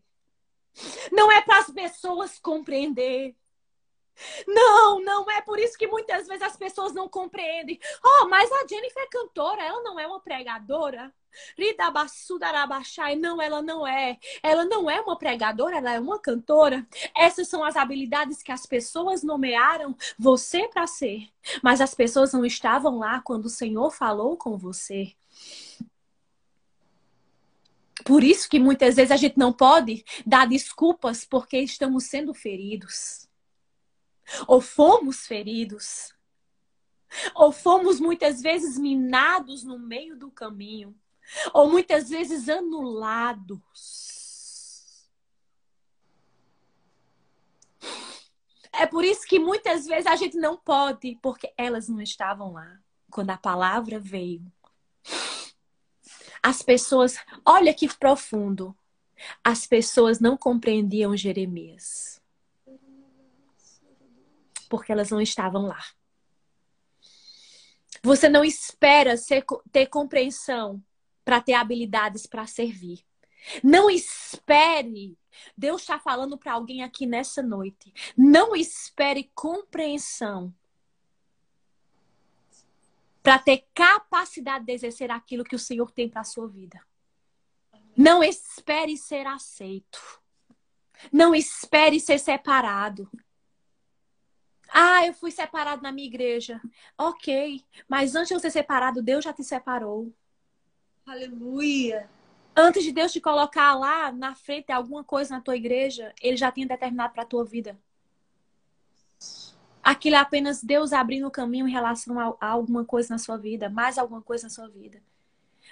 Não 1.11 1.31
é 1.31 1.41
para 1.41 1.59
as 1.59 1.69
pessoas 1.69 2.39
compreender. 2.39 3.35
Não, 4.47 4.99
não 5.01 5.29
é 5.29 5.41
por 5.41 5.59
isso 5.59 5.77
que 5.77 5.87
muitas 5.87 6.27
vezes 6.27 6.43
as 6.43 6.55
pessoas 6.55 6.93
não 6.93 7.09
compreendem. 7.09 7.79
Oh, 8.03 8.27
mas 8.27 8.51
a 8.51 8.67
Jennifer 8.67 9.03
é 9.03 9.07
cantora, 9.07 9.63
ela 9.63 9.81
não 9.81 9.99
é 9.99 10.07
uma 10.07 10.19
pregadora. 10.19 11.13
Não, 13.15 13.41
ela 13.41 13.61
não 13.61 13.87
é. 13.87 14.17
Ela 14.41 14.65
não 14.65 14.89
é 14.89 14.99
uma 15.01 15.17
pregadora, 15.17 15.77
ela 15.77 15.93
é 15.93 15.99
uma 15.99 16.19
cantora. 16.19 16.87
Essas 17.15 17.47
são 17.47 17.63
as 17.63 17.75
habilidades 17.75 18.43
que 18.43 18.51
as 18.51 18.65
pessoas 18.65 19.23
nomearam 19.23 19.95
você 20.17 20.67
para 20.67 20.87
ser. 20.87 21.29
Mas 21.61 21.81
as 21.81 21.93
pessoas 21.93 22.33
não 22.33 22.45
estavam 22.45 22.99
lá 22.99 23.21
quando 23.21 23.45
o 23.45 23.49
Senhor 23.49 23.91
falou 23.91 24.37
com 24.37 24.57
você. 24.57 25.13
Por 28.05 28.23
isso 28.23 28.49
que 28.49 28.59
muitas 28.59 28.95
vezes 28.95 29.11
a 29.11 29.17
gente 29.17 29.37
não 29.37 29.53
pode 29.53 30.03
dar 30.25 30.47
desculpas 30.47 31.23
porque 31.23 31.57
estamos 31.59 32.05
sendo 32.05 32.33
feridos. 32.33 33.29
Ou 34.47 34.59
fomos 34.59 35.25
feridos. 35.25 36.13
Ou 37.35 37.51
fomos 37.51 37.99
muitas 37.99 38.41
vezes 38.41 38.77
minados 38.77 39.63
no 39.63 39.79
meio 39.79 40.17
do 40.17 40.31
caminho 40.31 40.95
ou 41.53 41.69
muitas 41.69 42.09
vezes 42.09 42.49
anulados. 42.49 43.61
É 48.71 48.87
por 48.87 49.05
isso 49.05 49.25
que 49.27 49.37
muitas 49.37 49.85
vezes 49.85 50.07
a 50.07 50.15
gente 50.15 50.35
não 50.37 50.57
pode, 50.57 51.17
porque 51.21 51.53
elas 51.55 51.87
não 51.87 52.01
estavam 52.01 52.53
lá 52.53 52.79
quando 53.09 53.29
a 53.29 53.37
palavra 53.37 53.99
veio. 53.99 54.51
As 56.41 56.61
pessoas, 56.61 57.15
olha 57.45 57.73
que 57.73 57.87
profundo. 57.95 58.75
As 59.43 59.67
pessoas 59.67 60.19
não 60.19 60.35
compreendiam 60.35 61.15
Jeremias. 61.15 62.21
Porque 64.67 64.91
elas 64.91 65.11
não 65.11 65.21
estavam 65.21 65.67
lá. 65.67 65.81
Você 68.01 68.27
não 68.27 68.43
espera 68.43 69.15
ser, 69.15 69.45
ter 69.71 69.85
compreensão 69.85 70.83
para 71.23 71.41
ter 71.41 71.53
habilidades 71.53 72.25
para 72.25 72.45
servir. 72.45 73.05
Não 73.63 73.89
espere. 73.89 75.17
Deus 75.57 75.81
está 75.81 75.99
falando 75.99 76.37
para 76.37 76.53
alguém 76.53 76.83
aqui 76.83 77.05
nessa 77.05 77.41
noite. 77.41 77.93
Não 78.17 78.55
espere 78.55 79.31
compreensão 79.33 80.53
para 83.21 83.39
ter 83.39 83.65
capacidade 83.73 84.65
de 84.65 84.73
exercer 84.73 85.09
aquilo 85.09 85.45
que 85.45 85.55
o 85.55 85.59
Senhor 85.59 85.91
tem 85.91 86.09
para 86.09 86.21
a 86.21 86.25
sua 86.25 86.47
vida. 86.47 86.79
Não 87.95 88.23
espere 88.23 88.97
ser 88.97 89.25
aceito. 89.25 90.21
Não 91.11 91.33
espere 91.33 91.99
ser 91.99 92.19
separado. 92.19 93.09
Ah, 94.69 95.05
eu 95.05 95.13
fui 95.13 95.31
separado 95.31 95.83
na 95.83 95.91
minha 95.91 96.07
igreja. 96.07 96.59
Ok, 96.97 97.63
mas 97.87 98.15
antes 98.15 98.29
de 98.29 98.33
eu 98.33 98.39
ser 98.39 98.51
separado, 98.51 99.01
Deus 99.01 99.23
já 99.23 99.31
te 99.31 99.43
separou. 99.43 100.11
Aleluia. 101.05 102.09
Antes 102.55 102.83
de 102.83 102.91
Deus 102.91 103.11
te 103.11 103.19
colocar 103.19 103.75
lá 103.75 104.11
na 104.11 104.35
frente 104.35 104.71
alguma 104.71 105.03
coisa 105.03 105.35
na 105.35 105.41
tua 105.41 105.55
igreja, 105.55 106.13
Ele 106.21 106.37
já 106.37 106.51
tinha 106.51 106.67
determinado 106.67 107.13
para 107.13 107.23
a 107.23 107.25
tua 107.25 107.43
vida. 107.43 107.77
Aquilo 109.83 110.15
é 110.15 110.19
apenas 110.19 110.63
Deus 110.63 110.93
abrindo 110.93 111.27
o 111.27 111.31
caminho 111.31 111.67
em 111.67 111.71
relação 111.71 112.17
a, 112.17 112.35
a 112.39 112.47
alguma 112.47 112.85
coisa 112.85 113.09
na 113.13 113.17
sua 113.17 113.37
vida, 113.37 113.69
mais 113.69 113.97
alguma 113.97 114.21
coisa 114.21 114.45
na 114.45 114.49
sua 114.49 114.69
vida. 114.69 115.01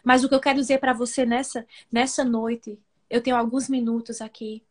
Mas 0.03 0.23
o 0.23 0.29
que 0.29 0.35
eu 0.35 0.39
quero 0.39 0.59
dizer 0.59 0.79
para 0.79 0.91
você 0.91 1.25
nessa, 1.25 1.65
nessa 1.89 2.25
noite, 2.25 2.77
eu 3.09 3.21
tenho 3.21 3.37
alguns 3.37 3.69
minutos 3.69 4.19
aqui, 4.21 4.61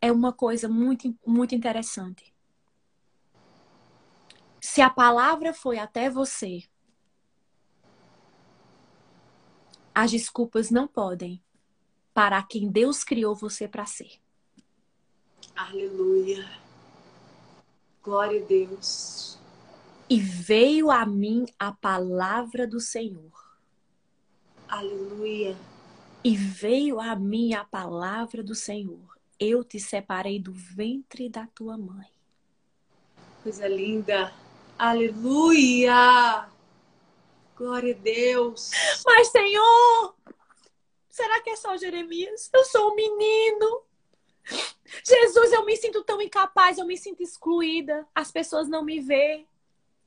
é 0.00 0.10
uma 0.10 0.32
coisa 0.32 0.66
muito, 0.66 1.14
muito 1.26 1.54
interessante. 1.54 2.32
Se 4.60 4.80
a 4.80 4.88
palavra 4.88 5.52
foi 5.52 5.78
até 5.78 6.08
você, 6.08 6.62
as 10.00 10.10
desculpas 10.10 10.70
não 10.70 10.88
podem 10.88 11.42
parar 12.14 12.48
quem 12.48 12.70
Deus 12.70 13.04
criou 13.04 13.34
você 13.34 13.68
para 13.68 13.84
ser. 13.84 14.12
Aleluia. 15.54 16.50
Glória 18.02 18.42
a 18.42 18.46
Deus. 18.46 19.38
E 20.08 20.18
veio 20.18 20.90
a 20.90 21.04
mim 21.04 21.44
a 21.58 21.70
palavra 21.70 22.66
do 22.66 22.80
Senhor. 22.80 23.30
Aleluia. 24.66 25.54
E 26.24 26.34
veio 26.34 26.98
a 26.98 27.14
mim 27.14 27.52
a 27.52 27.62
palavra 27.62 28.42
do 28.42 28.54
Senhor. 28.54 29.18
Eu 29.38 29.62
te 29.62 29.78
separei 29.78 30.40
do 30.40 30.54
ventre 30.54 31.28
da 31.28 31.46
tua 31.48 31.76
mãe. 31.76 32.08
Coisa 33.42 33.68
linda. 33.68 34.32
Aleluia. 34.78 36.49
Glória 37.60 37.94
a 37.94 37.98
Deus. 37.98 38.70
Mas, 39.04 39.28
Senhor, 39.28 40.14
será 41.10 41.42
que 41.42 41.50
é 41.50 41.56
só 41.56 41.76
Jeremias? 41.76 42.48
Eu 42.54 42.64
sou 42.64 42.90
um 42.90 42.94
menino. 42.94 43.82
Jesus, 45.04 45.52
eu 45.52 45.62
me 45.66 45.76
sinto 45.76 46.02
tão 46.02 46.22
incapaz, 46.22 46.78
eu 46.78 46.86
me 46.86 46.96
sinto 46.96 47.22
excluída. 47.22 48.08
As 48.14 48.32
pessoas 48.32 48.66
não 48.66 48.82
me 48.82 48.98
veem. 48.98 49.46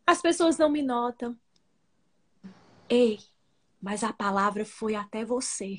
As 0.03 0.19
pessoas 0.19 0.57
não 0.57 0.67
me 0.67 0.81
notam. 0.81 1.39
Ei, 2.89 3.19
mas 3.79 4.03
a 4.03 4.11
palavra 4.11 4.65
foi 4.65 4.95
até 4.95 5.23
você. 5.23 5.77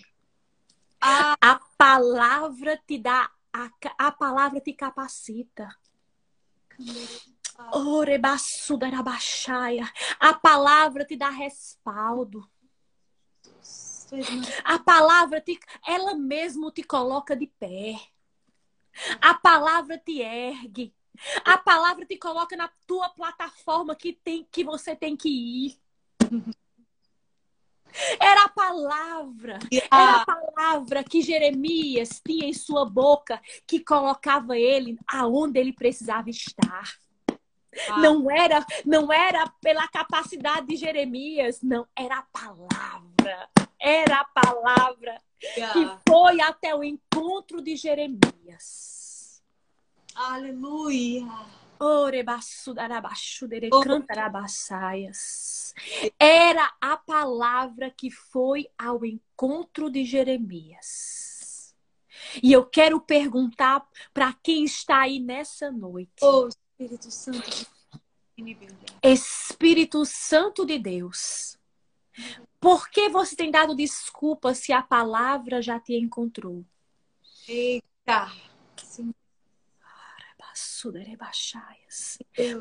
Ah. 1.01 1.35
A 1.41 1.61
palavra 1.77 2.81
te 2.87 2.99
dá, 2.99 3.29
a, 3.53 3.69
a 3.99 4.13
palavra 4.13 4.61
te 4.61 4.73
capacita. 4.73 5.69
Orebassudarabachaya. 6.79 7.34
A 10.19 10.35
palavra 10.35 11.05
te 11.05 11.17
dá 11.17 11.31
respaldo. 11.31 12.49
A 14.65 14.79
palavra 14.79 15.41
te, 15.41 15.59
ela 15.87 16.15
mesmo 16.15 16.71
te 16.71 16.83
coloca 16.83 17.35
de 17.35 17.47
pé. 17.47 18.01
A 19.21 19.35
palavra 19.35 19.99
te 19.99 20.21
ergue. 20.21 20.95
A 21.45 21.57
palavra 21.59 22.05
te 22.05 22.17
coloca 22.17 22.57
na 22.57 22.71
tua 22.87 23.09
plataforma 23.09 23.95
que 23.95 24.13
tem 24.13 24.47
que 24.51 24.65
você 24.65 24.97
tem 24.97 25.17
que 25.17 25.29
ir. 25.29 25.81
Era 28.21 28.45
a 28.45 28.49
palavra, 28.49 29.59
era 29.71 30.17
a 30.17 30.27
palavra 30.27 31.05
que 31.05 31.23
Jeremias 31.23 32.21
tinha 32.27 32.49
em 32.49 32.53
sua 32.53 32.85
boca 32.85 33.41
que 33.67 33.79
colocava 33.79 34.59
ele 34.59 34.99
aonde 35.07 35.61
ele 35.61 35.73
precisava 35.73 36.29
estar. 36.29 37.04
Ah. 37.89 37.99
Não 37.99 38.31
era, 38.31 38.65
não 38.85 39.13
era 39.13 39.47
pela 39.61 39.87
capacidade 39.89 40.67
de 40.67 40.77
Jeremias, 40.77 41.61
não, 41.63 41.87
era 41.97 42.19
a 42.19 42.23
palavra. 42.23 43.49
Era 43.79 44.21
a 44.21 44.25
palavra 44.25 45.21
que 45.39 45.91
foi 46.09 46.41
até 46.41 46.75
o 46.75 46.83
encontro 46.83 47.61
de 47.61 47.77
Jeremias. 47.77 49.43
Aleluia. 50.15 51.27
Era 56.19 56.73
a 56.81 56.97
palavra 56.97 57.91
que 57.91 58.11
foi 58.11 58.69
ao 58.79 59.05
encontro 59.05 59.91
de 59.91 60.05
Jeremias. 60.05 61.75
E 62.43 62.53
eu 62.53 62.65
quero 62.65 63.01
perguntar 63.01 63.87
para 64.13 64.33
quem 64.43 64.65
está 64.65 65.01
aí 65.01 65.21
nessa 65.21 65.71
noite. 65.71 66.23
Oh, 66.23 66.49
Espírito 66.85 67.11
Santo. 67.11 67.67
Espírito 69.03 70.05
Santo 70.05 70.67
de 70.67 70.79
Deus. 70.79 71.59
Por 72.61 72.91
que 72.91 73.09
você 73.09 73.35
tem 73.35 73.51
dado 73.51 73.75
desculpa 73.75 74.55
se 74.55 74.71
a 74.71 74.83
palavra 74.83 75.63
já 75.63 75.81
te 75.81 75.95
encontrou? 75.95 76.63
Eita! 77.49 78.31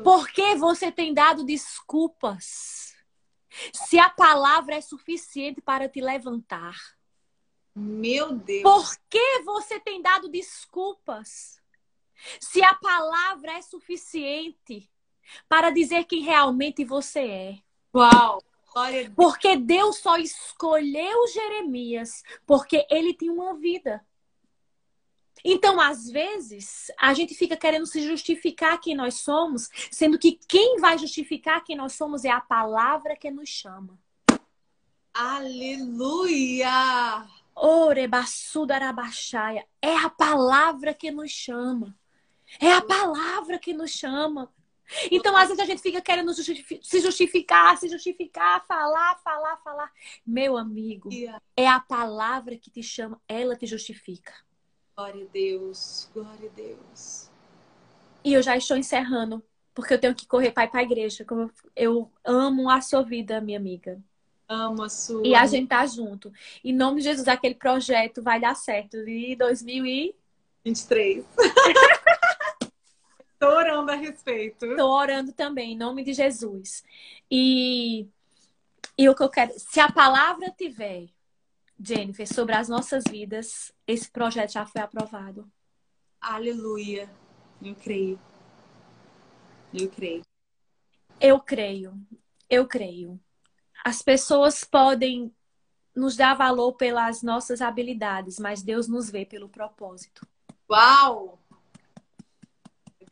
Por 0.02 0.28
que 0.28 0.54
você 0.54 0.90
tem 0.90 1.12
dado 1.12 1.44
desculpas 1.44 2.96
se 3.72 3.98
a 3.98 4.08
palavra 4.08 4.76
é 4.76 4.80
suficiente 4.80 5.60
para 5.60 5.86
te 5.86 6.00
levantar? 6.00 6.96
Meu 7.74 8.32
Deus! 8.32 8.62
Por 8.62 8.96
que 9.10 9.42
você 9.44 9.78
tem 9.78 10.00
dado 10.00 10.30
desculpas 10.30 11.62
se 12.40 12.62
a 12.62 12.74
palavra 12.74 13.52
é 13.52 13.62
suficiente 13.62 14.90
para 15.48 15.70
dizer 15.70 16.04
quem 16.04 16.22
realmente 16.22 16.84
você 16.84 17.20
é? 17.20 17.58
Uau! 17.94 18.42
Porque 19.14 19.56
Deus 19.56 19.98
só 19.98 20.18
escolheu 20.18 21.28
Jeremias 21.28 22.24
porque 22.44 22.84
ele 22.90 23.14
tinha 23.14 23.32
uma 23.32 23.54
vida. 23.54 24.04
Então, 25.44 25.80
às 25.80 26.10
vezes, 26.10 26.90
a 26.98 27.12
gente 27.12 27.34
fica 27.34 27.56
querendo 27.56 27.86
se 27.86 28.00
justificar 28.00 28.80
quem 28.80 28.96
nós 28.96 29.20
somos, 29.20 29.68
sendo 29.90 30.18
que 30.18 30.40
quem 30.48 30.80
vai 30.80 30.96
justificar 30.98 31.62
quem 31.62 31.76
nós 31.76 31.92
somos 31.92 32.24
é 32.24 32.30
a 32.30 32.40
palavra 32.40 33.14
que 33.14 33.30
nos 33.30 33.50
chama. 33.50 33.98
Aleluia! 35.12 36.72
Orebassudarabachaya. 37.54 39.64
É 39.80 39.96
a 39.96 40.10
palavra 40.10 40.92
que 40.94 41.10
nos 41.10 41.30
chama. 41.30 41.96
É 42.60 42.72
a 42.72 42.82
palavra 42.82 43.58
que 43.58 43.72
nos 43.72 43.90
chama. 43.90 44.52
Então, 45.10 45.36
às 45.36 45.48
vezes, 45.48 45.62
a 45.62 45.66
gente 45.66 45.80
fica 45.80 46.00
querendo 46.00 46.32
se 46.34 47.00
justificar, 47.00 47.76
se 47.78 47.88
justificar, 47.88 48.64
falar, 48.66 49.16
falar, 49.24 49.56
falar. 49.58 49.90
Meu 50.26 50.56
amigo, 50.56 51.08
é 51.56 51.66
a 51.66 51.80
palavra 51.80 52.56
que 52.56 52.70
te 52.70 52.82
chama, 52.82 53.20
ela 53.26 53.56
te 53.56 53.66
justifica. 53.66 54.32
Glória 54.96 55.24
a 55.24 55.28
Deus, 55.28 56.08
glória 56.14 56.50
a 56.50 56.54
Deus. 56.54 57.30
E 58.22 58.32
eu 58.32 58.42
já 58.42 58.56
estou 58.56 58.76
encerrando, 58.76 59.42
porque 59.74 59.94
eu 59.94 60.00
tenho 60.00 60.14
que 60.14 60.26
correr 60.26 60.52
para 60.52 60.64
ir 60.64 60.70
para 60.70 60.80
a 60.80 60.84
igreja. 60.84 61.24
Como 61.24 61.50
eu 61.74 62.10
amo 62.24 62.70
a 62.70 62.80
sua 62.80 63.02
vida, 63.02 63.40
minha 63.40 63.58
amiga. 63.58 64.00
Amo 64.48 64.82
a 64.82 64.88
sua. 64.88 65.26
E 65.26 65.34
a 65.34 65.46
gente 65.46 65.68
tá 65.68 65.84
junto. 65.86 66.32
Em 66.62 66.72
nome 66.72 66.98
de 66.98 67.08
Jesus, 67.08 67.26
aquele 67.26 67.54
projeto 67.54 68.22
vai 68.22 68.40
dar 68.40 68.54
certo. 68.54 69.04
De 69.04 69.34
2023. 69.36 71.24
Tô 73.44 73.50
orando 73.50 73.92
a 73.92 73.94
respeito. 73.94 74.74
Tô 74.74 74.88
orando 74.88 75.30
também, 75.30 75.72
em 75.72 75.76
nome 75.76 76.02
de 76.02 76.14
Jesus. 76.14 76.82
E, 77.30 78.08
e 78.96 79.06
o 79.06 79.14
que 79.14 79.22
eu 79.22 79.28
quero, 79.28 79.52
se 79.58 79.80
a 79.80 79.92
palavra 79.92 80.50
tiver, 80.50 81.10
Jennifer, 81.78 82.26
sobre 82.26 82.54
as 82.54 82.70
nossas 82.70 83.04
vidas, 83.06 83.70
esse 83.86 84.10
projeto 84.10 84.52
já 84.52 84.64
foi 84.64 84.80
aprovado. 84.80 85.46
Aleluia. 86.18 87.06
Eu 87.62 87.74
creio. 87.74 88.18
Eu 89.74 89.90
creio. 89.90 90.22
Eu 91.20 91.38
creio. 91.38 91.94
Eu 92.48 92.66
creio. 92.66 93.20
As 93.84 94.00
pessoas 94.00 94.64
podem 94.64 95.30
nos 95.94 96.16
dar 96.16 96.32
valor 96.32 96.72
pelas 96.72 97.22
nossas 97.22 97.60
habilidades, 97.60 98.38
mas 98.38 98.62
Deus 98.62 98.88
nos 98.88 99.10
vê 99.10 99.26
pelo 99.26 99.50
propósito. 99.50 100.26
Uau! 100.70 101.38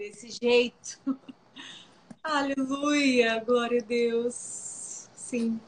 Desse 0.02 0.30
jeito. 0.30 0.98
Aleluia! 2.24 3.38
Glória 3.38 3.80
a 3.80 3.84
Deus. 3.84 4.34
Sim. 5.14 5.60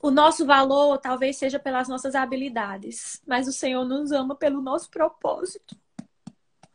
O 0.00 0.08
nosso 0.08 0.46
valor 0.46 0.98
talvez 0.98 1.36
seja 1.36 1.58
pelas 1.58 1.88
nossas 1.88 2.14
habilidades, 2.14 3.20
mas 3.26 3.48
o 3.48 3.52
Senhor 3.52 3.84
nos 3.84 4.12
ama 4.12 4.36
pelo 4.36 4.62
nosso 4.62 4.88
propósito. 4.88 5.76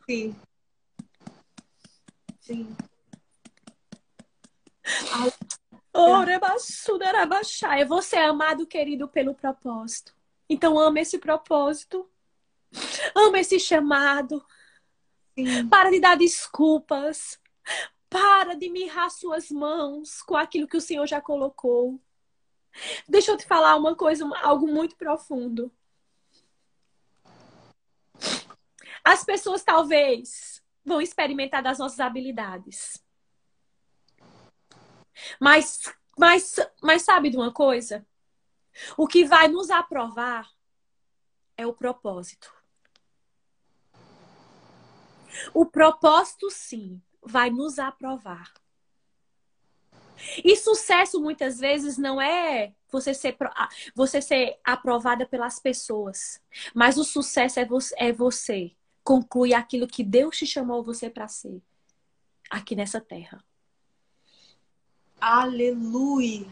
Sim. 0.06 0.36
Sim. 2.40 2.76
Você 7.88 8.16
é 8.16 8.26
amado, 8.26 8.66
querido, 8.66 9.08
pelo 9.08 9.34
propósito. 9.34 10.14
Então 10.46 10.78
ama 10.78 11.00
esse 11.00 11.18
propósito. 11.18 12.06
Ama 13.14 13.38
esse 13.38 13.58
chamado. 13.58 14.44
Para 15.68 15.90
de 15.90 16.00
dar 16.00 16.16
desculpas. 16.16 17.40
Para 18.08 18.54
de 18.54 18.68
mirrar 18.68 19.10
suas 19.10 19.50
mãos 19.50 20.20
com 20.22 20.36
aquilo 20.36 20.66
que 20.66 20.76
o 20.76 20.80
Senhor 20.80 21.06
já 21.06 21.20
colocou. 21.20 22.00
Deixa 23.08 23.32
eu 23.32 23.36
te 23.36 23.46
falar 23.46 23.76
uma 23.76 23.94
coisa, 23.94 24.28
algo 24.42 24.66
muito 24.66 24.96
profundo. 24.96 25.72
As 29.04 29.24
pessoas 29.24 29.62
talvez 29.62 30.62
vão 30.84 31.00
experimentar 31.00 31.62
das 31.62 31.78
nossas 31.78 32.00
habilidades. 32.00 33.02
Mas, 35.40 35.80
mas, 36.18 36.56
mas 36.82 37.02
sabe 37.02 37.30
de 37.30 37.36
uma 37.36 37.52
coisa? 37.52 38.06
O 38.96 39.06
que 39.06 39.24
vai 39.24 39.48
nos 39.48 39.70
aprovar 39.70 40.48
é 41.56 41.66
o 41.66 41.74
propósito. 41.74 42.59
O 45.54 45.66
propósito, 45.66 46.50
sim, 46.50 47.00
vai 47.22 47.50
nos 47.50 47.78
aprovar. 47.78 48.52
E 50.44 50.56
sucesso 50.56 51.20
muitas 51.20 51.58
vezes 51.58 51.96
não 51.96 52.20
é 52.20 52.74
você 52.90 53.14
ser, 53.14 53.36
você 53.94 54.20
ser 54.20 54.58
aprovada 54.64 55.24
pelas 55.26 55.58
pessoas, 55.58 56.40
mas 56.74 56.98
o 56.98 57.04
sucesso 57.04 57.58
é 57.60 57.64
você, 57.64 57.94
é 57.98 58.12
você 58.12 58.72
concluir 59.02 59.54
aquilo 59.54 59.86
que 59.86 60.04
Deus 60.04 60.36
te 60.36 60.46
chamou 60.46 60.82
você 60.82 61.08
para 61.08 61.26
ser 61.26 61.62
aqui 62.50 62.76
nessa 62.76 63.00
terra. 63.00 63.42
Aleluia! 65.20 66.46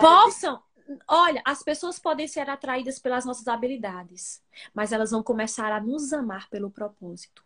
Possam. 0.00 0.62
Olha, 1.08 1.42
as 1.44 1.62
pessoas 1.62 1.98
podem 1.98 2.28
ser 2.28 2.48
atraídas 2.48 2.98
pelas 2.98 3.24
nossas 3.24 3.48
habilidades, 3.48 4.42
mas 4.72 4.92
elas 4.92 5.10
vão 5.10 5.22
começar 5.22 5.72
a 5.72 5.80
nos 5.80 6.12
amar 6.12 6.48
pelo 6.48 6.70
propósito. 6.70 7.45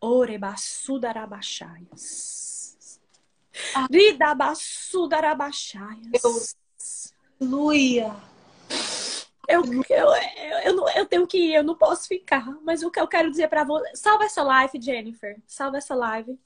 Orebassudarabachaias. 0.00 3.00
Ridabassudarabachaias. 3.90 6.56
Aleluia! 7.40 8.14
Eu, 9.48 9.64
eu, 9.64 9.84
eu, 9.88 10.08
eu, 10.64 10.74
não, 10.74 10.90
eu 10.90 11.06
tenho 11.06 11.24
que 11.26 11.38
ir, 11.38 11.54
eu 11.54 11.62
não 11.62 11.76
posso 11.76 12.08
ficar. 12.08 12.44
Mas 12.62 12.82
o 12.82 12.90
que 12.90 12.98
eu 12.98 13.06
quero 13.06 13.30
dizer 13.30 13.46
para 13.48 13.62
você. 13.64 13.94
Salva 13.94 14.24
essa 14.24 14.42
live, 14.42 14.80
Jennifer. 14.80 15.40
Salva 15.46 15.78
essa 15.78 15.94
live 15.94 16.36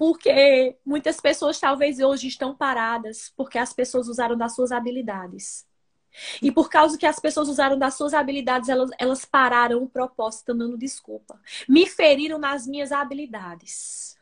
porque 0.00 0.78
muitas 0.82 1.20
pessoas 1.20 1.60
talvez 1.60 2.00
hoje 2.00 2.26
estão 2.26 2.56
paradas 2.56 3.30
porque 3.36 3.58
as 3.58 3.74
pessoas 3.74 4.08
usaram 4.08 4.34
das 4.34 4.54
suas 4.54 4.72
habilidades. 4.72 5.66
E 6.42 6.50
por 6.50 6.68
causa 6.68 6.98
que 6.98 7.06
as 7.06 7.18
pessoas 7.18 7.48
usaram 7.48 7.78
das 7.78 7.94
suas 7.94 8.14
habilidades, 8.14 8.68
elas, 8.68 8.90
elas 8.98 9.24
pararam 9.24 9.82
o 9.82 9.88
propósito, 9.88 10.54
dando 10.54 10.76
desculpa. 10.76 11.40
Me 11.68 11.86
feriram 11.86 12.38
nas 12.38 12.66
minhas 12.66 12.92
habilidades. 12.92 14.18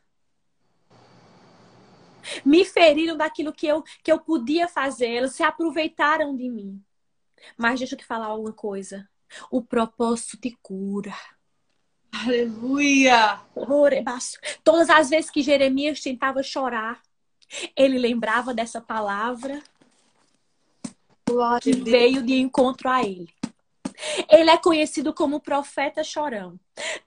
Me 2.45 2.63
feriram 2.63 3.17
daquilo 3.17 3.51
que 3.51 3.67
eu, 3.67 3.83
que 4.03 4.11
eu 4.11 4.19
podia 4.19 4.67
fazer. 4.67 5.09
Elas 5.09 5.33
se 5.33 5.43
aproveitaram 5.43 6.35
de 6.35 6.49
mim. 6.49 6.81
Mas 7.57 7.79
deixa 7.79 7.95
eu 7.95 7.99
te 7.99 8.05
falar 8.05 8.35
uma 8.35 8.53
coisa. 8.53 9.09
O 9.49 9.61
propósito 9.61 10.37
te 10.37 10.57
cura. 10.61 11.15
Aleluia! 12.11 13.39
Todas 14.63 14.89
as 14.89 15.09
vezes 15.09 15.29
que 15.29 15.41
Jeremias 15.41 16.01
tentava 16.01 16.41
chorar, 16.41 17.01
ele 17.75 17.97
lembrava 17.97 18.53
dessa 18.53 18.81
palavra 18.81 19.61
que 21.61 21.71
veio 21.71 22.23
de 22.23 22.39
encontro 22.39 22.89
a 22.89 23.01
ele. 23.01 23.27
Ele 24.29 24.49
é 24.49 24.57
conhecido 24.57 25.13
como 25.13 25.41
profeta 25.41 26.03
chorão. 26.03 26.59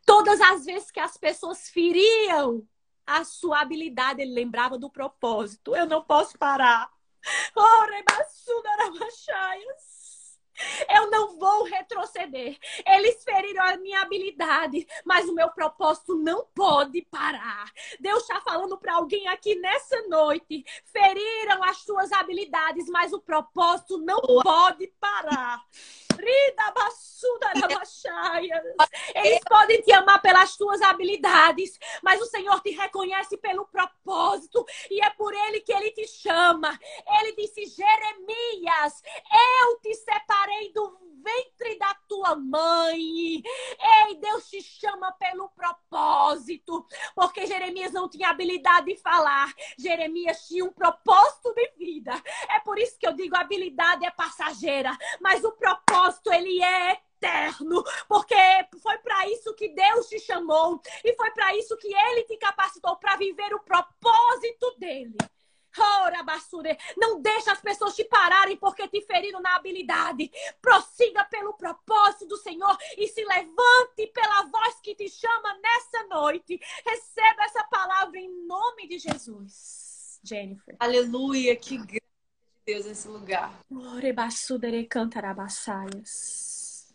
Todas 0.04 0.40
as 0.40 0.64
vezes 0.64 0.90
que 0.90 1.00
as 1.00 1.16
pessoas 1.16 1.68
feriam 1.68 2.66
a 3.06 3.24
sua 3.24 3.60
habilidade, 3.60 4.20
ele 4.20 4.32
lembrava 4.32 4.78
do 4.78 4.90
propósito. 4.90 5.74
Eu 5.74 5.86
não 5.86 6.02
posso 6.02 6.38
parar. 6.38 6.90
Oh, 7.56 7.86
eu 10.90 11.10
não 11.10 11.38
retroceder. 11.82 12.56
Eles 12.86 13.22
feriram 13.24 13.64
a 13.64 13.76
minha 13.76 14.02
habilidade, 14.02 14.86
mas 15.04 15.28
o 15.28 15.34
meu 15.34 15.50
propósito 15.50 16.16
não 16.16 16.46
pode 16.54 17.02
parar. 17.10 17.70
Deus 18.00 18.22
está 18.22 18.40
falando 18.40 18.78
para 18.78 18.94
alguém 18.94 19.28
aqui 19.28 19.54
nessa 19.56 20.00
noite. 20.08 20.64
Feriram 20.84 21.62
as 21.64 21.78
suas 21.78 22.12
habilidades, 22.12 22.86
mas 22.88 23.12
o 23.12 23.20
propósito 23.20 23.98
não 23.98 24.20
pode 24.20 24.86
parar. 25.00 25.62
Eles 29.14 29.40
podem 29.48 29.82
te 29.82 29.92
amar 29.92 30.20
pelas 30.20 30.56
tuas 30.56 30.80
habilidades, 30.82 31.78
mas 32.02 32.20
o 32.20 32.26
Senhor 32.26 32.60
te 32.60 32.70
reconhece 32.70 33.36
pelo 33.38 33.66
propósito 33.66 34.64
e 34.90 35.02
é 35.04 35.10
por 35.10 35.32
ele 35.32 35.60
que 35.60 35.72
ele 35.72 35.90
te 35.90 36.06
chama. 36.06 36.78
Ele 37.20 37.34
disse: 37.34 37.64
Jeremias, 37.66 39.02
eu 39.62 39.80
te 39.80 39.94
separei 39.94 40.72
do 40.72 41.11
ventre 41.22 41.78
da 41.78 41.94
tua 42.08 42.36
mãe. 42.36 43.42
Ei, 44.06 44.16
Deus 44.20 44.48
te 44.48 44.60
chama 44.62 45.12
pelo 45.12 45.48
propósito, 45.50 46.86
porque 47.14 47.46
Jeremias 47.46 47.92
não 47.92 48.08
tinha 48.08 48.30
habilidade 48.30 48.86
de 48.86 48.96
falar. 48.96 49.52
Jeremias 49.78 50.46
tinha 50.46 50.64
um 50.64 50.72
propósito 50.72 51.54
de 51.54 51.72
vida. 51.78 52.12
É 52.50 52.60
por 52.60 52.78
isso 52.78 52.98
que 52.98 53.06
eu 53.06 53.12
digo, 53.12 53.36
habilidade 53.36 54.04
é 54.04 54.10
passageira, 54.10 54.96
mas 55.20 55.44
o 55.44 55.52
propósito 55.52 56.32
ele 56.32 56.62
é 56.62 57.00
eterno, 57.22 57.84
porque 58.08 58.34
foi 58.82 58.98
para 58.98 59.28
isso 59.28 59.54
que 59.54 59.68
Deus 59.68 60.08
te 60.08 60.18
chamou 60.18 60.80
e 61.04 61.14
foi 61.14 61.30
para 61.30 61.56
isso 61.56 61.76
que 61.76 61.94
ele 61.94 62.24
te 62.24 62.36
capacitou 62.36 62.96
para 62.96 63.16
viver 63.16 63.54
o 63.54 63.60
propósito 63.60 64.74
dele. 64.78 65.16
Ora, 65.78 66.22
basure. 66.22 66.76
Não 66.96 67.20
deixe 67.20 67.50
as 67.50 67.60
pessoas 67.60 67.94
te 67.94 68.04
pararem 68.04 68.56
porque 68.56 68.86
te 68.88 69.00
feriram 69.02 69.40
na 69.40 69.56
habilidade. 69.56 70.30
Prossiga 70.60 71.24
pelo 71.24 71.54
propósito 71.54 72.26
do 72.26 72.36
Senhor 72.36 72.76
e 72.96 73.08
se 73.08 73.24
levante 73.24 74.06
pela 74.12 74.44
voz 74.44 74.80
que 74.82 74.94
te 74.94 75.08
chama 75.08 75.58
nessa 75.58 76.06
noite. 76.08 76.60
Receba 76.84 77.44
essa 77.44 77.64
palavra 77.64 78.18
em 78.18 78.30
nome 78.46 78.88
de 78.88 78.98
Jesus. 78.98 80.20
Jennifer. 80.22 80.76
Aleluia, 80.78 81.56
que 81.56 81.78
graça 81.78 82.00
de 82.00 82.02
Deus 82.66 82.86
nesse 82.86 83.08
lugar. 83.08 83.52
Ore 83.70 84.12
basudere 84.12 84.86
cantarabassaias. 84.86 86.94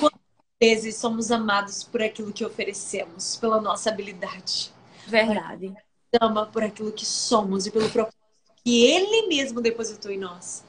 Quantas 0.00 0.20
vezes 0.60 0.96
somos 0.96 1.30
amados 1.30 1.84
por 1.84 2.02
aquilo 2.02 2.32
que 2.32 2.44
oferecemos, 2.44 3.36
pela 3.36 3.60
nossa 3.60 3.90
habilidade? 3.90 4.72
Verdade 5.06 5.72
ama 6.20 6.46
por 6.46 6.62
aquilo 6.62 6.92
que 6.92 7.06
somos 7.06 7.66
e 7.66 7.70
pelo 7.70 7.88
propósito 7.90 8.24
que 8.64 8.86
Ele 8.86 9.26
mesmo 9.28 9.60
depositou 9.60 10.10
em 10.10 10.18
nós. 10.18 10.64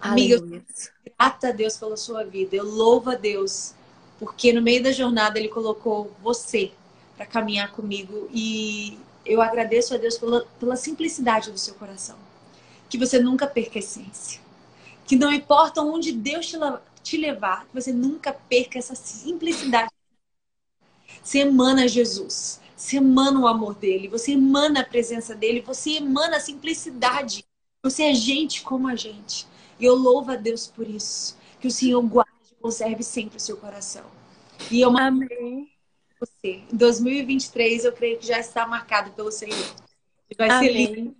Amiga, 0.00 0.34
eu 0.34 0.62
grata 1.18 1.48
a 1.48 1.52
Deus 1.52 1.76
pela 1.76 1.96
sua 1.96 2.24
vida. 2.24 2.54
Eu 2.54 2.64
louvo 2.64 3.10
a 3.10 3.14
Deus 3.14 3.74
porque 4.18 4.52
no 4.52 4.60
meio 4.60 4.82
da 4.82 4.92
jornada 4.92 5.38
Ele 5.38 5.48
colocou 5.48 6.14
você 6.22 6.70
para 7.16 7.24
caminhar 7.24 7.72
comigo 7.72 8.28
e 8.32 8.98
eu 9.24 9.40
agradeço 9.40 9.94
a 9.94 9.96
Deus 9.96 10.18
pela, 10.18 10.46
pela 10.58 10.76
simplicidade 10.76 11.50
do 11.50 11.58
seu 11.58 11.74
coração. 11.74 12.16
Que 12.88 12.98
você 12.98 13.18
nunca 13.18 13.46
perca 13.46 13.78
a 13.78 13.80
essência. 13.80 14.40
Que 15.06 15.16
não 15.16 15.32
importa 15.32 15.82
onde 15.82 16.12
Deus 16.12 16.46
te, 16.46 16.56
te 17.02 17.16
levar, 17.16 17.66
que 17.66 17.74
você 17.74 17.92
nunca 17.92 18.32
perca 18.32 18.78
essa 18.78 18.94
simplicidade. 18.94 19.90
Você 21.22 21.40
emana 21.40 21.88
Jesus. 21.88 22.60
Você 22.80 22.96
emana 22.96 23.38
o 23.38 23.46
amor 23.46 23.74
dele, 23.74 24.08
você 24.08 24.32
emana 24.32 24.80
a 24.80 24.84
presença 24.84 25.34
dele, 25.34 25.60
você 25.60 25.98
emana 25.98 26.38
a 26.38 26.40
simplicidade. 26.40 27.44
Você 27.82 28.04
é 28.04 28.14
gente 28.14 28.62
como 28.62 28.88
a 28.88 28.96
gente. 28.96 29.46
E 29.78 29.84
eu 29.84 29.94
louvo 29.94 30.32
a 30.32 30.36
Deus 30.36 30.66
por 30.66 30.88
isso. 30.88 31.36
Que 31.60 31.68
o 31.68 31.70
Senhor 31.70 32.00
guarde 32.00 32.32
e 32.50 32.54
conserve 32.54 33.02
sempre 33.02 33.36
o 33.36 33.40
seu 33.40 33.58
coração. 33.58 34.06
E 34.70 34.80
eu... 34.80 34.96
Amém. 34.96 35.70
você. 36.18 36.62
Em 36.72 36.76
2023, 36.76 37.84
eu 37.84 37.92
creio 37.92 38.18
que 38.18 38.26
já 38.26 38.40
está 38.40 38.66
marcado 38.66 39.10
pelo 39.10 39.30
Senhor. 39.30 39.74
Vai 40.38 40.48
Amém. 40.48 40.66
ser 40.66 40.72
lindo. 40.72 41.16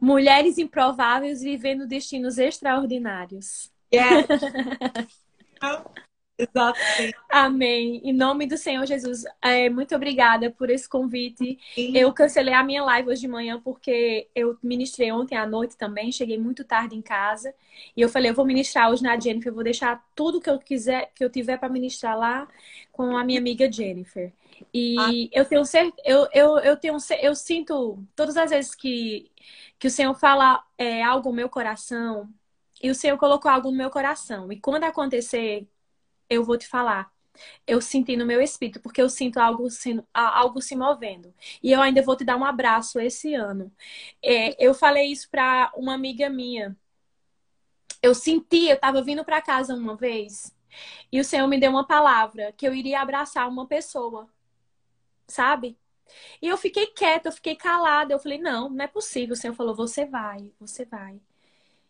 Mulheres 0.00 0.58
improváveis 0.58 1.40
vivendo 1.40 1.86
destinos 1.86 2.36
extraordinários. 2.36 3.70
Yeah. 3.94 4.26
Exatamente. 6.40 7.16
Amém. 7.28 8.00
Em 8.04 8.12
nome 8.12 8.46
do 8.46 8.56
Senhor 8.56 8.86
Jesus, 8.86 9.24
é, 9.42 9.68
muito 9.68 9.94
obrigada 9.94 10.50
por 10.50 10.70
esse 10.70 10.88
convite. 10.88 11.58
Sim. 11.74 11.96
Eu 11.96 12.12
cancelei 12.12 12.54
a 12.54 12.62
minha 12.62 12.82
live 12.82 13.10
hoje 13.10 13.22
de 13.22 13.28
manhã 13.28 13.60
porque 13.62 14.28
eu 14.34 14.56
ministrei 14.62 15.12
ontem 15.12 15.36
à 15.36 15.46
noite 15.46 15.76
também, 15.76 16.10
cheguei 16.10 16.38
muito 16.38 16.64
tarde 16.64 16.96
em 16.96 17.02
casa. 17.02 17.54
E 17.96 18.00
eu 18.00 18.08
falei, 18.08 18.30
eu 18.30 18.34
vou 18.34 18.44
ministrar 18.44 18.90
hoje 18.90 19.02
na 19.02 19.18
Jennifer, 19.18 19.50
eu 19.50 19.54
vou 19.54 19.64
deixar 19.64 20.04
tudo 20.14 20.40
que 20.40 20.50
eu 20.50 20.58
quiser, 20.58 21.10
que 21.14 21.24
eu 21.24 21.30
tiver 21.30 21.58
para 21.58 21.68
ministrar 21.68 22.18
lá 22.18 22.48
com 22.92 23.16
a 23.16 23.24
minha 23.24 23.38
amiga 23.38 23.70
Jennifer. 23.70 24.32
E 24.72 24.96
ah. 24.98 25.10
eu 25.32 25.44
tenho 25.44 25.64
certeza, 25.64 26.02
eu, 26.04 26.28
eu, 26.32 26.58
eu 26.58 26.76
tenho 26.76 26.96
eu 27.20 27.34
sinto 27.34 28.02
todas 28.14 28.36
as 28.36 28.50
vezes 28.50 28.74
que, 28.74 29.30
que 29.78 29.86
o 29.86 29.90
Senhor 29.90 30.14
fala 30.14 30.62
é, 30.76 31.02
algo 31.02 31.30
no 31.30 31.36
meu 31.36 31.48
coração, 31.48 32.28
e 32.82 32.90
o 32.90 32.94
Senhor 32.94 33.18
colocou 33.18 33.50
algo 33.50 33.70
no 33.70 33.76
meu 33.76 33.90
coração. 33.90 34.50
E 34.50 34.58
quando 34.58 34.84
acontecer, 34.84 35.68
eu 36.30 36.44
vou 36.44 36.56
te 36.58 36.68
falar. 36.68 37.12
Eu 37.66 37.80
senti 37.80 38.16
no 38.16 38.26
meu 38.26 38.40
espírito, 38.42 38.80
porque 38.80 39.02
eu 39.02 39.08
sinto 39.10 39.38
algo 39.38 39.70
se, 39.70 40.02
algo 40.14 40.60
se 40.62 40.76
movendo. 40.76 41.34
E 41.62 41.72
eu 41.72 41.82
ainda 41.82 42.02
vou 42.02 42.16
te 42.16 42.24
dar 42.24 42.36
um 42.36 42.44
abraço 42.44 43.00
esse 43.00 43.34
ano. 43.34 43.72
É, 44.22 44.62
eu 44.64 44.74
falei 44.74 45.06
isso 45.12 45.28
para 45.30 45.72
uma 45.76 45.94
amiga 45.94 46.30
minha. 46.30 46.76
Eu 48.02 48.14
senti, 48.14 48.68
eu 48.68 48.74
estava 48.74 49.02
vindo 49.02 49.24
para 49.24 49.42
casa 49.42 49.74
uma 49.74 49.96
vez, 49.96 50.54
e 51.12 51.20
o 51.20 51.24
Senhor 51.24 51.46
me 51.48 51.58
deu 51.60 51.70
uma 51.70 51.86
palavra 51.86 52.52
que 52.52 52.66
eu 52.66 52.74
iria 52.74 53.00
abraçar 53.00 53.48
uma 53.48 53.66
pessoa, 53.66 54.28
sabe? 55.26 55.78
E 56.42 56.48
eu 56.48 56.56
fiquei 56.58 56.86
quieta, 56.88 57.28
eu 57.28 57.32
fiquei 57.32 57.56
calada. 57.56 58.14
Eu 58.14 58.18
falei, 58.20 58.38
não, 58.38 58.70
não 58.70 58.84
é 58.84 58.88
possível. 58.88 59.34
O 59.34 59.36
Senhor 59.36 59.54
falou, 59.54 59.74
você 59.74 60.06
vai, 60.06 60.52
você 60.60 60.84
vai. 60.84 61.20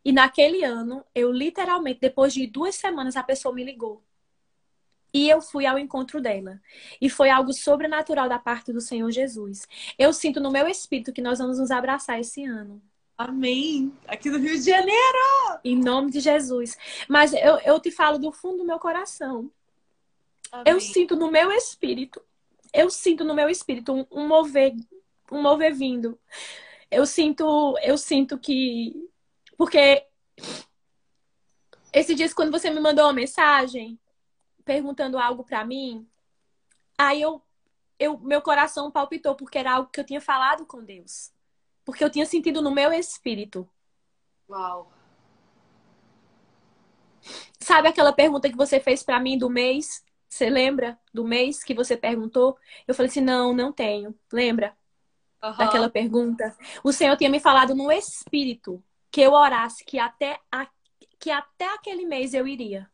E 0.05 0.13
naquele 0.13 0.65
ano, 0.65 1.05
eu 1.15 1.33
literalmente, 1.33 2.01
depois 2.01 2.35
de 2.35 2.47
duas 2.47 2.75
semanas, 2.77 3.17
a 3.17 3.23
pessoa 3.25 3.55
me 3.55 3.65
ligou. 3.65 4.03
E 5.13 5.29
eu 5.29 5.41
fui 5.41 5.67
ao 5.67 5.79
encontro 5.79 6.21
dela. 6.21 6.61
E 7.01 7.11
foi 7.11 7.31
algo 7.31 7.53
sobrenatural 7.53 8.29
da 8.29 8.39
parte 8.39 8.73
do 8.73 8.81
Senhor 8.81 9.11
Jesus. 9.11 9.67
Eu 9.99 10.13
sinto 10.13 10.41
no 10.41 10.51
meu 10.51 10.69
espírito 10.69 11.13
que 11.13 11.23
nós 11.23 11.39
vamos 11.39 11.59
nos 11.59 11.71
abraçar 11.71 12.21
esse 12.21 12.45
ano. 12.45 12.81
Amém. 13.17 13.93
Aqui 14.09 14.31
no 14.31 14.39
Rio 14.39 14.57
de 14.59 14.65
Janeiro. 14.65 15.61
Em 15.63 15.77
nome 15.77 16.11
de 16.11 16.21
Jesus. 16.21 16.77
Mas 17.09 17.35
eu, 17.35 17.59
eu 17.65 17.79
te 17.79 17.91
falo 17.91 18.19
do 18.19 18.33
fundo 18.33 18.59
do 18.59 18.65
meu 18.65 18.79
coração. 18.79 19.51
Amém. 20.51 20.65
Eu 20.67 20.81
sinto 20.81 21.15
no 21.17 21.31
meu 21.31 21.53
espírito. 21.53 22.23
Eu 22.73 22.89
sinto 22.89 23.25
no 23.25 23.35
meu 23.35 23.49
espírito 23.49 23.93
um, 23.93 24.07
um 24.11 24.27
mover, 24.27 24.75
um 25.31 25.43
mover 25.43 25.75
vindo. 25.75 26.19
Eu 26.91 27.05
sinto, 27.05 27.77
eu 27.83 27.99
sinto 27.99 28.39
que 28.39 29.09
porque 29.57 30.07
esses 31.93 32.17
dias 32.17 32.33
quando 32.33 32.51
você 32.51 32.71
me 32.71 32.81
mandou 32.81 33.05
uma 33.05 33.13
mensagem, 33.13 33.99
perguntando 34.65 35.19
algo 35.19 35.45
para 35.45 35.65
mim, 35.65 36.07
aí 36.99 37.21
eu, 37.21 37.43
eu, 37.99 38.19
meu 38.19 38.43
coração 38.43 38.91
palpitou 38.91 39.35
porque 39.35 39.59
era 39.59 39.75
algo 39.75 39.91
que 39.91 40.01
eu 40.01 40.05
tinha 40.05 40.21
falado 40.21 40.67
com 40.67 40.85
Deus, 40.85 41.33
porque 41.85 42.03
eu 42.03 42.11
tinha 42.11 42.27
sentido 42.27 42.63
no 42.63 42.71
meu 42.71 42.93
espírito. 42.93 43.69
Uau. 44.49 44.91
Sabe 47.61 47.89
aquela 47.89 48.13
pergunta 48.13 48.49
que 48.49 48.57
você 48.57 48.81
fez 48.81 49.03
para 49.03 49.21
mim 49.21 49.37
do 49.37 49.51
mês? 49.51 50.03
Você 50.29 50.49
lembra 50.49 50.99
do 51.13 51.25
mês 51.25 51.63
que 51.63 51.75
você 51.75 51.97
perguntou? 51.97 52.57
Eu 52.87 52.95
falei 52.95 53.11
assim: 53.11 53.21
não, 53.21 53.53
não 53.53 53.73
tenho. 53.73 54.15
Lembra? 54.33 54.77
Uhum. 55.43 55.57
Daquela 55.57 55.91
pergunta? 55.91 56.57
O 56.85 56.93
Senhor 56.93 57.17
tinha 57.17 57.31
me 57.31 57.41
falado 57.41 57.75
no 57.75 57.91
espírito 57.91 58.83
que 59.11 59.21
eu 59.21 59.33
orasse 59.33 59.85
que 59.85 59.99
até, 59.99 60.39
a, 60.51 60.69
que 61.19 61.31
até 61.31 61.67
aquele 61.75 62.07
mês 62.07 62.33
eu 62.33 62.47
iria. 62.47 62.89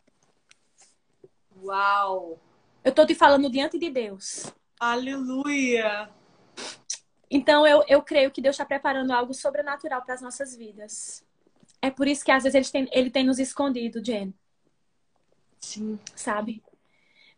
Uau! 1.62 2.38
Eu 2.84 2.92
tô 2.92 3.04
te 3.04 3.14
falando 3.14 3.50
diante 3.50 3.78
de 3.78 3.90
Deus. 3.90 4.52
Aleluia! 4.78 6.10
Então 7.30 7.66
eu, 7.66 7.82
eu 7.88 8.02
creio 8.02 8.30
que 8.30 8.40
Deus 8.40 8.54
está 8.54 8.64
preparando 8.64 9.10
algo 9.10 9.34
sobrenatural 9.34 10.02
para 10.02 10.14
as 10.14 10.22
nossas 10.22 10.56
vidas. 10.56 11.24
É 11.82 11.90
por 11.90 12.06
isso 12.06 12.24
que 12.24 12.30
às 12.30 12.44
vezes 12.44 12.54
ele 12.54 12.70
tem, 12.70 12.88
ele 12.92 13.10
tem 13.10 13.24
nos 13.24 13.38
escondido, 13.38 14.04
Jen. 14.04 14.32
Sim. 15.60 15.98
Sabe? 16.14 16.62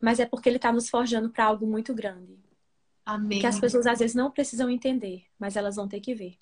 Mas 0.01 0.21
é 0.21 0.27
porque 0.27 0.49
ele 0.49 0.57
está 0.57 0.73
nos 0.73 0.89
forjando 0.89 1.31
para 1.31 1.45
algo 1.45 1.67
muito 1.67 1.95
grande. 1.95 2.39
Amém. 3.05 3.41
Que 3.41 3.47
as 3.47 3.59
pessoas 3.59 3.87
às 3.87 3.99
vezes 3.99 4.15
não 4.15 4.31
precisam 4.31 4.69
entender, 4.69 5.25
mas 5.39 5.57
elas 5.57 5.77
vão 5.77 5.89
ter 5.89 6.01
que 6.01 6.15
ver. 6.15 6.37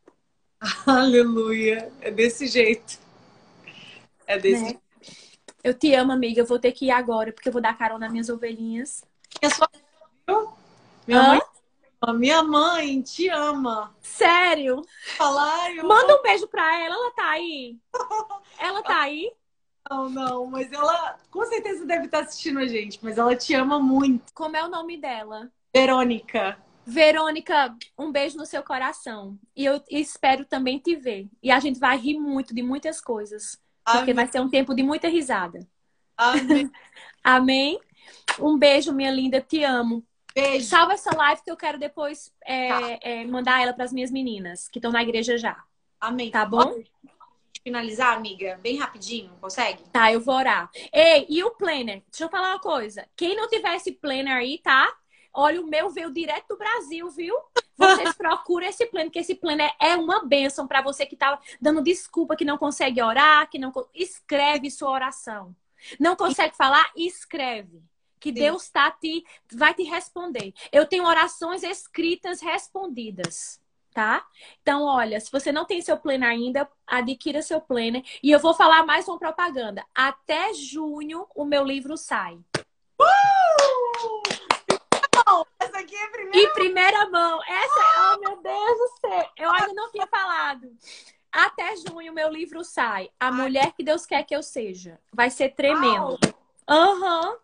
Aleluia! 0.86 1.92
É 2.00 2.10
desse 2.10 2.46
jeito. 2.48 2.98
É 4.26 4.38
desse 4.38 4.62
né? 4.62 4.68
jeito. 4.70 4.85
Eu 5.66 5.74
te 5.74 5.92
amo, 5.96 6.12
amiga. 6.12 6.40
Eu 6.40 6.46
vou 6.46 6.60
ter 6.60 6.70
que 6.70 6.84
ir 6.84 6.90
agora, 6.92 7.32
porque 7.32 7.48
eu 7.48 7.52
vou 7.52 7.60
dar 7.60 7.76
carona 7.76 8.06
nas 8.06 8.12
minhas 8.12 8.28
ovelhinhas. 8.28 9.04
Minha 11.04 11.20
Hã? 11.20 11.26
mãe, 11.26 12.16
minha 12.16 12.42
mãe 12.44 13.02
te 13.02 13.28
ama. 13.28 13.92
Sério? 14.00 14.80
Falar, 15.16 15.74
eu... 15.74 15.82
Manda 15.84 16.16
um 16.16 16.22
beijo 16.22 16.46
pra 16.46 16.80
ela. 16.80 16.94
Ela 16.94 17.10
tá 17.10 17.30
aí? 17.30 17.80
ela 18.60 18.80
tá 18.80 19.00
aí? 19.00 19.32
Não, 19.90 20.08
não, 20.08 20.46
mas 20.46 20.70
ela 20.70 21.18
com 21.32 21.44
certeza 21.46 21.84
deve 21.84 22.04
estar 22.04 22.20
assistindo 22.20 22.60
a 22.60 22.66
gente, 22.68 23.00
mas 23.02 23.18
ela 23.18 23.34
te 23.34 23.52
ama 23.52 23.80
muito. 23.80 24.32
Como 24.34 24.56
é 24.56 24.62
o 24.62 24.68
nome 24.68 24.96
dela? 24.96 25.50
Verônica. 25.74 26.56
Verônica, 26.86 27.76
um 27.98 28.12
beijo 28.12 28.38
no 28.38 28.46
seu 28.46 28.62
coração. 28.62 29.36
E 29.56 29.64
eu 29.64 29.82
espero 29.90 30.44
também 30.44 30.78
te 30.78 30.94
ver. 30.94 31.28
E 31.42 31.50
a 31.50 31.58
gente 31.58 31.80
vai 31.80 31.98
rir 31.98 32.20
muito 32.20 32.54
de 32.54 32.62
muitas 32.62 33.00
coisas. 33.00 33.60
Porque 33.86 34.10
Amém. 34.10 34.14
vai 34.14 34.26
ser 34.26 34.40
um 34.40 34.50
tempo 34.50 34.74
de 34.74 34.82
muita 34.82 35.06
risada. 35.08 35.66
Amém. 36.16 36.70
Amém. 37.22 37.80
Um 38.40 38.58
beijo, 38.58 38.92
minha 38.92 39.12
linda. 39.12 39.40
Te 39.40 39.62
amo. 39.62 40.04
Beijo. 40.34 40.66
Salva 40.66 40.94
essa 40.94 41.16
live 41.16 41.42
que 41.42 41.50
eu 41.50 41.56
quero 41.56 41.78
depois 41.78 42.32
é, 42.44 42.68
tá. 42.68 42.98
é, 43.00 43.24
mandar 43.24 43.62
ela 43.62 43.72
para 43.72 43.84
as 43.84 43.92
minhas 43.92 44.10
meninas, 44.10 44.68
que 44.68 44.78
estão 44.78 44.90
na 44.90 45.02
igreja 45.02 45.38
já. 45.38 45.62
Amém. 46.00 46.30
Tá 46.30 46.44
bom? 46.44 46.64
Pode 46.64 46.90
finalizar, 47.62 48.16
amiga? 48.16 48.58
Bem 48.62 48.76
rapidinho, 48.76 49.30
consegue? 49.40 49.82
Tá, 49.92 50.12
eu 50.12 50.20
vou 50.20 50.34
orar. 50.34 50.68
Ei, 50.92 51.26
e 51.28 51.42
o 51.42 51.52
planner? 51.52 52.02
Deixa 52.10 52.24
eu 52.24 52.28
falar 52.28 52.50
uma 52.50 52.60
coisa. 52.60 53.06
Quem 53.16 53.36
não 53.36 53.48
tiver 53.48 53.76
esse 53.76 53.92
planner 53.92 54.36
aí, 54.36 54.58
tá? 54.58 54.92
Olha, 55.32 55.60
o 55.60 55.66
meu 55.66 55.90
veio 55.90 56.12
direto 56.12 56.48
do 56.48 56.58
Brasil, 56.58 57.08
viu? 57.10 57.34
Vocês 57.76 58.14
procuram 58.14 58.66
esse 58.66 58.86
plano, 58.86 59.10
que 59.10 59.18
esse 59.18 59.34
plano 59.34 59.62
é, 59.62 59.72
é 59.80 59.96
uma 59.96 60.24
bênção 60.24 60.66
para 60.66 60.80
você 60.80 61.04
que 61.04 61.16
tá 61.16 61.38
dando 61.60 61.82
desculpa 61.82 62.36
que 62.36 62.44
não 62.44 62.56
consegue 62.56 63.02
orar, 63.02 63.48
que 63.50 63.58
não 63.58 63.72
escreve 63.94 64.70
sua 64.70 64.90
oração. 64.90 65.54
Não 66.00 66.16
consegue 66.16 66.56
falar? 66.56 66.90
Escreve. 66.96 67.82
Que 68.18 68.30
Sim. 68.30 68.34
Deus 68.34 68.68
tá 68.70 68.90
te 68.90 69.24
vai 69.52 69.74
te 69.74 69.82
responder. 69.82 70.54
Eu 70.72 70.86
tenho 70.86 71.04
orações 71.04 71.62
escritas 71.62 72.40
respondidas 72.40 73.60
tá? 73.96 74.26
Então, 74.60 74.84
olha, 74.84 75.18
se 75.18 75.32
você 75.32 75.50
não 75.50 75.64
tem 75.64 75.80
seu 75.80 75.96
planner 75.96 76.28
ainda, 76.28 76.68
adquira 76.86 77.40
seu 77.40 77.62
planner. 77.62 78.04
E 78.22 78.30
eu 78.30 78.38
vou 78.38 78.52
falar 78.52 78.84
mais 78.84 79.08
uma 79.08 79.18
propaganda. 79.18 79.82
Até 79.94 80.52
junho 80.52 81.26
o 81.34 81.46
meu 81.46 81.64
livro 81.64 81.96
sai. 81.96 82.38
Uh! 83.00 84.35
Essa 85.58 85.78
aqui 85.78 85.94
é 85.96 86.06
primeira 86.08 86.38
Em 86.38 86.52
primeira 86.52 87.10
mão. 87.10 87.40
Essa, 87.44 88.14
oh 88.14 88.20
meu 88.20 88.36
Deus 88.42 88.78
do 88.78 89.08
céu. 89.08 89.30
Eu 89.36 89.50
ainda 89.50 89.72
não 89.72 89.90
tinha 89.90 90.06
falado. 90.06 90.70
Até 91.32 91.76
junho 91.76 92.12
meu 92.12 92.30
livro 92.30 92.64
sai. 92.64 93.10
A 93.20 93.30
mulher 93.30 93.72
que 93.72 93.84
Deus 93.84 94.06
quer 94.06 94.22
que 94.24 94.34
eu 94.34 94.42
seja. 94.42 94.98
Vai 95.12 95.30
ser 95.30 95.50
tremendo. 95.50 96.18
Aham. 96.68 97.30
Uhum. 97.30 97.36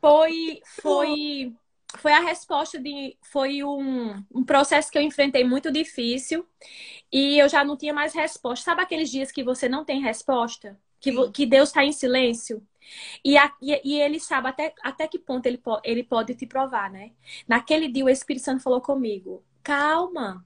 Foi, 0.00 0.60
foi, 0.80 1.52
foi 1.98 2.12
a 2.12 2.20
resposta 2.20 2.78
de, 2.78 3.16
foi 3.22 3.62
um, 3.62 4.24
um 4.34 4.44
processo 4.44 4.90
que 4.90 4.98
eu 4.98 5.02
enfrentei 5.02 5.44
muito 5.44 5.70
difícil 5.70 6.46
e 7.12 7.38
eu 7.38 7.48
já 7.48 7.64
não 7.64 7.76
tinha 7.76 7.94
mais 7.94 8.12
resposta. 8.12 8.64
Sabe 8.64 8.82
aqueles 8.82 9.10
dias 9.10 9.30
que 9.30 9.44
você 9.44 9.68
não 9.68 9.84
tem 9.84 10.00
resposta? 10.00 10.78
Que, 11.00 11.30
que 11.30 11.46
Deus 11.46 11.68
está 11.68 11.84
em 11.84 11.92
silêncio? 11.92 12.66
E, 13.24 13.36
a, 13.36 13.52
e, 13.60 13.80
e, 13.84 14.00
ele 14.00 14.18
sabe 14.20 14.48
até, 14.48 14.74
até 14.82 15.08
que 15.08 15.18
ponto 15.18 15.46
ele, 15.46 15.58
po, 15.58 15.80
ele 15.84 16.02
pode 16.02 16.34
te 16.34 16.46
provar, 16.46 16.90
né? 16.90 17.12
Naquele 17.46 17.88
dia 17.88 18.04
o 18.04 18.08
Espírito 18.08 18.44
Santo 18.44 18.62
falou 18.62 18.80
comigo: 18.80 19.44
calma, 19.62 20.44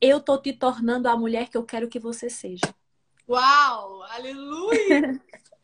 eu 0.00 0.20
tô 0.20 0.38
te 0.38 0.52
tornando 0.52 1.08
a 1.08 1.16
mulher 1.16 1.48
que 1.48 1.56
eu 1.56 1.64
quero 1.64 1.88
que 1.88 1.98
você 1.98 2.28
seja. 2.28 2.74
Uau! 3.28 4.02
Aleluia! 4.02 5.20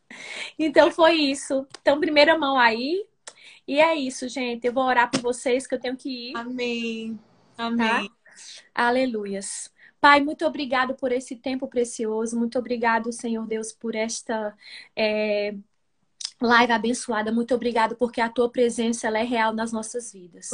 então 0.59 0.91
foi 0.91 1.14
isso. 1.14 1.66
Então, 1.81 2.01
primeira 2.01 2.39
mão 2.39 2.59
aí. 2.59 3.05
E 3.66 3.81
é 3.81 3.95
isso, 3.95 4.29
gente. 4.29 4.66
Eu 4.66 4.73
vou 4.73 4.85
orar 4.85 5.11
por 5.11 5.21
vocês 5.21 5.66
que 5.66 5.75
eu 5.75 5.81
tenho 5.81 5.97
que 5.97 6.31
ir. 6.31 6.37
Amém. 6.37 7.19
Amém. 7.57 8.09
Tá? 8.09 8.09
Aleluias. 8.75 9.71
Pai, 10.01 10.21
muito 10.21 10.47
obrigado 10.47 10.95
por 10.95 11.11
esse 11.11 11.37
tempo 11.37 11.66
precioso. 11.66 12.39
Muito 12.39 12.59
obrigado, 12.59 13.12
Senhor 13.12 13.47
Deus, 13.47 13.73
por 13.73 13.95
esta. 13.95 14.57
É 14.95 15.55
Live 16.41 16.72
abençoada, 16.72 17.32
muito 17.32 17.55
obrigada 17.55 17.97
porque 17.97 18.20
a 18.20 18.28
tua 18.28 18.49
presença 18.49 19.09
ela 19.09 19.18
é 19.18 19.24
real 19.24 19.53
nas 19.53 19.72
nossas 19.72 20.12
vidas. 20.12 20.47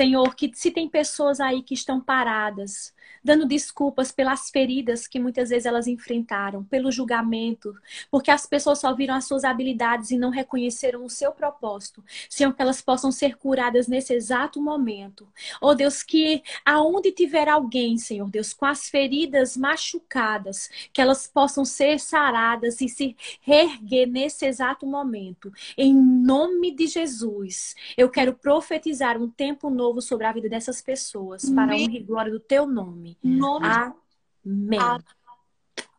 Senhor, 0.00 0.34
que 0.34 0.50
se 0.54 0.70
tem 0.70 0.88
pessoas 0.88 1.38
aí 1.38 1.62
que 1.62 1.74
estão 1.74 2.00
paradas, 2.00 2.92
dando 3.22 3.46
desculpas 3.46 4.10
pelas 4.10 4.50
feridas 4.50 5.06
que 5.06 5.18
muitas 5.18 5.50
vezes 5.50 5.66
elas 5.66 5.86
enfrentaram, 5.86 6.64
pelo 6.64 6.90
julgamento, 6.90 7.74
porque 8.10 8.30
as 8.30 8.46
pessoas 8.46 8.80
só 8.80 8.94
viram 8.94 9.14
as 9.14 9.24
suas 9.24 9.44
habilidades 9.44 10.10
e 10.10 10.18
não 10.18 10.30
reconheceram 10.30 11.04
o 11.04 11.10
seu 11.10 11.32
propósito. 11.32 12.02
Senhor, 12.28 12.52
que 12.52 12.62
elas 12.62 12.80
possam 12.80 13.12
ser 13.12 13.36
curadas 13.36 13.86
nesse 13.86 14.12
exato 14.12 14.60
momento. 14.60 15.28
Oh 15.60 15.74
Deus, 15.74 16.02
que 16.02 16.42
aonde 16.64 17.12
tiver 17.12 17.48
alguém, 17.48 17.96
Senhor 17.98 18.28
Deus, 18.28 18.52
com 18.52 18.66
as 18.66 18.88
feridas 18.88 19.56
machucadas, 19.56 20.68
que 20.92 21.00
elas 21.00 21.26
possam 21.26 21.64
ser 21.64 22.00
saradas 22.00 22.80
e 22.80 22.88
se 22.88 23.16
reerguer 23.40 24.08
nesse 24.08 24.46
exato 24.46 24.86
momento. 24.86 25.52
Em 25.76 25.94
nome 25.94 26.70
de 26.72 26.86
Jesus, 26.86 27.74
eu 27.96 28.08
quero 28.08 28.34
profetizar 28.34 29.20
um 29.20 29.30
tempo 29.30 29.70
novo 29.70 30.00
sobre 30.00 30.26
a 30.26 30.32
vida 30.32 30.48
dessas 30.48 30.82
pessoas, 30.82 31.48
para 31.50 31.72
a 31.72 31.76
honra 31.76 31.96
e 31.96 32.02
glória 32.02 32.32
do 32.32 32.40
teu 32.40 32.66
nome 32.66 32.91
nome. 32.92 33.18
nome. 33.22 33.66
Amém. 33.66 34.78
Amém. 34.78 35.04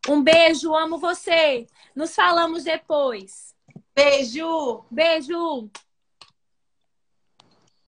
Um 0.08 0.22
beijo, 0.22 0.74
amo 0.74 0.98
você. 0.98 1.66
Nos 1.94 2.14
falamos 2.14 2.64
depois. 2.64 3.54
Beijo. 3.94 4.84
Beijo. 4.90 5.70